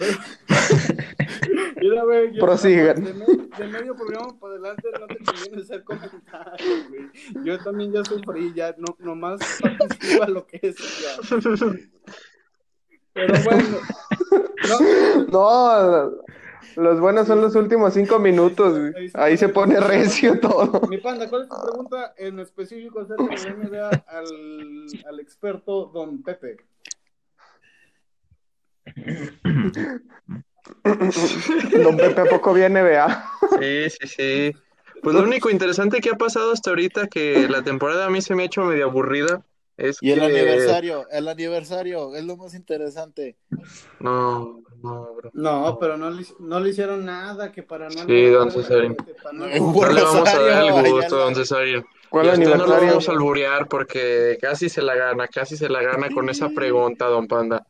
Mira, 1.80 2.04
güey, 2.04 2.38
Prosigan. 2.38 3.02
De, 3.04 3.12
me- 3.14 3.26
de 3.58 3.66
medio 3.68 3.94
programa 3.96 4.38
para 4.38 4.54
adelante 4.54 4.88
no 4.98 5.06
te 5.06 5.18
conviene 5.24 5.62
hacer 5.62 5.84
comentarios, 5.84 6.88
güey. 6.88 7.44
Yo 7.44 7.58
también 7.58 7.92
ya 7.92 8.04
sufrí, 8.04 8.52
ya 8.54 8.74
no, 8.78 8.96
nomás 9.00 9.40
participa 9.60 10.28
lo 10.28 10.46
que 10.46 10.60
es 10.62 10.76
ya. 10.76 11.38
Pero 13.12 13.34
bueno. 13.44 13.78
No, 14.68 14.78
No, 16.76 16.82
los 16.82 17.00
buenos 17.00 17.26
son 17.26 17.40
los 17.42 17.54
últimos 17.54 17.92
cinco 17.92 18.18
minutos, 18.18 18.78
güey. 18.78 19.10
Ahí 19.14 19.36
se 19.36 19.48
pone 19.48 19.78
recio 19.80 20.40
todo. 20.40 20.80
Mi 20.88 20.98
panda, 20.98 21.28
¿cuál 21.28 21.42
es 21.42 21.48
tu 21.48 21.56
pregunta 21.62 22.14
en 22.16 22.38
específico 22.38 23.00
acerca 23.00 23.24
de 23.24 23.54
NBA 23.54 23.88
al, 24.06 24.86
al 25.06 25.20
experto 25.20 25.86
Don 25.92 26.22
Pepe? 26.22 26.56
Don 31.84 31.96
Pepe 31.96 32.24
poco 32.26 32.52
viene, 32.54 32.82
vea. 32.82 33.24
sí, 33.60 33.90
sí, 33.90 34.06
sí. 34.08 34.52
Pues 35.02 35.16
lo 35.16 35.22
único 35.22 35.50
interesante 35.50 36.00
que 36.00 36.10
ha 36.10 36.14
pasado 36.16 36.52
hasta 36.52 36.70
ahorita 36.70 37.08
que 37.08 37.48
la 37.48 37.62
temporada 37.62 38.06
a 38.06 38.10
mí 38.10 38.22
se 38.22 38.34
me 38.34 38.44
ha 38.44 38.46
hecho 38.46 38.62
medio 38.62 38.84
aburrida 38.84 39.42
es 39.76 39.98
Y 40.00 40.12
el 40.12 40.20
que 40.20 40.26
aniversario, 40.26 41.08
el 41.10 41.26
aniversario 41.26 42.14
es 42.14 42.24
lo 42.24 42.36
más 42.36 42.54
interesante. 42.54 43.36
no, 43.98 44.62
no, 44.82 45.14
bro. 45.14 45.30
No, 45.32 45.76
pero 45.80 45.96
no 45.96 46.10
le, 46.10 46.24
no 46.38 46.60
le 46.60 46.70
hicieron 46.70 47.04
nada 47.04 47.50
que 47.50 47.62
para 47.64 47.88
no... 47.88 48.06
Sí, 48.06 48.26
don 48.26 48.50
que 48.50 49.14
para 49.22 49.32
No, 49.32 49.46
no- 49.48 49.72
No 49.72 49.88
le 49.90 50.02
vamos 50.02 50.28
a 50.28 50.40
dar 50.40 50.64
el 50.64 50.92
gusto, 50.92 51.16
don 51.16 51.34
Cesario. 51.34 51.84
¿Cuál 52.08 52.26
Y 52.26 52.28
a 52.28 52.32
usted 52.34 52.44
no 52.44 52.50
lo 52.50 52.62
aniversario? 52.62 52.88
vamos 52.90 53.08
a 53.08 53.12
alburear 53.12 53.68
porque 53.68 54.38
casi 54.40 54.68
se 54.68 54.82
la 54.82 54.94
gana, 54.94 55.26
casi 55.26 55.56
se 55.56 55.68
la 55.68 55.82
gana 55.82 56.10
con 56.10 56.28
esa 56.28 56.50
pregunta, 56.50 57.06
don 57.06 57.26
Panda. 57.26 57.66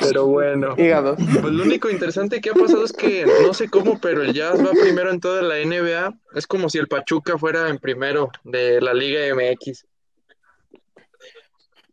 Pero 0.00 0.26
bueno. 0.26 0.74
Hígado. 0.76 1.16
Pues 1.16 1.52
lo 1.52 1.62
único 1.62 1.88
interesante 1.90 2.40
que 2.40 2.50
ha 2.50 2.54
pasado 2.54 2.84
es 2.84 2.92
que 2.92 3.26
no 3.42 3.54
sé 3.54 3.68
cómo, 3.68 3.98
pero 4.00 4.22
el 4.22 4.34
Jazz 4.34 4.64
va 4.64 4.70
primero 4.70 5.10
en 5.10 5.20
toda 5.20 5.42
la 5.42 5.56
NBA. 5.56 6.14
Es 6.34 6.46
como 6.46 6.68
si 6.68 6.78
el 6.78 6.88
Pachuca 6.88 7.38
fuera 7.38 7.68
en 7.68 7.78
primero 7.78 8.30
de 8.44 8.80
la 8.80 8.94
Liga 8.94 9.20
MX. 9.34 9.86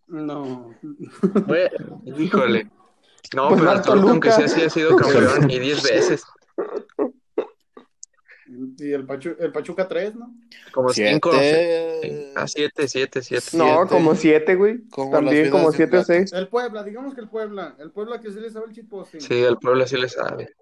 No. 0.07 0.75
Bueno, 1.47 2.01
híjole. 2.17 2.69
No, 3.35 3.49
Pues 3.49 3.61
pero 3.61 3.81
Toluca, 3.81 4.11
aunque 4.11 4.31
sea 4.31 4.45
así, 4.45 4.61
ha 4.61 4.69
sido 4.69 4.95
campeón 4.95 5.49
y 5.49 5.59
10 5.59 5.83
veces. 5.83 6.23
Y 8.77 8.91
el, 8.93 9.05
Pachu- 9.07 9.35
el 9.39 9.51
Pachuca 9.51 9.87
3, 9.87 10.15
¿no? 10.15 10.35
Como 10.73 10.89
5. 10.89 11.31
Siete. 11.31 12.31
A 12.35 12.47
7, 12.47 12.87
7, 12.87 13.21
7. 13.21 13.57
No, 13.57 13.65
Siete. 13.65 13.87
como 13.89 14.15
siete, 14.15 14.55
güey. 14.55 14.87
Como 14.89 15.11
También 15.11 15.49
como 15.49 15.69
vidas 15.69 15.71
de 15.73 15.77
siete 15.77 15.89
o 15.97 16.01
plata. 16.01 16.05
seis. 16.05 16.33
El 16.33 16.47
Puebla, 16.47 16.83
digamos 16.83 17.13
que 17.15 17.21
el 17.21 17.29
Puebla. 17.29 17.75
El 17.79 17.91
Puebla 17.91 18.19
que 18.19 18.31
se 18.31 18.39
le 18.41 18.49
sabe 18.49 18.67
el 18.67 18.73
chip 18.73 18.89
posting. 18.89 19.19
Sí, 19.21 19.41
el 19.43 19.57
pueblo 19.57 19.85
sí 19.87 19.97
le 19.97 20.09
sabe. 20.09 20.55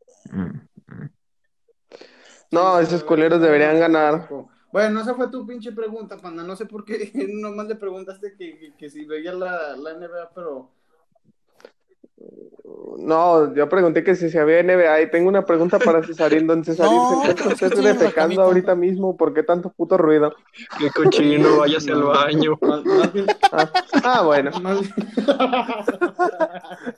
No, 2.51 2.79
esos 2.79 3.03
culeros 3.03 3.41
deberían 3.41 3.79
ganar. 3.79 4.29
Bueno, 4.71 5.01
esa 5.01 5.13
fue 5.15 5.29
tu 5.29 5.45
pinche 5.45 5.71
pregunta, 5.71 6.17
panda. 6.17 6.43
No 6.43 6.55
sé 6.55 6.65
por 6.65 6.85
qué 6.85 7.11
nomás 7.33 7.67
le 7.67 7.75
preguntaste 7.75 8.33
que, 8.37 8.57
que, 8.57 8.73
que 8.75 8.89
si 8.89 9.05
veía 9.05 9.33
la, 9.33 9.75
la 9.75 9.93
NBA, 9.93 10.31
pero 10.35 10.71
No, 12.97 13.53
yo 13.55 13.68
pregunté 13.68 14.03
que 14.03 14.16
si 14.16 14.30
se 14.30 14.39
había 14.39 14.64
NBA 14.64 15.01
y 15.01 15.11
tengo 15.11 15.28
una 15.28 15.45
pregunta 15.45 15.80
para 15.80 16.03
Cesarín. 16.03 16.47
Don 16.47 16.64
Cesarín, 16.64 16.93
No, 16.97 17.09
¿se 17.09 17.32
encuentra 17.32 17.47
usted 17.68 17.84
defecando 17.84 18.41
ahorita 18.43 18.76
mismo? 18.76 19.18
¿Por 19.18 19.34
qué 19.34 19.43
tanto 19.43 19.72
puto 19.72 19.97
ruido? 19.97 20.34
Qué 20.78 20.89
cochino, 20.89 21.57
váyase 21.59 21.91
al 21.91 22.03
baño. 22.03 22.57
más, 22.61 22.86
más 22.86 23.14
bien, 23.14 23.26
Ah, 23.51 23.70
ah, 24.03 24.22
bueno. 24.24 24.51
más 24.61 24.80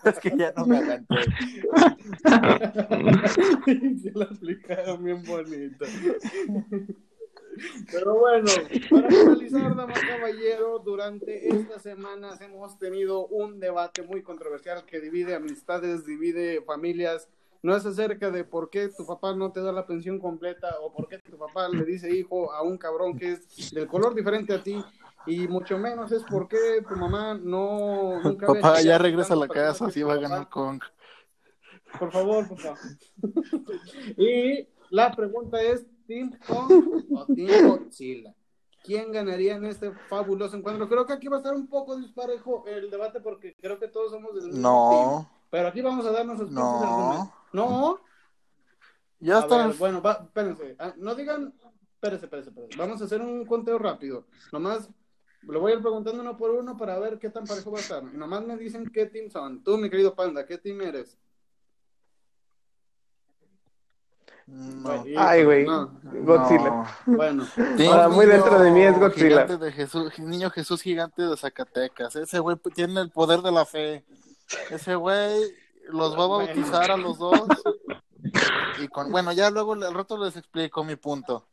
Es 0.03 0.19
que 0.19 0.33
ya 0.37 0.53
no 0.55 0.65
me 0.65 0.77
aguanté. 0.77 1.15
Se 4.03 4.11
la 4.13 4.25
aplicaron 4.25 5.03
bien 5.03 5.23
bonito. 5.23 5.85
Pero 7.91 8.19
bueno, 8.19 8.49
para 8.89 9.09
finalizar, 9.09 9.75
damas 9.75 9.99
caballero, 9.99 10.79
durante 10.79 11.47
estas 11.49 11.81
semanas 11.81 12.39
hemos 12.41 12.77
tenido 12.77 13.27
un 13.27 13.59
debate 13.59 14.01
muy 14.01 14.21
controversial 14.21 14.85
que 14.85 14.99
divide 14.99 15.35
amistades, 15.35 16.05
divide 16.05 16.61
familias. 16.61 17.29
No 17.61 17.75
es 17.75 17.85
acerca 17.85 18.29
de 18.29 18.43
por 18.43 18.69
qué 18.69 18.89
tu 18.89 19.05
papá 19.05 19.33
no 19.33 19.51
te 19.51 19.61
da 19.61 19.71
la 19.71 19.87
pensión 19.87 20.19
completa 20.19 20.75
o 20.81 20.93
por 20.93 21.07
qué 21.07 21.17
tu 21.17 21.37
papá 21.37 21.67
le 21.67 21.83
dice 21.83 22.15
hijo 22.15 22.51
a 22.51 22.61
un 22.61 22.77
cabrón 22.77 23.17
que 23.17 23.33
es 23.33 23.71
del 23.73 23.87
color 23.87 24.13
diferente 24.13 24.53
a 24.53 24.61
ti. 24.61 24.83
Y 25.27 25.47
mucho 25.47 25.77
menos 25.79 26.11
es 26.11 26.23
por 26.23 26.47
qué 26.47 26.83
tu 26.87 26.95
mamá 26.95 27.33
no... 27.33 28.21
Nunca 28.23 28.45
Papá, 28.45 28.81
ya 28.81 28.99
regresa 28.99 29.33
a 29.33 29.37
la 29.37 29.47
casa, 29.47 29.87
así 29.87 30.03
va 30.03 30.13
a 30.13 30.17
ganar 30.17 30.49
Kong. 30.49 30.79
por 31.97 32.11
favor, 32.11 32.47
papá. 32.47 32.77
y 34.17 34.67
la 34.91 35.11
pregunta 35.15 35.59
es, 35.61 35.87
¿Team 36.05 36.37
Kong 36.47 37.03
o 37.11 37.25
Team 37.33 37.69
Godzilla? 37.69 38.33
¿Quién 38.83 39.11
ganaría 39.11 39.55
en 39.55 39.65
este 39.65 39.91
fabuloso 40.09 40.55
encuentro? 40.55 40.87
Creo 40.87 41.05
que 41.05 41.13
aquí 41.13 41.27
va 41.27 41.37
a 41.37 41.39
estar 41.39 41.55
un 41.55 41.67
poco 41.67 41.97
disparejo 41.97 42.65
el 42.67 42.91
debate 42.91 43.19
porque 43.19 43.55
creo 43.59 43.79
que 43.79 43.87
todos 43.87 44.11
somos 44.11 44.35
del 44.35 44.47
mismo 44.47 44.53
team. 44.53 44.61
No, 44.61 45.31
Pero 45.49 45.67
aquí 45.67 45.81
vamos 45.81 46.05
a 46.05 46.11
darnos 46.11 46.37
los 46.37 46.49
puntos 46.49 46.81
de 46.81 46.85
argumento. 46.87 47.33
no. 47.53 47.69
No. 47.69 47.99
Ya 49.19 49.39
está. 49.39 49.67
bueno, 49.79 50.01
va, 50.01 50.19
espérense. 50.23 50.75
Ah, 50.77 50.93
no 50.97 51.15
digan... 51.15 51.53
Espérense, 51.95 52.25
espérense, 52.25 52.49
espérense. 52.49 52.77
Vamos 52.77 53.01
a 53.01 53.05
hacer 53.05 53.21
un 53.21 53.45
conteo 53.45 53.79
rápido. 53.79 54.27
Nomás 54.51 54.89
lo 55.41 55.59
voy 55.59 55.71
a 55.71 55.75
ir 55.75 55.81
preguntando 55.81 56.21
uno 56.21 56.37
por 56.37 56.51
uno 56.51 56.77
para 56.77 56.99
ver 56.99 57.17
qué 57.17 57.29
tan 57.29 57.45
parejo 57.45 57.71
va 57.71 57.77
a 57.77 57.81
estar. 57.81 58.03
Y 58.13 58.17
nomás 58.17 58.45
me 58.45 58.57
dicen 58.57 58.89
qué 58.93 59.07
team 59.07 59.29
son. 59.31 59.63
Tú, 59.63 59.77
mi 59.77 59.89
querido 59.89 60.13
Panda, 60.13 60.45
¿qué 60.45 60.57
team 60.57 60.81
eres? 60.81 61.17
No. 64.47 65.03
Ay, 65.17 65.43
güey. 65.43 65.65
No. 65.65 65.91
Godzilla. 66.03 66.69
No. 66.69 66.85
Bueno, 67.17 67.47
Ahora, 67.89 68.09
muy 68.09 68.25
dentro 68.27 68.59
de 68.59 68.71
mí 68.71 68.81
es 68.83 68.99
Godzilla. 68.99 69.27
Gigante 69.47 69.57
de 69.57 69.71
Jesús, 69.71 70.19
niño 70.19 70.49
Jesús 70.51 70.81
gigante 70.81 71.23
de 71.23 71.35
Zacatecas. 71.35 72.15
Ese 72.15 72.39
güey 72.39 72.55
tiene 72.73 73.01
el 73.01 73.09
poder 73.09 73.41
de 73.41 73.51
la 73.51 73.65
fe. 73.65 74.05
Ese 74.69 74.95
güey 74.95 75.41
los 75.89 76.17
va 76.17 76.25
a 76.25 76.27
bautizar 76.27 76.91
a 76.91 76.97
los 76.97 77.17
dos. 77.17 77.41
Y 78.81 78.87
con, 78.87 79.11
bueno, 79.11 79.31
ya 79.33 79.49
luego 79.49 79.73
al 79.73 79.93
rato 79.93 80.17
les 80.23 80.35
explico 80.37 80.83
mi 80.83 80.95
punto. 80.95 81.47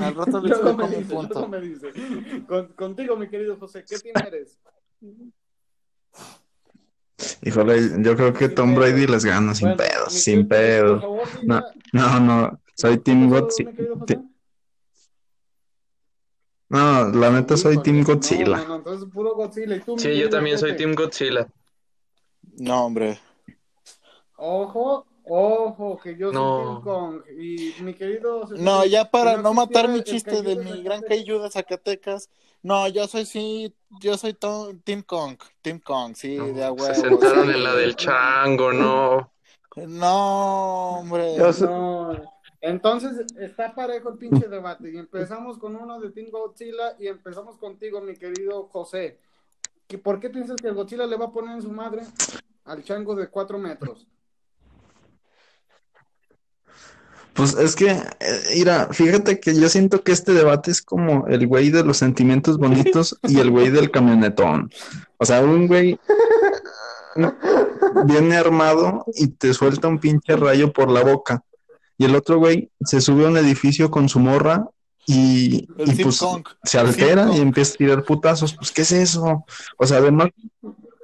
Al 0.00 0.14
rato 0.14 0.40
les 0.40 0.52
explico 0.52 0.86
mi 0.88 0.96
dice, 0.96 1.14
punto. 1.14 1.48
me 1.48 1.60
dice. 1.60 1.92
Con- 2.46 2.68
contigo, 2.68 3.16
mi 3.16 3.28
querido 3.28 3.56
José, 3.58 3.84
¿qué 3.88 3.98
team 3.98 4.26
eres? 4.26 4.58
Híjole, 7.42 8.02
yo 8.02 8.16
creo 8.16 8.32
que 8.32 8.48
Tom. 8.48 8.74
Brady 8.74 9.06
les 9.06 9.24
gana 9.24 9.54
sin 9.54 9.76
Bueno, 9.76 10.04
mi 10.06 10.10
sin 10.10 10.48
favor, 10.48 11.00
No, 11.42 11.62
no, 11.92 12.20
no, 12.20 12.60
soy 12.74 12.98
¿qué 12.98 13.02
Team 13.04 13.28
Godzilla. 13.28 13.70
No, 16.68 17.08
la 17.08 17.30
neta 17.30 17.56
soy 17.56 17.78
Team 17.78 18.04
Godzilla. 18.04 18.58
No, 18.58 18.68
no, 18.68 18.76
entonces 18.76 19.08
puro 19.12 19.34
Godzilla. 19.34 19.76
¿Y 19.76 19.80
tú, 19.80 19.96
mi 19.96 20.02
Sí, 20.02 20.16
yo 20.16 20.30
también 20.30 20.58
soy? 20.58 20.76
Team 20.76 20.94
Godzilla. 20.94 21.48
No, 22.58 22.84
hombre. 22.84 23.18
Ojo, 24.36 25.07
ojo, 25.28 25.98
que 26.02 26.16
yo 26.16 26.32
soy 26.32 26.34
No. 26.34 26.62
Team 26.62 26.82
Kong. 26.84 27.22
Y 27.38 27.74
mi 27.82 27.94
querido. 27.94 28.48
No, 28.56 28.84
ya 28.84 29.10
para 29.10 29.36
no 29.36 29.54
matar 29.54 29.88
mi 29.88 30.02
chiste 30.02 30.42
de 30.42 30.56
de 30.56 30.64
mi 30.64 30.82
gran 30.82 31.02
Kaiju 31.02 31.38
de 31.40 31.50
Zacatecas. 31.50 32.28
No, 32.62 32.88
yo 32.88 33.06
soy 33.06 33.24
sí, 33.24 33.74
yo 34.00 34.16
soy 34.18 34.34
Team 34.84 35.02
Kong, 35.02 35.36
Team 35.62 35.78
Kong, 35.80 36.14
sí, 36.16 36.36
de 36.36 36.64
a 36.64 36.68
No, 36.68 36.72
huevo. 36.74 36.94
se 36.94 37.00
sentaron 37.02 37.46
sí. 37.46 37.52
en 37.52 37.64
la 37.64 37.74
del 37.74 37.94
chango, 37.96 38.72
no. 38.72 39.32
No, 39.86 40.98
hombre. 40.98 41.36
Yo 41.36 41.52
soy- 41.52 41.68
No, 41.68 42.10
entonces 42.60 43.24
está 43.38 43.74
parejo 43.74 44.08
el 44.10 44.18
pinche 44.18 44.48
debate. 44.48 44.90
Y 44.92 44.98
empezamos 44.98 45.58
con 45.58 45.76
uno 45.76 46.00
de 46.00 46.10
Team 46.10 46.30
Godzilla 46.30 46.96
y 46.98 47.06
empezamos 47.06 47.56
contigo, 47.58 48.00
mi 48.00 48.14
querido 48.16 48.68
José. 48.72 49.20
¿Que- 49.86 49.98
¿Por 49.98 50.18
qué 50.20 50.30
piensas 50.30 50.56
que 50.56 50.68
el 50.68 50.74
Godzilla 50.74 51.06
le 51.06 51.16
va 51.16 51.26
a 51.26 51.32
poner 51.32 51.54
en 51.56 51.62
su 51.62 51.70
madre 51.70 52.02
al 52.64 52.82
chango 52.82 53.14
de 53.14 53.28
cuatro 53.28 53.56
metros? 53.58 54.06
Pues 57.38 57.54
es 57.54 57.76
que, 57.76 57.90
eh, 57.90 58.04
mira, 58.56 58.88
fíjate 58.90 59.38
que 59.38 59.54
yo 59.54 59.68
siento 59.68 60.02
que 60.02 60.10
este 60.10 60.32
debate 60.32 60.72
es 60.72 60.82
como 60.82 61.28
el 61.28 61.46
güey 61.46 61.70
de 61.70 61.84
los 61.84 61.96
sentimientos 61.96 62.58
bonitos 62.58 63.16
y 63.22 63.38
el 63.38 63.52
güey 63.52 63.70
del 63.70 63.92
camionetón. 63.92 64.72
O 65.18 65.24
sea, 65.24 65.40
un 65.40 65.68
güey 65.68 66.00
viene 68.06 68.36
armado 68.36 69.04
y 69.14 69.28
te 69.28 69.54
suelta 69.54 69.86
un 69.86 70.00
pinche 70.00 70.34
rayo 70.34 70.72
por 70.72 70.90
la 70.90 71.04
boca. 71.04 71.44
Y 71.96 72.06
el 72.06 72.16
otro 72.16 72.38
güey 72.38 72.72
se 72.80 73.00
sube 73.00 73.24
a 73.24 73.28
un 73.28 73.36
edificio 73.36 73.88
con 73.88 74.08
su 74.08 74.18
morra 74.18 74.66
y, 75.06 75.68
pues 76.02 76.18
Kong. 76.18 76.44
se 76.64 76.78
altera 76.80 77.30
y 77.32 77.40
empieza 77.40 77.74
a 77.74 77.76
tirar 77.76 78.04
putazos. 78.04 78.52
Pues, 78.52 78.72
¿qué 78.72 78.82
es 78.82 78.90
eso? 78.90 79.44
O 79.76 79.86
sea, 79.86 79.98
además, 79.98 80.30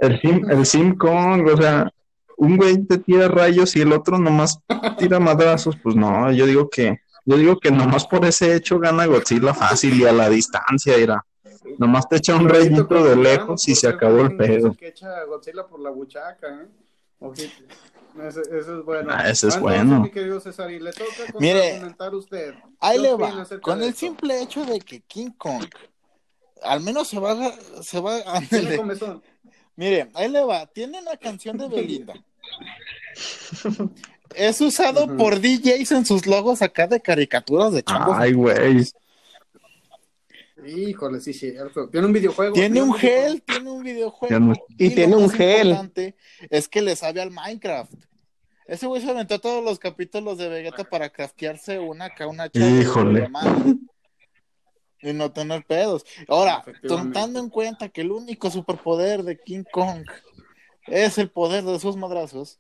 el 0.00 0.20
Sim, 0.20 0.50
el 0.50 0.66
Sim 0.66 0.96
Kong, 0.96 1.46
o 1.46 1.56
sea, 1.56 1.92
un 2.36 2.56
güey 2.56 2.82
te 2.84 2.98
tira 2.98 3.28
rayos 3.28 3.74
y 3.76 3.80
el 3.82 3.92
otro 3.92 4.18
nomás 4.18 4.58
tira 4.98 5.20
madrazos. 5.20 5.76
Pues 5.82 5.94
no, 5.96 6.30
yo 6.32 6.46
digo 6.46 6.68
que, 6.70 7.00
yo 7.24 7.36
digo 7.36 7.58
que 7.58 7.70
nomás 7.70 8.06
por 8.06 8.24
ese 8.24 8.54
hecho 8.54 8.78
gana 8.78 9.06
Godzilla 9.06 9.54
fácil 9.54 9.94
y 10.00 10.04
a 10.06 10.12
la 10.12 10.28
distancia, 10.28 10.96
era. 10.96 11.24
Nomás 11.78 12.08
te 12.08 12.16
echa 12.16 12.36
un 12.36 12.48
rayito 12.48 13.02
de 13.04 13.16
lejos 13.16 13.66
y 13.68 13.74
se 13.74 13.88
acabó 13.88 14.20
el 14.20 14.36
pedo. 14.36 14.74
Que 14.74 14.88
echa 14.88 15.24
Godzilla 15.24 15.66
por 15.66 15.80
la 15.80 15.90
buchaca, 15.90 16.46
¿eh? 16.62 16.68
Ojito. 17.20 17.64
Ese, 18.22 18.42
ese 18.42 18.58
es 18.78 18.84
bueno. 18.84 19.08
Ah, 19.12 19.22
ese 19.28 19.48
es 19.48 19.54
Entonces, 19.56 19.60
bueno. 19.60 20.00
Mi 20.02 20.10
querido 20.10 20.38
César, 20.38 20.70
y 20.70 20.78
le 20.78 20.92
toca 20.92 21.10
Mire, 21.40 21.78
comentar 21.80 22.14
usted. 22.14 22.54
Ahí 22.78 22.96
¿Qué 22.96 23.02
le 23.02 23.14
va. 23.14 23.46
Con 23.60 23.82
el 23.82 23.88
esto? 23.88 24.00
simple 24.00 24.40
hecho 24.42 24.64
de 24.64 24.78
que 24.78 25.00
King 25.00 25.30
Kong 25.36 25.64
al 26.62 26.80
menos 26.80 27.08
se 27.08 27.18
va 27.18 27.32
a, 27.32 27.82
se 27.82 28.00
va 28.00 28.16
a- 28.16 28.40
Tiene 28.40 28.46
ándele. 28.62 28.76
comezón. 28.76 29.22
Mire, 29.76 30.10
ahí 30.14 30.28
le 30.28 30.42
va. 30.42 30.66
Tiene 30.66 31.00
una 31.00 31.16
canción 31.16 31.58
de 31.58 31.68
Belinda. 31.68 32.14
Es 34.34 34.60
usado 34.60 35.16
por 35.16 35.40
DJs 35.40 35.92
en 35.92 36.06
sus 36.06 36.26
logos 36.26 36.62
acá 36.62 36.86
de 36.86 37.00
caricaturas 37.00 37.72
de 37.72 37.82
changos. 37.82 38.16
Ay, 38.18 38.32
güey. 38.32 38.84
Híjole, 40.66 41.20
sí, 41.20 41.32
cierto. 41.32 41.88
Tiene 41.88 42.06
un 42.06 42.12
videojuego. 42.12 42.54
Tiene 42.54 42.82
un 42.82 42.94
gel, 42.94 43.42
tiene 43.42 43.70
un 43.70 43.82
videojuego. 43.82 44.52
Y 44.78 44.90
tiene 44.90 45.16
un 45.16 45.26
más 45.26 45.34
gel. 45.34 45.68
importante 45.68 46.16
Es 46.50 46.68
que 46.68 46.82
le 46.82 46.96
sabe 46.96 47.20
al 47.20 47.30
Minecraft. 47.30 47.92
Ese 48.66 48.86
güey 48.86 49.02
se 49.02 49.10
aventó 49.10 49.40
todos 49.40 49.62
los 49.62 49.78
capítulos 49.78 50.38
de 50.38 50.48
Vegeta 50.48 50.84
para 50.84 51.10
craftearse 51.10 51.78
una 51.78 52.06
acá, 52.06 52.26
una 52.26 52.48
Híjole. 52.52 53.20
de. 53.22 53.76
Y 55.04 55.12
no 55.12 55.30
tener 55.32 55.64
pedos. 55.64 56.04
Ahora, 56.28 56.64
tomando 56.86 57.38
en 57.38 57.50
cuenta 57.50 57.88
que 57.88 58.00
el 58.00 58.10
único 58.10 58.50
superpoder 58.50 59.22
de 59.22 59.38
King 59.38 59.64
Kong 59.70 60.04
es 60.86 61.18
el 61.18 61.30
poder 61.30 61.62
de 61.64 61.78
sus 61.78 61.96
madrazos. 61.96 62.58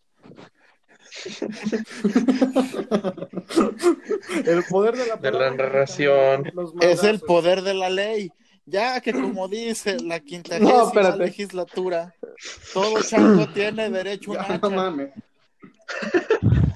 El 4.44 4.64
poder 4.64 4.96
de 4.96 5.06
la, 5.06 5.16
De 5.16 5.30
la 5.32 5.50
narración. 5.50 6.52
Es 6.80 7.02
el 7.04 7.20
poder 7.20 7.62
de 7.62 7.74
la 7.74 7.88
ley. 7.90 8.30
Ya 8.66 9.00
que 9.00 9.12
como 9.12 9.46
dice 9.46 10.00
la 10.00 10.20
quinta 10.20 10.58
No, 10.58 10.90
legislatura, 11.18 12.14
todo 12.72 13.02
chango 13.02 13.46
tiene 13.48 13.90
derecho 13.90 14.32
a 14.32 14.34
un 14.34 14.38
Ya, 14.48 14.48
no 14.58 14.66
hacha. 14.66 14.68
mames. 14.70 15.10
No, 16.42 16.73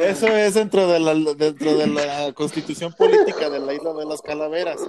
Eso 0.00 0.26
es 0.28 0.54
dentro 0.54 0.86
de 0.88 1.00
la 1.00 1.14
dentro 1.34 1.76
de 1.76 1.86
la 1.86 2.32
constitución 2.32 2.92
política 2.92 3.48
de 3.50 3.60
la 3.60 3.74
isla 3.74 3.92
de 3.92 4.04
las 4.06 4.20
calaveras. 4.22 4.80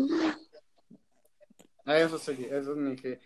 Ah, 1.88 1.98
Eso 2.00 2.18
sí, 2.18 2.48
eso 2.50 2.72
es 2.72 2.78
mi 2.78 2.96
que. 2.96 3.20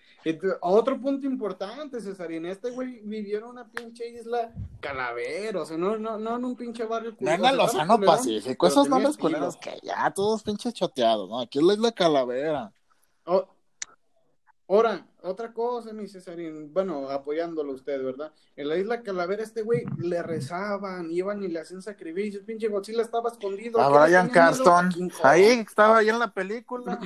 Otro 0.61 0.99
punto 0.99 1.25
importante, 1.25 2.01
Cesarín. 2.01 2.45
Este 2.45 2.71
güey 2.71 2.99
vivió 3.03 3.37
en 3.37 3.43
una 3.45 3.65
pinche 3.69 4.09
isla 4.09 4.53
calavera, 4.81 5.61
o 5.61 5.65
sea, 5.65 5.77
no, 5.77 5.97
no, 5.97 6.17
no 6.17 6.35
en 6.35 6.43
un 6.43 6.55
pinche 6.57 6.83
barrio. 6.83 7.15
No 7.19 7.31
en 7.31 7.45
el 7.45 7.59
Océano 7.59 7.97
Pacífico, 8.01 8.67
esos 8.67 8.89
nombres 8.89 9.15
culeros 9.17 9.55
que 9.55 9.79
ya 9.81 10.11
todos 10.11 10.43
pinches 10.43 10.73
choteados, 10.73 11.29
¿no? 11.29 11.39
Aquí 11.39 11.59
es 11.59 11.63
la 11.63 11.73
isla 11.73 11.91
calavera. 11.93 12.73
O- 13.25 13.47
Ahora, 14.67 15.07
otra 15.21 15.53
cosa, 15.53 15.91
mi 15.91 16.07
Cesarín, 16.07 16.73
bueno, 16.73 17.09
apoyándolo 17.09 17.73
usted, 17.73 18.01
¿verdad? 18.03 18.31
En 18.55 18.67
la 18.69 18.77
isla 18.77 19.01
Calavera, 19.01 19.43
este 19.43 19.63
güey 19.63 19.83
le 19.97 20.23
rezaban, 20.23 21.11
iban 21.11 21.43
y 21.43 21.49
le 21.49 21.59
hacían 21.59 21.81
sacrificios. 21.81 22.43
Pinche 22.43 22.67
Godzilla 22.69 23.01
estaba 23.01 23.29
escondido. 23.29 23.81
A 23.81 23.87
¿Qué 23.87 23.93
le 23.93 24.05
Brian? 24.05 24.29
Carston. 24.29 25.11
Ahí 25.23 25.43
estaba 25.43 25.97
ahí 25.97 26.09
en 26.09 26.19
la 26.19 26.33
película. 26.33 26.99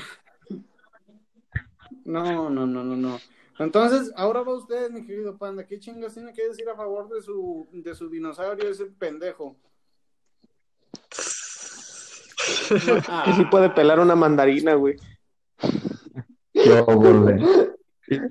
No, 2.06 2.50
no, 2.50 2.66
no, 2.66 2.84
no, 2.84 2.96
no. 2.96 3.20
Entonces, 3.60 4.12
ahora 4.16 4.42
va 4.42 4.56
usted, 4.56 4.90
mi 4.90 5.06
querido 5.06 5.38
panda. 5.38 5.66
¿Qué 5.66 5.80
chingas 5.80 6.14
tiene 6.14 6.34
que 6.34 6.48
decir 6.48 6.68
a 6.70 6.76
favor 6.76 7.10
de 7.10 7.22
su, 7.22 7.68
de 7.72 7.96
su 7.96 8.10
dinosaurio, 8.10 8.70
ese 8.70 8.86
pendejo? 8.86 9.56
Que 12.68 13.34
sí 13.34 13.46
puede 13.50 13.70
pelar 13.70 14.00
una 14.00 14.16
mandarina, 14.16 14.74
güey. 14.74 14.98
Qué 16.52 16.84
óvole. 16.86 17.73
Es, 18.08 18.22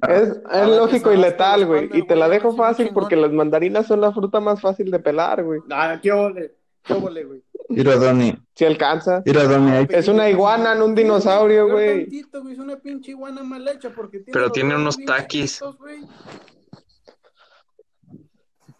A 0.44 0.62
es 0.62 0.68
lógico 0.76 1.12
y 1.12 1.16
letal, 1.16 1.64
güey. 1.66 1.88
Y 1.94 2.06
te 2.06 2.14
la 2.14 2.28
dejo 2.28 2.54
fácil 2.54 2.90
porque 2.92 3.16
las 3.16 3.32
mandarinas 3.32 3.86
son 3.86 4.00
la 4.02 4.12
fruta 4.12 4.38
más 4.40 4.60
fácil 4.60 4.90
de 4.90 4.98
pelar, 4.98 5.42
güey. 5.42 5.60
Ah, 5.70 5.98
qué 6.02 6.12
ole, 6.12 6.54
qué 6.82 6.92
ole, 6.92 7.24
güey. 7.24 7.42
Mira, 7.68 7.96
Dani. 7.96 8.34
Si 8.54 8.64
alcanza. 8.66 9.22
Mira, 9.24 9.44
Dani. 9.44 9.70
ahí- 9.70 9.86
Es 9.88 10.08
una 10.08 10.28
iguana, 10.28 10.74
no 10.74 10.84
un 10.84 10.94
dinosaurio, 10.94 11.68
güey. 11.70 12.06
Es 12.12 12.58
una 12.58 12.76
pinche 12.76 13.12
iguana 13.12 13.42
mal 13.42 13.66
hecha 13.66 13.88
porque 13.90 14.18
tiene 14.18 14.32
Pero 14.32 14.52
tiene 14.52 14.76
unos 14.76 14.98
taquis. 14.98 15.60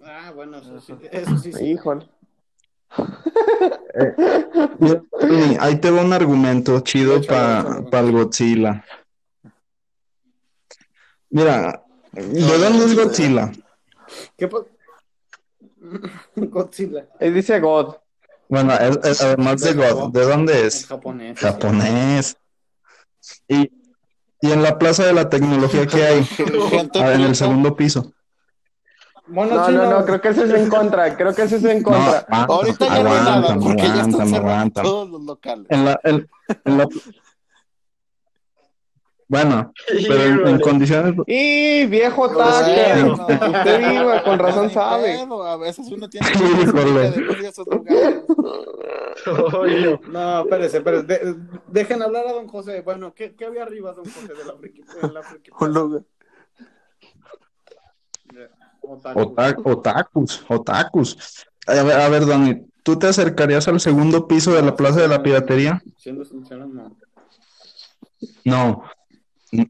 Ah, 0.05 0.32
bueno, 0.34 0.59
eso 0.59 0.80
sí, 0.80 0.95
eso 1.11 1.38
sí. 1.38 1.53
sí. 1.53 1.64
Híjole. 1.64 2.07
Ahí 5.61 5.76
te 5.76 5.90
va 5.90 6.03
un 6.03 6.12
argumento 6.12 6.80
chido 6.80 7.22
para 7.22 7.61
échale. 7.61 8.07
el 8.09 8.12
Godzilla. 8.12 8.84
Mira, 11.32 11.82
¿de 12.12 12.58
dónde 12.58 12.84
es 12.84 12.94
Godzilla? 12.94 13.50
¿Qué 14.36 14.46
Godzilla. 16.36 17.06
Ahí 17.18 17.30
dice 17.30 17.58
God. 17.58 17.96
Bueno, 18.48 18.74
es- 18.74 18.98
es- 19.02 19.20
además 19.22 19.60
de 19.62 19.72
God, 19.72 20.10
¿de 20.12 20.24
dónde 20.26 20.60
En 20.60 20.66
es? 20.66 20.86
japonés. 20.86 21.38
Japonés. 21.40 22.36
Y, 23.48 23.72
y 24.42 24.52
en 24.52 24.62
la 24.62 24.78
Plaza 24.78 25.06
de 25.06 25.14
la 25.14 25.28
Tecnología 25.30 25.86
que 25.86 26.04
hay, 26.04 26.28
Ah, 26.96 27.14
en 27.14 27.20
el 27.22 27.34
segundo 27.34 27.74
piso. 27.74 28.12
No, 29.28 29.44
chino. 29.66 29.84
no, 29.84 29.90
no, 30.00 30.04
creo 30.04 30.20
que 30.20 30.28
ese 30.28 30.44
es 30.44 30.50
en 30.50 30.68
contra. 30.68 31.16
Creo 31.16 31.34
que 31.34 31.42
ese 31.42 31.56
es 31.56 31.64
en 31.64 31.78
No, 31.78 31.84
contra. 31.84 32.18
aguanta, 32.28 32.54
Ahorita 32.54 32.86
ya 32.88 33.02
no 33.02 33.08
hay 33.10 33.20
nada, 33.24 33.54
porque 33.58 33.82
ya 33.82 34.02
están 34.02 34.72
todos 34.72 35.08
los 35.08 35.22
locales. 35.22 35.66
En 35.70 35.84
la, 35.86 35.98
en- 36.04 36.28
en 36.66 36.78
la- 36.78 36.88
bueno, 39.32 39.72
pero 40.08 40.46
en, 40.46 40.60
condiciones, 40.60 41.14
¡Y 41.26 41.86
viejo 41.86 42.28
taque! 42.36 43.02
no. 43.02 43.12
Usted 43.14 43.92
iba, 43.94 44.22
con 44.22 44.38
razón 44.38 44.70
sabe. 44.70 45.16
pedo, 45.16 45.42
A 45.46 45.56
veces 45.56 45.88
uno 45.90 46.06
tiene 46.10 46.28
que 46.30 46.38
No, 50.10 50.40
espérese, 50.42 50.76
espérese. 50.78 51.04
De- 51.06 51.34
dejen 51.68 52.02
hablar 52.02 52.26
a 52.26 52.32
don 52.34 52.46
José. 52.46 52.82
Bueno, 52.82 53.14
¿qué, 53.14 53.34
qué 53.34 53.46
había 53.46 53.62
arriba, 53.62 53.92
don 53.94 54.04
José, 54.04 54.34
de 54.34 54.44
la 54.44 54.52
friki? 54.54 54.82
de 54.82 55.12
la 55.12 55.22
friki- 55.22 55.50
Un 55.58 55.72
lugar. 55.72 56.02
Otaku. 58.82 59.20
ota- 59.20 59.56
otakus, 59.64 60.44
otakus. 60.48 61.46
A 61.66 61.82
ver, 61.82 61.98
a 62.00 62.08
ver, 62.10 62.26
Dani, 62.26 62.66
¿tú 62.82 62.98
te 62.98 63.06
acercarías 63.06 63.66
al 63.68 63.80
segundo 63.80 64.28
piso 64.28 64.52
de 64.52 64.62
la 64.62 64.76
Plaza 64.76 65.00
de 65.00 65.08
la 65.08 65.22
Piratería? 65.22 65.82
Siendo 65.96 66.24
sincero, 66.24 66.66
no. 66.66 66.94
No, 68.44 68.84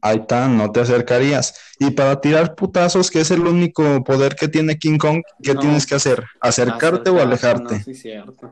ahí 0.01 0.17
está, 0.17 0.47
no 0.47 0.71
te 0.71 0.79
acercarías. 0.81 1.55
Y 1.79 1.91
para 1.91 2.19
tirar 2.21 2.55
putazos, 2.55 3.11
que 3.11 3.21
es 3.21 3.31
el 3.31 3.41
único 3.41 4.03
poder 4.03 4.35
que 4.35 4.47
tiene 4.47 4.77
King 4.77 4.97
Kong, 4.97 5.21
¿qué 5.41 5.53
No. 5.53 5.59
tienes 5.59 5.85
que 5.85 5.95
hacer? 5.95 6.23
¿Acercarte 6.39 7.09
o 7.09 7.19
alejarte? 7.21 7.77
No, 7.79 7.83
sí, 7.83 7.95
cierto. 7.95 8.51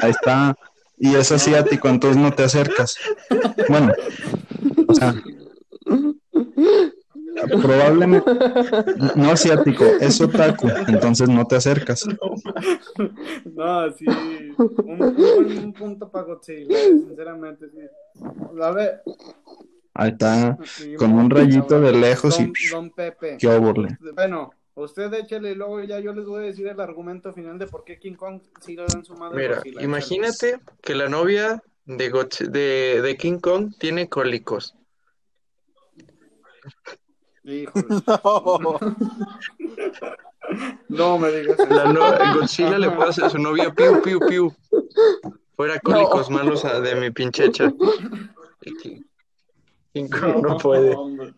Ahí 0.00 0.10
está. 0.10 0.56
Y 0.98 1.14
es 1.14 1.32
asiático, 1.32 1.88
entonces 1.88 2.20
no 2.20 2.32
te 2.32 2.44
acercas. 2.44 2.96
Bueno, 3.68 3.92
o 4.86 4.94
sea, 4.94 5.14
probablemente 7.62 8.30
no 9.16 9.30
asiático, 9.30 9.84
es 10.00 10.20
otaku, 10.20 10.68
entonces 10.88 11.28
no 11.28 11.46
te 11.46 11.56
acercas. 11.56 12.04
No, 13.44 13.90
sí. 13.92 14.04
Un, 14.56 15.02
un 15.02 15.14
buen 15.16 15.58
un 15.58 15.72
punto 15.72 16.10
para 16.10 16.24
Godzilla, 16.24 16.76
sinceramente, 16.84 17.66
sí. 17.70 17.78
A 18.60 18.70
ver. 18.70 19.02
Ahí 19.94 20.10
está, 20.10 20.58
sí, 20.64 20.94
con 20.96 21.12
un 21.12 21.30
rayito 21.30 21.80
de 21.80 21.92
lejos 21.92 22.38
y 22.40 22.52
Don, 22.70 22.90
Pepe. 22.90 23.36
qué. 23.38 23.96
Bueno, 24.14 24.50
usted 24.74 25.12
échale 25.14 25.52
y 25.52 25.54
luego 25.54 25.82
ya 25.82 26.00
yo 26.00 26.12
les 26.12 26.26
voy 26.26 26.42
a 26.42 26.46
decir 26.46 26.66
el 26.66 26.80
argumento 26.80 27.32
final 27.32 27.58
de 27.58 27.66
por 27.66 27.84
qué 27.84 27.98
King 27.98 28.14
Kong 28.14 28.40
sí 28.60 28.74
le 28.76 28.84
dan 28.86 29.04
su 29.04 29.14
madre. 29.14 29.36
mira, 29.42 29.56
Godzilla. 29.56 29.82
imagínate 29.82 30.58
que 30.82 30.94
la 30.94 31.08
novia 31.08 31.62
de, 31.86 33.02
de 33.02 33.16
King 33.16 33.38
Kong 33.38 33.72
tiene 33.78 34.08
cólicos. 34.08 34.74
Híjole. 37.44 37.86
No. 38.24 38.78
No 40.88 41.18
me 41.18 41.30
digas 41.30 41.58
eso. 41.58 41.74
La 41.74 41.90
no- 41.92 42.34
Godzilla 42.38 42.78
le 42.78 42.90
puede 42.90 43.08
hacer 43.10 43.24
a 43.24 43.30
su 43.30 43.38
novia 43.38 43.72
piu, 43.72 44.02
piu, 44.02 44.20
piu. 44.20 44.52
Fuera 45.56 45.80
cólicos 45.80 46.28
malos 46.30 46.64
a- 46.66 46.80
de 46.80 46.94
mi 46.96 47.10
pinchecha. 47.10 47.72
No 50.42 50.58
puede. 50.58 50.94
hombre. 50.94 51.34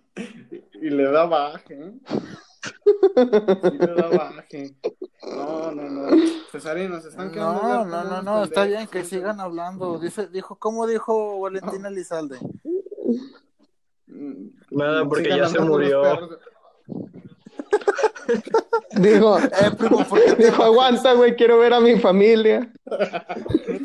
Y 0.80 0.88
le 0.90 1.04
da 1.10 1.26
baje, 1.26 1.74
¿eh? 1.74 1.92
Sí 2.06 3.78
le 3.78 3.94
da 3.94 4.08
baje. 4.08 4.74
No, 5.22 5.70
no, 5.72 5.82
no. 5.90 6.16
Cesarino, 6.50 7.00
se 7.00 7.08
están 7.10 7.30
quedando. 7.30 7.62
No, 7.62 7.84
no, 7.84 8.04
no, 8.04 8.22
no, 8.22 8.44
está 8.44 8.64
bien 8.64 8.86
que 8.88 9.04
sigan 9.04 9.40
hablando. 9.40 9.98
Dice, 9.98 10.26
dijo, 10.28 10.56
¿cómo 10.56 10.86
dijo 10.86 11.38
Valentina 11.40 11.88
Elizalde? 11.88 12.38
Nada, 14.70 15.04
porque 15.08 15.28
ya 15.28 15.48
se 15.48 15.58
los 15.58 15.68
murió. 15.68 16.02
Dijo, 18.98 19.38
Eh, 19.38 19.70
primo, 19.76 20.04
¿por 20.04 20.24
qué 20.24 20.32
te 20.32 20.44
dijo, 20.46 20.62
aguanta, 20.62 21.12
güey, 21.12 21.36
quiero 21.36 21.58
ver 21.58 21.72
a 21.74 21.80
mi 21.80 21.98
familia. 21.98 22.72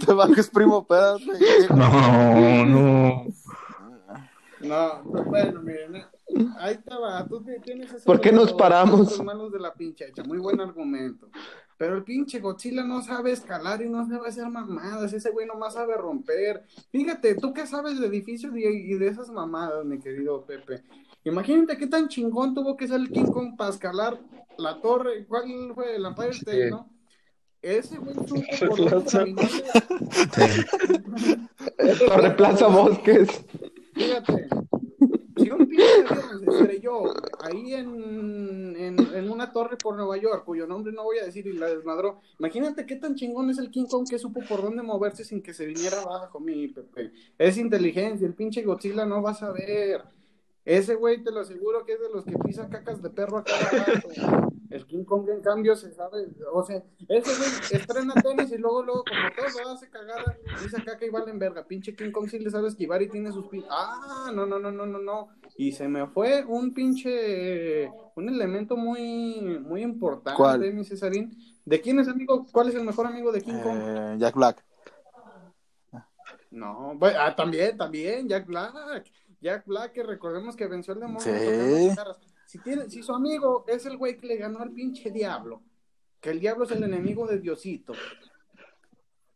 te 0.05 0.13
bajas, 0.13 0.49
primo? 0.49 0.81
Espérate. 0.81 1.23
No, 1.75 2.65
no. 2.65 3.25
No, 4.61 5.01
pues, 5.11 5.25
bueno, 5.25 5.61
miren, 5.61 6.05
ahí 6.59 6.77
va, 6.87 7.25
tú 7.27 7.43
tienes 7.63 7.91
ese 7.91 8.05
¿Por 8.05 8.21
qué 8.21 8.31
nos 8.31 8.51
los 8.51 8.53
paramos? 8.53 8.99
puntos 8.99 9.23
malos 9.23 9.51
de 9.51 9.59
la 9.59 9.73
pinche 9.73 10.07
hecha, 10.07 10.23
muy 10.23 10.37
buen 10.37 10.61
argumento. 10.61 11.29
Pero 11.81 11.95
el 11.97 12.03
pinche 12.03 12.39
Godzilla 12.39 12.83
no 12.83 13.01
sabe 13.01 13.31
escalar 13.31 13.81
y 13.81 13.89
no 13.89 14.07
sabe 14.07 14.27
hacer 14.27 14.47
mamadas, 14.47 15.13
ese 15.13 15.31
güey 15.31 15.47
nomás 15.47 15.73
sabe 15.73 15.95
romper. 15.97 16.63
Fíjate, 16.91 17.33
tú 17.33 17.55
qué 17.55 17.65
sabes 17.65 17.99
de 17.99 18.05
edificios 18.05 18.55
y, 18.55 18.63
y 18.63 18.93
de 18.99 19.07
esas 19.07 19.31
mamadas, 19.31 19.83
mi 19.83 19.97
querido 19.97 20.45
Pepe. 20.45 20.83
Imagínate 21.23 21.79
qué 21.79 21.87
tan 21.87 22.07
chingón 22.07 22.53
tuvo 22.53 22.77
que 22.77 22.87
ser 22.87 22.99
el 22.99 23.09
King 23.09 23.25
Kong 23.25 23.57
para 23.57 23.71
escalar 23.71 24.21
la 24.59 24.79
torre, 24.79 25.25
¿cuál 25.25 25.71
fue? 25.73 25.95
El 25.95 26.05
Empire 26.05 26.29
State, 26.29 26.65
Sí. 26.65 26.69
¿no? 26.69 26.87
Ese 27.63 27.97
güey 27.97 28.13
supo 28.27 28.75
por 28.75 28.89
dónde 28.91 29.11
caminarle. 29.11 29.63
Torre 32.05 32.31
Plaza 32.35 32.67
Bosques. 32.67 33.43
Fíjate, 33.95 34.49
estrelló 35.77 37.13
ahí 37.39 37.73
en, 37.73 38.75
en, 38.77 38.99
en 38.99 39.29
una 39.29 39.51
torre 39.51 39.77
por 39.77 39.95
Nueva 39.95 40.17
York, 40.17 40.43
cuyo 40.45 40.67
nombre 40.67 40.91
no 40.93 41.03
voy 41.03 41.19
a 41.19 41.25
decir 41.25 41.47
y 41.47 41.53
la 41.53 41.67
desmadró, 41.67 42.19
imagínate 42.39 42.85
qué 42.85 42.95
tan 42.95 43.15
chingón 43.15 43.49
es 43.49 43.57
el 43.57 43.71
King 43.71 43.85
Kong 43.85 44.07
que 44.09 44.19
supo 44.19 44.41
por 44.47 44.61
dónde 44.61 44.81
moverse 44.83 45.23
sin 45.23 45.41
que 45.41 45.53
se 45.53 45.65
viniera 45.65 46.01
abajo, 46.01 46.39
mi 46.39 46.67
Pepe. 46.67 47.11
Es 47.37 47.57
inteligencia, 47.57 48.27
el 48.27 48.33
pinche 48.33 48.63
Godzilla 48.63 49.05
no 49.05 49.21
va 49.21 49.31
a 49.31 49.35
saber. 49.35 50.03
Ese 50.63 50.95
güey 50.95 51.23
te 51.23 51.31
lo 51.31 51.39
aseguro 51.39 51.85
que 51.85 51.93
es 51.93 51.99
de 51.99 52.09
los 52.09 52.23
que 52.23 52.37
pisa 52.37 52.69
cacas 52.69 53.01
de 53.01 53.09
perro 53.09 53.39
a 53.39 53.43
cada 53.43 53.69
rato. 53.69 54.50
El 54.71 54.85
King 54.85 55.03
Kong, 55.03 55.27
en 55.29 55.41
cambio, 55.41 55.75
se 55.75 55.91
sabe. 55.91 56.27
O 56.53 56.63
sea, 56.63 56.81
ese 57.07 57.37
güey 57.37 57.49
estrena 57.71 58.13
tenis 58.13 58.51
y 58.51 58.57
luego, 58.57 58.83
luego, 58.83 59.03
como 59.03 59.21
todo 59.35 59.63
lo 59.63 59.69
hace 59.71 59.89
cagada, 59.89 60.37
pisa 60.61 60.83
caca 60.83 61.05
y 61.05 61.09
vale 61.09 61.31
en 61.31 61.39
verga. 61.39 61.67
Pinche 61.67 61.95
King 61.95 62.11
Kong 62.11 62.29
sí 62.29 62.39
le 62.39 62.49
sabe 62.49 62.69
esquivar 62.69 63.01
y 63.01 63.09
tiene 63.09 63.31
sus 63.31 63.47
pin. 63.47 63.65
Ah, 63.69 64.31
no, 64.33 64.45
no, 64.45 64.59
no, 64.59 64.71
no, 64.71 64.85
no, 64.85 64.99
no. 64.99 65.29
Y 65.57 65.73
se 65.73 65.87
me 65.87 66.07
fue 66.07 66.45
un 66.45 66.73
pinche. 66.73 67.91
Un 68.15 68.29
elemento 68.29 68.77
muy, 68.77 69.59
muy 69.59 69.81
importante, 69.81 70.37
¿Cuál? 70.37 70.73
mi 70.73 70.85
Cesarín. 70.85 71.37
¿De 71.65 71.81
quién 71.81 71.99
es 71.99 72.07
amigo? 72.07 72.45
¿Cuál 72.51 72.69
es 72.69 72.75
el 72.75 72.83
mejor 72.83 73.07
amigo 73.07 73.31
de 73.31 73.41
King 73.41 73.59
Kong? 73.61 73.77
Eh, 73.81 74.15
Jack 74.17 74.35
Black. 74.35 74.63
No, 76.49 76.97
ah, 77.01 77.33
también, 77.35 77.77
también, 77.77 78.27
Jack 78.27 78.45
Black. 78.45 78.73
Jack 79.41 79.65
Black, 79.65 79.93
que 79.93 80.03
recordemos 80.03 80.55
que 80.55 80.67
venció 80.67 80.93
al 80.93 80.99
demonio. 80.99 81.21
Sí. 81.21 81.95
Si, 82.51 82.59
tiene, 82.59 82.89
si 82.89 83.01
su 83.01 83.13
amigo 83.13 83.63
es 83.65 83.85
el 83.85 83.95
güey 83.95 84.17
que 84.17 84.27
le 84.27 84.35
ganó 84.35 84.59
al 84.59 84.71
pinche 84.71 85.09
diablo, 85.09 85.61
que 86.19 86.31
el 86.31 86.41
diablo 86.41 86.65
es 86.65 86.71
el 86.71 86.83
enemigo 86.83 87.25
de 87.25 87.39
Diosito, 87.39 87.93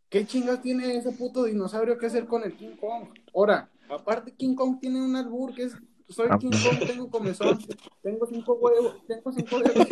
¿qué 0.10 0.26
chingas 0.28 0.62
tiene 0.62 0.98
ese 0.98 1.14
puto 1.14 1.46
dinosaurio 1.46 1.98
que 1.98 2.08
hacer 2.08 2.26
con 2.26 2.44
el 2.44 2.58
King 2.58 2.76
Kong? 2.76 3.08
Ahora, 3.34 3.72
aparte 3.90 4.34
King 4.34 4.54
Kong 4.54 4.80
tiene 4.82 5.02
un 5.02 5.16
albur 5.16 5.56
que 5.56 5.64
es 5.64 5.78
soy 6.10 6.28
Ah, 6.30 6.38
King. 6.38 6.50
Kong, 6.52 6.86
tengo 6.86 7.10
comezón, 7.10 7.58
tengo 8.04 8.28
cinco 8.28 8.56
huevos, 8.56 8.98
tengo 9.08 9.32
cinco 9.32 9.60
huevos. 9.60 9.88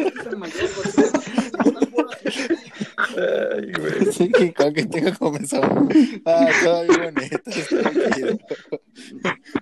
Ay, 3.17 3.71
güey. 3.71 3.93
Sí, 4.11 4.29
que 4.29 4.53
con 4.53 4.73
que 4.73 4.85
tenga 4.85 5.15
comenzado. 5.15 5.87
Ah, 6.25 6.49
todo 6.61 6.83
bien 6.83 7.13
bonito. 7.13 7.39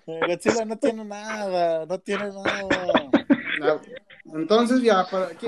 Godzilla 0.08 0.66
no 0.66 0.78
tiene 0.78 1.06
nada, 1.06 1.86
no 1.86 2.00
tiene 2.00 2.26
nada. 2.32 3.21
Entonces 4.26 4.82
ya, 4.82 5.06
para 5.10 5.28
aquí, 5.28 5.48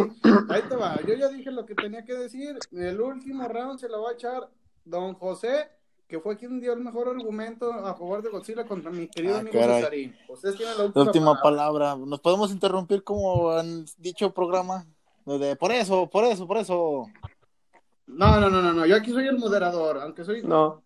ahí 0.49 0.61
te 0.67 0.75
va. 0.75 0.99
Yo 1.07 1.13
ya 1.15 1.27
dije 1.29 1.51
lo 1.51 1.65
que 1.65 1.75
tenía 1.75 2.03
que 2.05 2.13
decir. 2.13 2.57
El 2.71 2.99
último 3.01 3.47
round 3.47 3.79
se 3.79 3.87
lo 3.89 4.01
va 4.03 4.09
a 4.11 4.13
echar 4.13 4.49
Don 4.85 5.13
José, 5.13 5.69
que 6.07 6.19
fue 6.19 6.37
quien 6.37 6.59
dio 6.59 6.73
el 6.73 6.79
mejor 6.81 7.07
argumento 7.09 7.71
a 7.71 7.93
favor 7.95 8.21
de 8.21 8.29
Godzilla 8.29 8.65
contra 8.65 8.91
mi 8.91 9.07
querido 9.07 9.35
Ah, 9.35 9.39
amigo 9.39 9.59
caray. 9.59 9.79
Cesarín. 9.81 10.15
Ustedes 10.29 10.55
tienen 10.57 10.73
la 10.77 10.79
La 10.83 10.85
última, 10.87 11.05
última 11.05 11.41
palabra. 11.41 11.85
palabra. 11.85 12.05
¿Nos 12.05 12.19
podemos 12.19 12.51
interrumpir 12.51 13.03
como 13.03 13.51
han 13.51 13.85
dicho 13.97 14.31
programa? 14.33 14.85
De, 15.25 15.55
por 15.55 15.71
eso, 15.71 16.09
por 16.09 16.25
eso, 16.25 16.45
por 16.47 16.57
eso. 16.57 17.05
No, 18.07 18.39
no, 18.39 18.49
no, 18.49 18.61
no, 18.61 18.73
no. 18.73 18.85
Yo 18.85 18.95
aquí 18.97 19.11
soy 19.11 19.27
el 19.27 19.37
moderador, 19.39 19.99
aunque 20.01 20.25
soy. 20.25 20.43
No. 20.43 20.81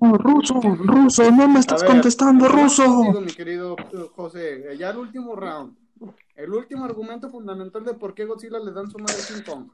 Ruso, 0.00 0.60
ruso, 0.60 1.30
no 1.30 1.48
me 1.48 1.60
estás 1.60 1.82
ver, 1.82 1.90
contestando, 1.92 2.48
ruso. 2.48 2.84
contigo, 2.84 3.20
mi 3.20 3.32
querido 3.32 3.76
eh, 3.92 4.08
José. 4.16 4.76
Ya 4.78 4.90
el 4.90 4.96
último 4.98 5.36
round. 5.36 5.76
El 6.34 6.52
último 6.52 6.84
argumento 6.84 7.30
fundamental 7.30 7.84
de 7.84 7.94
por 7.94 8.14
qué 8.14 8.24
Godzilla 8.24 8.58
le 8.58 8.72
dan 8.72 8.90
su 8.90 8.98
madre 8.98 9.14
a 9.14 9.26
King 9.26 9.42
Kong. 9.44 9.70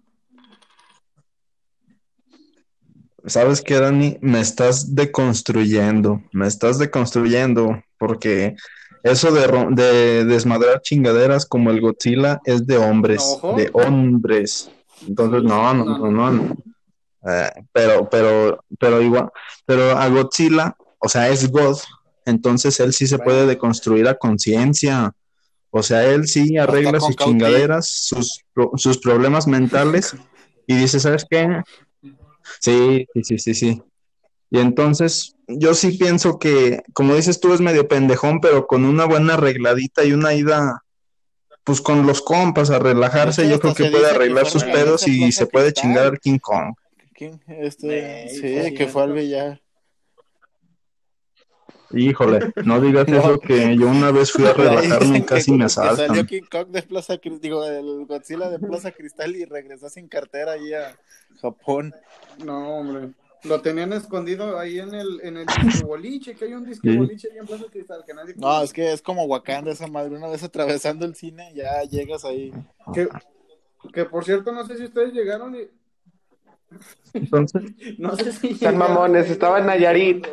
¿Sabes 3.27 3.61
qué, 3.63 3.79
Dani? 3.79 4.19
Me 4.21 4.41
estás 4.41 4.95
deconstruyendo, 4.95 6.23
me 6.33 6.47
estás 6.47 6.79
deconstruyendo, 6.79 7.83
porque 7.99 8.57
eso 9.03 9.31
de, 9.33 9.69
de 9.71 10.25
desmadrar 10.25 10.81
chingaderas 10.83 11.47
como 11.47 11.71
el 11.71 11.81
Godzilla 11.81 12.41
es 12.45 12.67
de 12.67 12.79
hombres, 12.79 13.23
Ojo. 13.23 13.55
de 13.55 13.71
hombres. 13.73 14.71
Entonces, 15.07 15.43
no, 15.43 15.75
no, 15.75 15.85
no, 15.85 16.11
no. 16.11 16.31
no. 16.31 16.57
Eh, 17.25 17.51
pero, 17.73 18.09
pero, 18.11 18.65
pero 18.79 19.01
igual, 19.01 19.31
pero 19.65 19.97
a 19.97 20.09
Godzilla, 20.09 20.77
o 20.99 21.09
sea, 21.09 21.29
es 21.29 21.51
God, 21.51 21.77
entonces 22.25 22.79
él 22.81 22.93
sí 22.93 23.07
se 23.07 23.19
puede 23.19 23.47
deconstruir 23.47 24.09
a 24.09 24.15
conciencia. 24.15 25.13
O 25.75 25.83
sea, 25.83 26.05
él 26.07 26.27
sí 26.29 26.59
arregla 26.59 27.01
sus 27.01 27.17
Cautín. 27.17 27.39
chingaderas, 27.39 27.89
sus, 27.89 28.45
pro- 28.53 28.73
sus 28.77 28.99
problemas 28.99 29.47
mentales 29.47 30.15
y 30.67 30.77
dice, 30.77 31.01
¿sabes 31.01 31.25
qué? 31.29 31.63
Sí, 32.61 33.07
sí, 33.15 33.25
sí, 33.25 33.39
sí, 33.39 33.55
sí. 33.55 33.83
Y 34.51 34.59
entonces, 34.59 35.35
yo 35.49 35.73
sí 35.73 35.93
pienso 35.97 36.39
que, 36.39 36.83
como 36.93 37.15
dices 37.15 37.41
tú, 37.41 37.55
es 37.55 37.63
medio 37.63 37.89
pendejón, 37.89 38.41
pero 38.43 38.67
con 38.67 38.85
una 38.85 39.07
buena 39.07 39.35
arregladita 39.35 40.05
y 40.05 40.13
una 40.13 40.35
ida, 40.35 40.83
pues 41.65 41.81
con 41.81 42.07
los 42.07 42.21
compas 42.21 42.69
a 42.69 42.79
relajarse, 42.79 43.43
hecho, 43.43 43.53
yo 43.53 43.61
creo 43.61 43.75
que 43.75 43.91
puede 43.91 44.11
que 44.11 44.15
arreglar 44.15 44.47
sus 44.47 44.65
pedos 44.65 45.09
y 45.09 45.33
se 45.33 45.47
puede 45.47 45.73
Cristal. 45.73 45.83
chingar 45.83 46.07
al 46.09 46.21
King 46.21 46.39
Kong. 46.39 46.75
Este, 47.47 48.29
Sí, 48.29 48.41
sí, 48.41 48.63
sí, 48.63 48.75
que 48.75 48.89
fue 48.89 49.05
al 49.05 49.13
billar. 49.15 49.62
Híjole, 51.95 52.53
no 52.65 52.81
digas 52.81 53.07
No. 53.09 53.19
eso 53.19 53.41
que 53.41 53.77
yo 53.77 53.89
una 53.89 54.11
vez 54.11 54.33
fui 54.33 54.45
a 54.47 54.53
relajarme 54.53 55.19
y 55.19 55.23
casi 55.23 55.53
me 55.53 55.65
que 55.65 55.69
Salió 55.69 55.93
asaltan. 55.93 56.27
King 56.27 56.43
Kong 56.51 56.69
de 56.69 56.83
Plaza 56.83 57.19
Cristal, 57.19 57.41
digo, 57.41 57.65
el 57.65 58.07
Godzilla 58.07 58.49
de 58.51 58.59
Plaza 58.59 58.93
Cristal 58.93 59.37
y 59.37 59.45
regresó 59.45 59.89
sin 59.89 60.09
cartera 60.09 60.53
ahí 60.53 60.73
a 60.75 60.97
Japón. 61.41 61.95
No, 62.45 62.77
hombre. 62.79 63.11
Lo 63.45 63.61
tenían 63.61 63.93
escondido 63.93 64.57
ahí 64.57 64.79
en 64.79 64.95
el, 64.95 65.21
en 65.25 65.37
el 65.37 65.47
disco 65.47 65.89
boliche, 65.89 66.35
que 66.37 66.45
hay 66.45 66.55
un 66.55 66.65
disco 66.65 66.89
Sí. 66.89 66.97
boliche 66.97 67.29
ahí 67.33 67.39
en 67.39 67.47
Plaza 67.47 67.65
Cristal 67.73 68.05
que 68.07 68.15
nadie 68.15 68.35
No, 68.37 68.63
es 68.63 68.73
que 68.73 68.93
es 68.93 69.03
como 69.03 69.25
Wakanda 69.25 69.73
esa 69.73 69.89
madre. 69.89 70.17
Una 70.17 70.29
vez 70.29 70.43
atravesando 70.45 71.05
el 71.07 71.17
cine, 71.17 71.53
ya 71.55 71.83
llegas 71.83 72.25
ahí. 72.25 72.53
que, 72.95 73.09
que 73.93 74.05
por 74.05 74.25
cierto, 74.25 74.53
no 74.53 74.65
sé 74.65 74.77
si 74.77 74.85
ustedes 74.85 75.13
llegaron 75.13 75.57
y 75.57 75.69
Entonces, 77.15 77.63
no 77.99 78.17
sé 78.17 78.33
si 78.33 78.49
Están 78.49 78.73
llegaron 78.75 78.79
mamones, 78.79 79.31
estaba 79.31 79.59
en 79.59 79.67
Nayarit. 79.67 80.27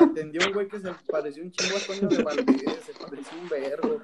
Atendió 0.00 0.46
un 0.46 0.52
güey 0.52 0.68
que 0.68 0.80
se 0.80 0.90
pareció 1.10 1.42
un 1.42 1.52
chingo 1.52 1.76
a 1.76 1.80
Toño 1.80 2.08
de 2.08 2.22
Valdés, 2.22 2.62
se 2.84 2.92
pareció 2.92 3.38
un 3.40 3.48
vergo. 3.48 4.00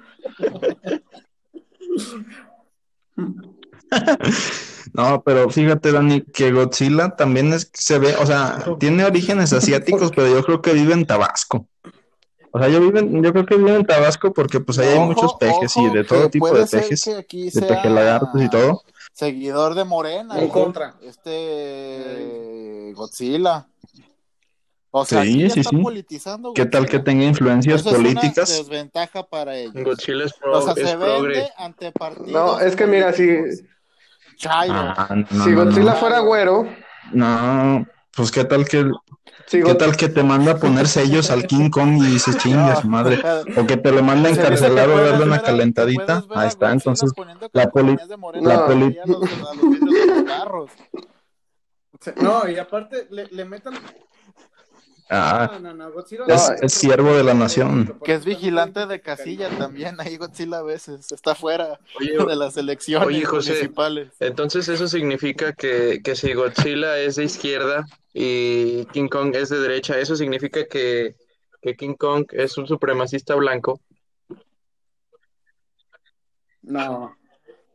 no, 4.93 5.21
pero 5.23 5.49
fíjate, 5.49 5.91
Dani, 5.91 6.21
que 6.21 6.51
Godzilla 6.51 7.09
también 7.15 7.53
es, 7.53 7.69
se 7.73 7.99
ve, 7.99 8.15
o 8.15 8.25
sea, 8.25 8.63
tiene 8.79 9.03
orígenes 9.05 9.53
asiáticos, 9.53 10.11
pero 10.15 10.27
yo 10.27 10.43
creo 10.43 10.61
que 10.61 10.73
vive 10.73 10.93
en 10.93 11.05
Tabasco. 11.05 11.67
O 12.53 12.59
sea, 12.59 12.67
yo, 12.67 12.81
vive 12.81 12.99
en- 12.99 13.23
yo 13.23 13.31
creo 13.31 13.45
que 13.45 13.55
vive 13.55 13.75
en 13.75 13.85
Tabasco 13.85 14.33
porque 14.33 14.59
pues 14.59 14.77
ahí 14.77 14.89
hay 14.89 14.99
muchos 14.99 15.35
pejes 15.35 15.71
ojo, 15.77 15.87
y 15.87 15.89
de 15.97 16.03
todo 16.03 16.29
tipo 16.29 16.53
de 16.53 16.65
pejes, 16.65 17.01
de 17.05 17.51
sea 17.51 17.67
pejelagartos 17.67 18.41
y 18.41 18.49
todo. 18.49 18.83
Seguidor 19.25 19.75
de 19.75 19.83
Morena. 19.83 20.39
En 20.39 20.47
contra. 20.49 20.95
Este 20.99 22.91
Godzilla. 22.95 23.67
O 24.89 25.05
sea, 25.05 25.21
Sí, 25.21 25.43
ya 25.43 25.49
sí, 25.51 25.59
está 25.59 25.69
sí. 25.69 25.77
politizando 25.77 26.53
¿Qué 26.53 26.65
tal 26.65 26.87
que 26.87 26.97
tenga 26.97 27.23
influencias 27.23 27.81
Eso 27.81 27.91
es 27.91 27.99
una 27.99 28.09
políticas? 28.19 28.49
desventaja 28.49 29.21
para 29.23 29.55
ellos. 29.55 29.75
Godzilla 29.85 30.25
es, 30.25 30.33
pro- 30.33 30.57
O 30.57 30.61
sea, 30.63 30.73
es 30.83 30.89
se 30.89 30.97
progre. 30.97 31.33
vende 31.35 31.51
ante 31.57 31.91
partidos. 31.91 32.31
No, 32.31 32.59
es 32.59 32.75
que 32.75 32.87
mira, 32.87 33.13
si. 33.13 33.27
Chairo. 34.37 34.73
Ah, 34.75 35.07
no, 35.29 35.43
si 35.45 35.51
no, 35.51 35.63
Godzilla 35.65 35.91
no. 35.93 35.97
fuera 35.97 36.19
güero, 36.21 36.67
No, 37.13 37.85
pues 38.15 38.31
qué 38.31 38.43
tal 38.43 38.67
que 38.67 38.89
qué 39.51 39.75
tal 39.75 39.95
que 39.97 40.09
te 40.09 40.23
manda 40.23 40.53
a 40.53 40.57
poner 40.57 40.87
sellos 40.87 41.29
al 41.31 41.45
King 41.47 41.69
Kong 41.69 41.97
y 42.03 42.07
dices 42.07 42.37
chinga 42.41 42.75
su 42.81 42.87
madre, 42.87 43.21
o 43.57 43.65
que 43.67 43.77
te 43.77 43.91
lo 43.91 44.01
manda 44.03 44.29
a 44.29 44.33
Se 44.33 44.41
dice 44.41 44.41
que 44.41 44.47
encarcelar 44.53 44.89
o 44.89 44.93
puedes 44.93 45.09
darle 45.11 45.25
una 45.25 45.35
a- 45.35 45.41
calentadita, 45.43 46.23
a 46.33 46.41
ahí 46.41 46.47
está, 46.47 46.71
entonces 46.71 47.11
la 47.53 47.69
poli- 47.69 47.97
la 48.41 48.65
poli- 48.65 48.97
a 48.97 49.05
los, 49.07 49.23
a 49.23 49.53
los 49.55 49.69
vidrios 49.69 50.07
de 50.07 50.15
los 50.15 50.23
carros. 50.23 50.71
No, 52.15 52.47
y 52.49 52.57
aparte 52.57 53.07
le, 53.11 53.27
le 53.27 53.45
metan. 53.45 53.75
Ah, 55.11 55.49
No, 55.53 55.59
no, 55.59 55.73
no, 55.73 55.91
Godzilla 55.91 56.23
Es- 56.27 56.49
no, 56.49 56.55
es 56.65 56.73
siervo 56.73 57.13
de 57.13 57.23
la 57.23 57.33
nación. 57.33 57.99
Que 58.03 58.13
es 58.13 58.25
vigilante 58.25 58.85
de 58.87 59.01
casilla 59.01 59.49
también, 59.49 59.95
ahí 59.99 60.17
Godzilla 60.17 60.59
a 60.59 60.63
veces 60.63 61.11
está 61.11 61.35
fuera 61.35 61.79
Oye, 61.99 62.17
de 62.17 62.35
las 62.35 62.57
elecciones 62.57 63.07
Oye, 63.07 63.23
José. 63.25 63.51
municipales. 63.51 64.13
Entonces 64.19 64.67
eso 64.69 64.87
significa 64.87 65.53
que, 65.53 66.01
que 66.03 66.15
si 66.15 66.33
Godzilla 66.33 66.97
es 66.97 67.17
de 67.17 67.25
izquierda 67.25 67.85
y 68.13 68.85
King 68.87 69.07
Kong 69.09 69.35
es 69.35 69.49
de 69.49 69.59
derecha, 69.59 69.97
eso 69.99 70.15
significa 70.15 70.65
que, 70.65 71.15
que 71.61 71.75
King 71.75 71.95
Kong 71.95 72.25
es 72.31 72.57
un 72.57 72.67
supremacista 72.67 73.35
blanco. 73.35 73.79
No, 76.63 77.15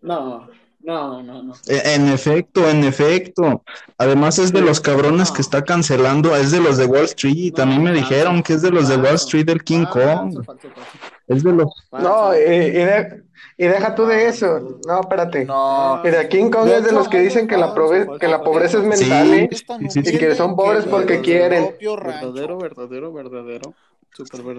no, 0.02 0.48
no, 0.86 1.22
no, 1.22 1.42
no. 1.42 1.52
E- 1.66 1.94
En 1.94 2.08
efecto, 2.08 2.68
en 2.68 2.84
efecto. 2.84 3.62
Además 3.98 4.38
es 4.38 4.52
de 4.52 4.60
los 4.60 4.80
cabrones 4.80 5.30
que 5.32 5.42
está 5.42 5.64
cancelando, 5.64 6.34
es 6.36 6.50
de 6.52 6.60
los 6.60 6.76
de 6.76 6.86
Wall 6.86 7.04
Street. 7.06 7.52
También 7.54 7.82
me 7.82 7.92
dijeron 7.92 8.42
que 8.42 8.54
es 8.54 8.62
de 8.62 8.70
los 8.70 8.88
de 8.88 8.96
Wall 8.96 9.16
Street 9.16 9.46
del 9.46 9.62
King 9.64 9.84
Kong. 9.86 10.34
Falso, 10.34 10.44
falso, 10.44 10.68
falso. 10.74 10.90
Es 11.28 11.42
de 11.42 11.52
los 11.52 11.68
No, 11.92 12.32
y, 12.34 12.38
y 12.38 12.84
de- 12.84 13.22
y 13.58 13.66
deja 13.66 13.94
tú 13.94 14.06
de 14.06 14.28
eso. 14.28 14.78
No, 14.86 15.00
espérate. 15.00 15.44
No. 15.44 16.00
Mira, 16.04 16.28
King 16.28 16.50
Kong 16.50 16.66
De 16.66 16.76
es 16.76 16.82
de 16.82 16.88
hecho, 16.90 16.98
los 16.98 17.08
que 17.08 17.20
dicen 17.20 17.48
que 17.48 17.56
la, 17.56 17.74
falso, 17.74 18.18
que 18.18 18.28
la 18.28 18.42
pobreza 18.42 18.78
es 18.78 18.98
Sí. 18.98 19.04
mental, 19.06 19.34
¿eh? 19.34 19.48
Sí, 19.52 19.90
sí. 19.90 20.00
Y 20.14 20.18
que 20.18 20.34
son 20.34 20.54
pobres 20.54 20.84
porque 20.84 21.16
que 21.16 21.20
quieren. 21.22 21.74
Verdadero, 21.80 22.58
verdadero, 22.58 23.12
verdadero. 23.12 23.74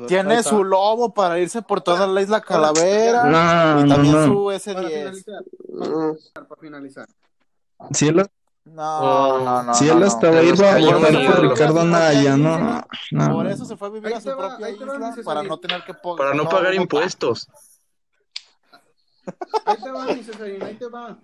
Tiene 0.07 0.43
su 0.43 0.63
lobo 0.63 1.13
para 1.13 1.39
irse 1.39 1.61
por 1.63 1.81
toda 1.81 2.05
la 2.05 2.21
isla 2.21 2.41
Calavera. 2.41 3.23
No, 3.25 3.81
y 3.81 3.83
no, 3.85 3.95
también 3.95 4.13
no. 4.15 4.25
su 4.25 4.45
Para 4.45 4.57
S10. 4.87 4.89
finalizar, 4.93 5.43
Mm. 5.69 6.43
para 6.47 6.61
finalizar. 6.61 7.07
Si 7.91 8.07
él, 8.07 8.15
No, 8.65 9.39
no, 9.39 9.63
no. 9.63 9.73
si 9.73 9.85
no, 9.85 9.93
él 9.93 9.99
no. 10.01 10.05
hasta 10.05 10.29
va 10.29 10.37
a 10.39 10.43
ir 10.43 10.63
a 10.63 10.77
votar 10.77 11.35
por. 11.35 11.49
Ricardo 11.49 11.79
Anaya, 11.81 12.37
no, 12.37 12.59
no. 13.11 13.33
Por 13.33 13.47
eso 13.47 13.65
se 13.65 13.75
fue 13.77 13.87
a 13.87 13.91
vivir 13.91 14.13
a 14.13 14.21
su 14.21 14.29
propia 14.35 14.69
isla 14.69 15.15
para 15.25 15.41
no 15.43 15.57
tener 15.59 15.83
que 15.83 15.93
po- 15.95 16.15
Para 16.15 16.33
no 16.35 16.47
pagar 16.47 16.73
impuestos. 16.75 17.47
Ahí 19.65 19.77
te 19.83 19.91
va, 19.91 20.05
mi 20.05 20.23
Cesarín, 20.23 20.63
ahí 20.63 20.75
te 20.75 20.87
va. 20.87 21.17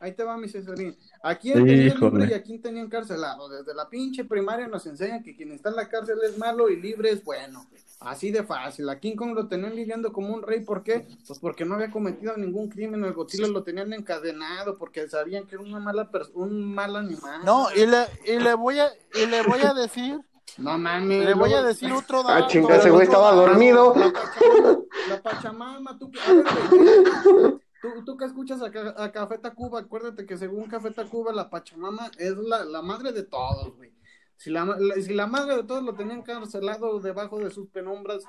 Ahí 0.00 0.12
te 0.12 0.22
va, 0.22 0.36
mi 0.36 0.48
Cesarín. 0.48 0.96
¿A 1.22 1.34
quién 1.34 1.54
tenían 1.64 1.86
Híjole. 1.96 2.18
libre 2.20 2.30
y 2.30 2.34
a 2.38 2.42
quién 2.42 2.62
tenían 2.62 2.86
encarcelado? 2.86 3.48
Desde 3.48 3.74
la 3.74 3.88
pinche 3.88 4.24
primaria 4.24 4.68
nos 4.68 4.86
enseñan 4.86 5.22
que 5.24 5.34
quien 5.34 5.50
está 5.50 5.70
en 5.70 5.76
la 5.76 5.88
cárcel 5.88 6.18
es 6.24 6.38
malo 6.38 6.68
y 6.68 6.80
libre 6.80 7.10
es 7.10 7.24
bueno. 7.24 7.66
Así 8.00 8.30
de 8.30 8.44
fácil. 8.44 8.88
A 8.90 9.00
King 9.00 9.16
Kong 9.16 9.34
lo 9.34 9.48
tenían 9.48 9.74
lidiando 9.74 10.12
como 10.12 10.32
un 10.32 10.42
rey. 10.42 10.60
¿Por 10.60 10.84
qué? 10.84 11.08
Pues 11.26 11.40
porque 11.40 11.64
no 11.64 11.74
había 11.74 11.90
cometido 11.90 12.36
ningún 12.36 12.68
crimen. 12.68 13.04
El 13.04 13.12
Godzilla 13.12 13.48
lo 13.48 13.64
tenían 13.64 13.92
encadenado 13.92 14.78
porque 14.78 15.08
sabían 15.08 15.46
que 15.48 15.56
era 15.56 15.64
una 15.64 15.80
mala 15.80 16.08
un 16.34 16.74
mal 16.74 16.94
animal. 16.94 17.40
No, 17.44 17.66
y 17.74 17.84
le, 17.86 18.04
y 18.24 18.38
le 18.38 18.54
voy 18.54 18.78
a 18.78 18.88
y 19.20 19.26
le 19.26 19.42
voy 19.42 19.62
a 19.62 19.74
decir, 19.74 20.20
no 20.58 20.78
mames. 20.78 21.24
le 21.24 21.34
voy 21.34 21.52
a 21.54 21.62
decir 21.64 21.92
otro 21.92 22.20
Ah, 22.24 22.34
dato. 22.34 22.46
chinga, 22.48 22.76
ese 22.76 22.90
güey 22.90 23.02
estaba 23.02 23.32
dormido. 23.32 23.92
La 23.96 24.12
Pachamama, 24.12 24.78
la 25.08 25.22
Pachamama, 25.22 25.98
tú, 25.98 26.10
que- 26.12 26.20
a 26.20 26.32
ver, 26.32 27.58
tú, 27.94 28.04
tú 28.04 28.16
que 28.16 28.24
escuchas 28.24 28.60
a, 28.62 29.02
a 29.04 29.12
Café 29.12 29.38
Tacuba, 29.38 29.80
acuérdate 29.80 30.26
que 30.26 30.36
según 30.36 30.68
Café 30.68 30.90
Tacuba, 30.90 31.32
la 31.32 31.48
Pachamama 31.50 32.10
es 32.18 32.36
la, 32.36 32.64
la 32.64 32.82
madre 32.82 33.12
de 33.12 33.22
todos, 33.24 33.76
güey. 33.76 33.92
Si 34.36 34.50
la, 34.50 34.64
la- 34.64 34.94
si 35.02 35.14
la 35.14 35.26
madre 35.26 35.56
de 35.56 35.64
todos 35.64 35.82
lo 35.82 35.94
tenían 35.94 36.18
encarcelado 36.20 37.00
debajo 37.00 37.38
de 37.38 37.50
sus 37.50 37.68
penumbras, 37.68 38.22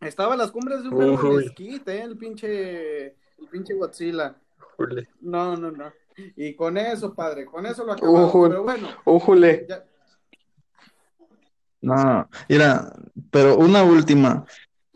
Estaba 0.00 0.32
a 0.32 0.36
las 0.38 0.50
cumbres 0.50 0.82
de 0.82 0.88
un 0.88 0.96
verbo 0.96 1.28
Uy. 1.28 1.44
mezquite, 1.44 1.98
¿eh? 1.98 2.02
el 2.04 2.16
pinche, 2.16 3.06
el 3.08 3.48
pinche 3.50 3.74
Godzilla. 3.74 4.34
No, 5.20 5.58
no, 5.58 5.70
no. 5.70 5.92
Y 6.36 6.54
con 6.54 6.78
eso, 6.78 7.12
padre, 7.14 7.44
con 7.44 7.66
eso 7.66 7.84
lo 7.84 7.92
acabamos. 7.92 8.32
Pero 8.48 8.62
bueno, 8.62 8.88
Újule. 9.04 9.66
ya, 9.68 9.84
No, 11.82 12.28
mira, 12.48 12.92
pero 13.30 13.56
una 13.58 13.82
última. 13.82 14.46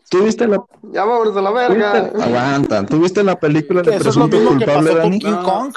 ¿Tú 0.09 0.23
viste 0.23 0.47
la, 0.47 0.63
Ya 0.91 1.03
vámonos 1.05 1.35
a 1.35 1.41
la 1.41 1.51
verga. 1.51 2.11
aguanta, 2.21 2.85
¿tú 2.85 2.99
viste 2.99 3.23
la 3.23 3.39
película 3.39 3.81
de 3.81 3.95
es 3.95 4.03
Presunto 4.03 4.37
mismo 4.37 4.51
que 4.51 4.65
Culpable, 4.65 4.89
pasó 4.89 5.01
con 5.01 5.09
Dani? 5.11 5.19
King 5.19 5.31
No. 5.31 5.43
Kong, 5.43 5.75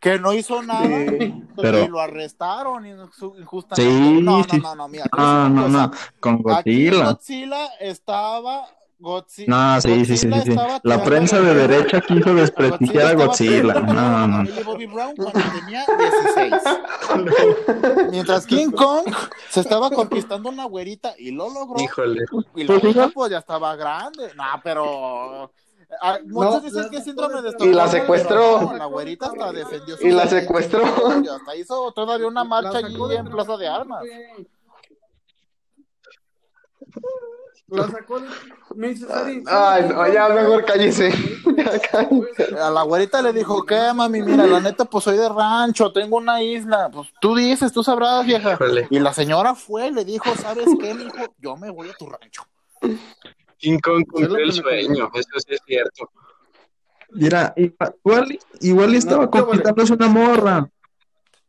que 0.00 0.18
no 0.18 0.32
hizo 0.34 0.62
nada 0.62 0.82
Sí. 1.18 1.42
Pero- 1.56 1.82
y 1.84 1.88
lo 1.88 2.00
arrestaron 2.00 2.84
inju- 2.84 3.38
injustamente. 3.38 3.92
Sí, 3.98 4.20
no, 4.22 4.38
no, 4.40 4.46
no, 4.62 4.74
no, 4.74 4.88
mira. 4.88 5.04
a 5.04 5.44
Ah, 5.44 5.48
no, 5.48 5.68
no, 5.68 5.90
con 6.20 6.34
Aquí 6.34 6.42
Godzilla. 6.90 7.04
Godzilla 7.12 7.66
estaba. 7.80 8.66
Godzi- 8.98 9.46
No, 9.46 9.78
sí, 9.80 10.04
sí, 10.06 10.16
sí, 10.16 10.26
Godzilla 10.28 10.36
sí, 10.38 10.42
sí. 10.44 10.50
estaba 10.52 10.80
La 10.82 11.04
prensa 11.04 11.40
de 11.40 11.54
derecha 11.54 12.00
quiso 12.00 12.34
desprestigiar 12.34 13.06
a 13.08 13.14
Godzilla. 13.14 13.74
No, 13.74 14.26
no. 14.26 14.38
Millie 14.42 14.62
Bobby 14.64 14.86
Brown 14.86 15.14
cuando 15.16 15.38
tenía 15.60 15.84
16. 16.34 16.62
Mientras 18.10 18.46
King 18.46 18.70
Kong 18.70 19.04
se 19.50 19.60
estaba 19.60 19.90
conquistando 19.90 20.48
una 20.48 20.64
güerita 20.64 21.14
y 21.18 21.30
lo 21.30 21.50
logró. 21.50 21.82
Híjole. 21.82 22.24
Y 22.54 22.64
la 22.64 22.80
Pues, 22.80 22.84
hija. 22.96 23.10
pues 23.12 23.30
ya 23.30 23.38
estaba 23.38 23.76
grande. 23.76 24.32
No, 24.34 24.44
pero 24.64 25.52
ah, 26.00 26.18
muchos 26.24 26.54
No, 26.54 26.60
dicen 26.60 26.82
la- 26.84 26.88
que 26.90 26.96
es 26.96 27.04
síndrome 27.04 27.34
de 27.34 27.40
Y 27.40 27.42
la 27.42 27.84
Estocolmo, 27.84 27.88
secuestró. 27.90 28.56
pero 28.58 28.72
no, 28.72 28.76
la 28.78 28.86
güerita 28.86 29.26
hasta 29.26 29.52
defendió 29.52 29.96
su 29.98 30.06
Y 30.06 30.10
la 30.12 30.26
secuestró. 30.26 30.82
Y 31.22 31.28
hasta 31.28 31.54
hizo 31.54 31.92
todavía 31.92 32.26
una 32.28 32.44
marcha 32.44 32.78
allí 32.78 32.96
en 33.14 33.26
Plaza 33.28 33.56
de 33.58 33.68
Armas. 33.68 34.02
La 37.68 37.90
sacó 37.90 38.20
de... 38.20 38.28
Me 38.76 38.88
dice, 38.88 39.06
Sari, 39.06 39.42
Ay, 39.46 39.88
no, 39.88 40.12
ya 40.12 40.28
mejor 40.28 40.64
cállese. 40.64 41.10
A 42.62 42.70
la 42.70 42.82
güerita 42.82 43.20
le 43.22 43.32
dijo, 43.32 43.64
¿qué, 43.64 43.92
mami? 43.94 44.22
Mira, 44.22 44.46
la 44.46 44.60
neta, 44.60 44.84
pues 44.84 45.04
soy 45.04 45.16
de 45.16 45.28
rancho, 45.28 45.92
tengo 45.92 46.16
una 46.16 46.42
isla. 46.42 46.88
Pues 46.92 47.08
tú 47.20 47.34
dices, 47.34 47.72
tú 47.72 47.82
sabrás, 47.82 48.24
vieja. 48.24 48.56
Y 48.90 49.00
la 49.00 49.12
señora 49.12 49.54
fue, 49.54 49.90
le 49.90 50.04
dijo, 50.04 50.32
¿sabes 50.36 50.66
qué, 50.80 50.94
mijo? 50.94 51.34
Yo 51.38 51.56
me 51.56 51.70
voy 51.70 51.88
a 51.88 51.94
tu 51.94 52.06
rancho. 52.08 52.42
King 53.58 53.78
Kong 53.82 54.04
cumplió 54.06 54.36
el 54.36 54.52
sueño, 54.52 55.10
eso 55.14 55.28
sí 55.38 55.54
es 55.54 55.60
cierto. 55.66 56.10
Mira, 57.10 57.52
igual, 57.56 58.38
igual 58.60 58.94
estaba 58.94 59.24
No, 59.24 59.30
conquistándose 59.30 59.92
una 59.92 60.08
morra. 60.08 60.70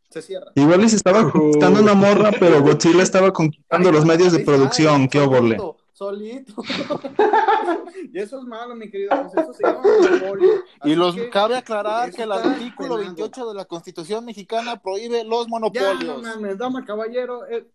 Se 0.10 0.22
cierra. 0.22 0.52
Igual 0.56 0.86
y 0.86 0.90
se 0.90 0.96
estaba 0.96 1.30
conquistando 1.30 1.82
una 1.82 1.94
morra, 1.94 2.32
pero 2.40 2.62
Godzilla 2.62 3.04
estaba 3.04 3.34
conquistando 3.34 3.92
los 3.92 4.06
medios 4.06 4.32
de 4.32 4.40
producción. 4.40 5.10
¿Qué 5.10 5.20
óvole? 5.20 5.58
Solito, 5.98 6.54
y 8.14 8.20
eso 8.20 8.40
es 8.40 8.46
malo, 8.46 8.76
mi 8.76 8.90
querido. 8.90 9.10
Pues 9.24 9.34
eso 9.44 9.54
se 9.54 9.64
llama 9.64 9.82
monopolio. 9.82 10.52
Y 10.84 10.96
los 10.96 11.16
que- 11.16 11.30
cabe 11.32 11.56
aclarar 11.58 12.12
que 12.12 12.24
el 12.24 12.32
artículo 12.32 12.98
penado. 12.98 13.16
28 13.16 13.48
de 13.50 13.56
la 13.56 13.66
Constitución 13.66 14.24
mexicana 14.26 14.80
prohíbe 14.80 15.24
los 15.24 15.46
Ya, 15.46 15.50
no 15.50 15.60
monopolios. 15.60 16.22
mames, 16.22 16.58
dama 16.58 16.86
caballero. 16.86 17.46
eh, 17.48 17.68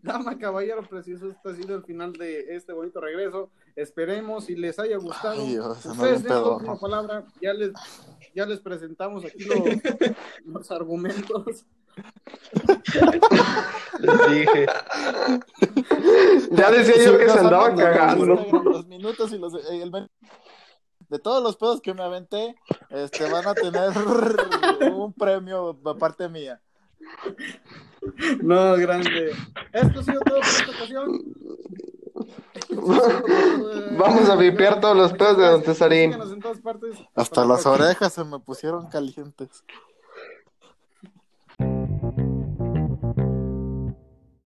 Dama 0.00 0.38
caballero, 0.38 0.86
preciso, 0.88 1.28
este 1.28 1.48
ha 1.50 1.54
sido 1.56 1.74
el 1.74 1.82
final 1.82 2.12
de 2.12 2.54
este 2.54 2.72
bonito 2.72 3.00
regreso. 3.00 3.50
Esperemos 3.74 4.48
y 4.48 4.54
les 4.54 4.78
haya 4.78 4.96
gustado. 4.96 5.40
Ay, 5.42 5.48
Dios, 5.54 5.84
Ustedes 5.86 6.22
tienen 6.22 6.40
la 6.42 6.48
última 6.50 6.78
palabra. 6.78 7.24
Ya 7.42 7.52
les, 7.52 7.72
ya 8.32 8.46
les 8.46 8.60
presentamos 8.60 9.24
aquí 9.24 9.44
los, 9.44 9.58
los 10.44 10.70
argumentos. 10.70 11.64
Les 14.00 14.30
dije. 14.30 14.66
Ya 16.50 16.70
decía 16.70 17.04
yo 17.04 17.18
que 17.18 17.28
se 17.28 17.38
andaba 17.38 17.74
cagando. 17.74 18.26
Los 18.26 18.86
minutos 18.86 19.32
y 19.32 19.38
los, 19.38 19.54
eh, 19.54 19.82
el 19.82 19.90
de 21.08 21.18
todos 21.18 21.42
los 21.42 21.56
pedos 21.56 21.80
que 21.80 21.94
me 21.94 22.02
aventé, 22.02 22.54
este, 22.90 23.30
van 23.30 23.46
a 23.46 23.54
tener 23.54 23.92
un 24.92 25.12
premio 25.12 25.72
de 25.72 25.94
parte 25.94 26.28
mía. 26.28 26.60
No, 28.42 28.76
grande. 28.76 29.32
Esto 29.72 30.00
ha 30.00 30.02
sido 30.02 30.20
todo 30.20 30.36
por 30.36 30.44
esta 30.44 30.70
ocasión. 30.70 31.22
Vamos 33.98 34.28
a 34.28 34.36
vipear 34.36 34.80
todos 34.80 34.96
los 34.96 35.12
pedos 35.12 35.38
de 35.38 35.46
Don 35.46 35.62
Cesarín. 35.62 36.16
Hasta 37.14 37.44
las 37.44 37.66
orejas 37.66 38.12
se 38.12 38.24
me 38.24 38.40
pusieron 38.40 38.88
calientes. 38.88 39.64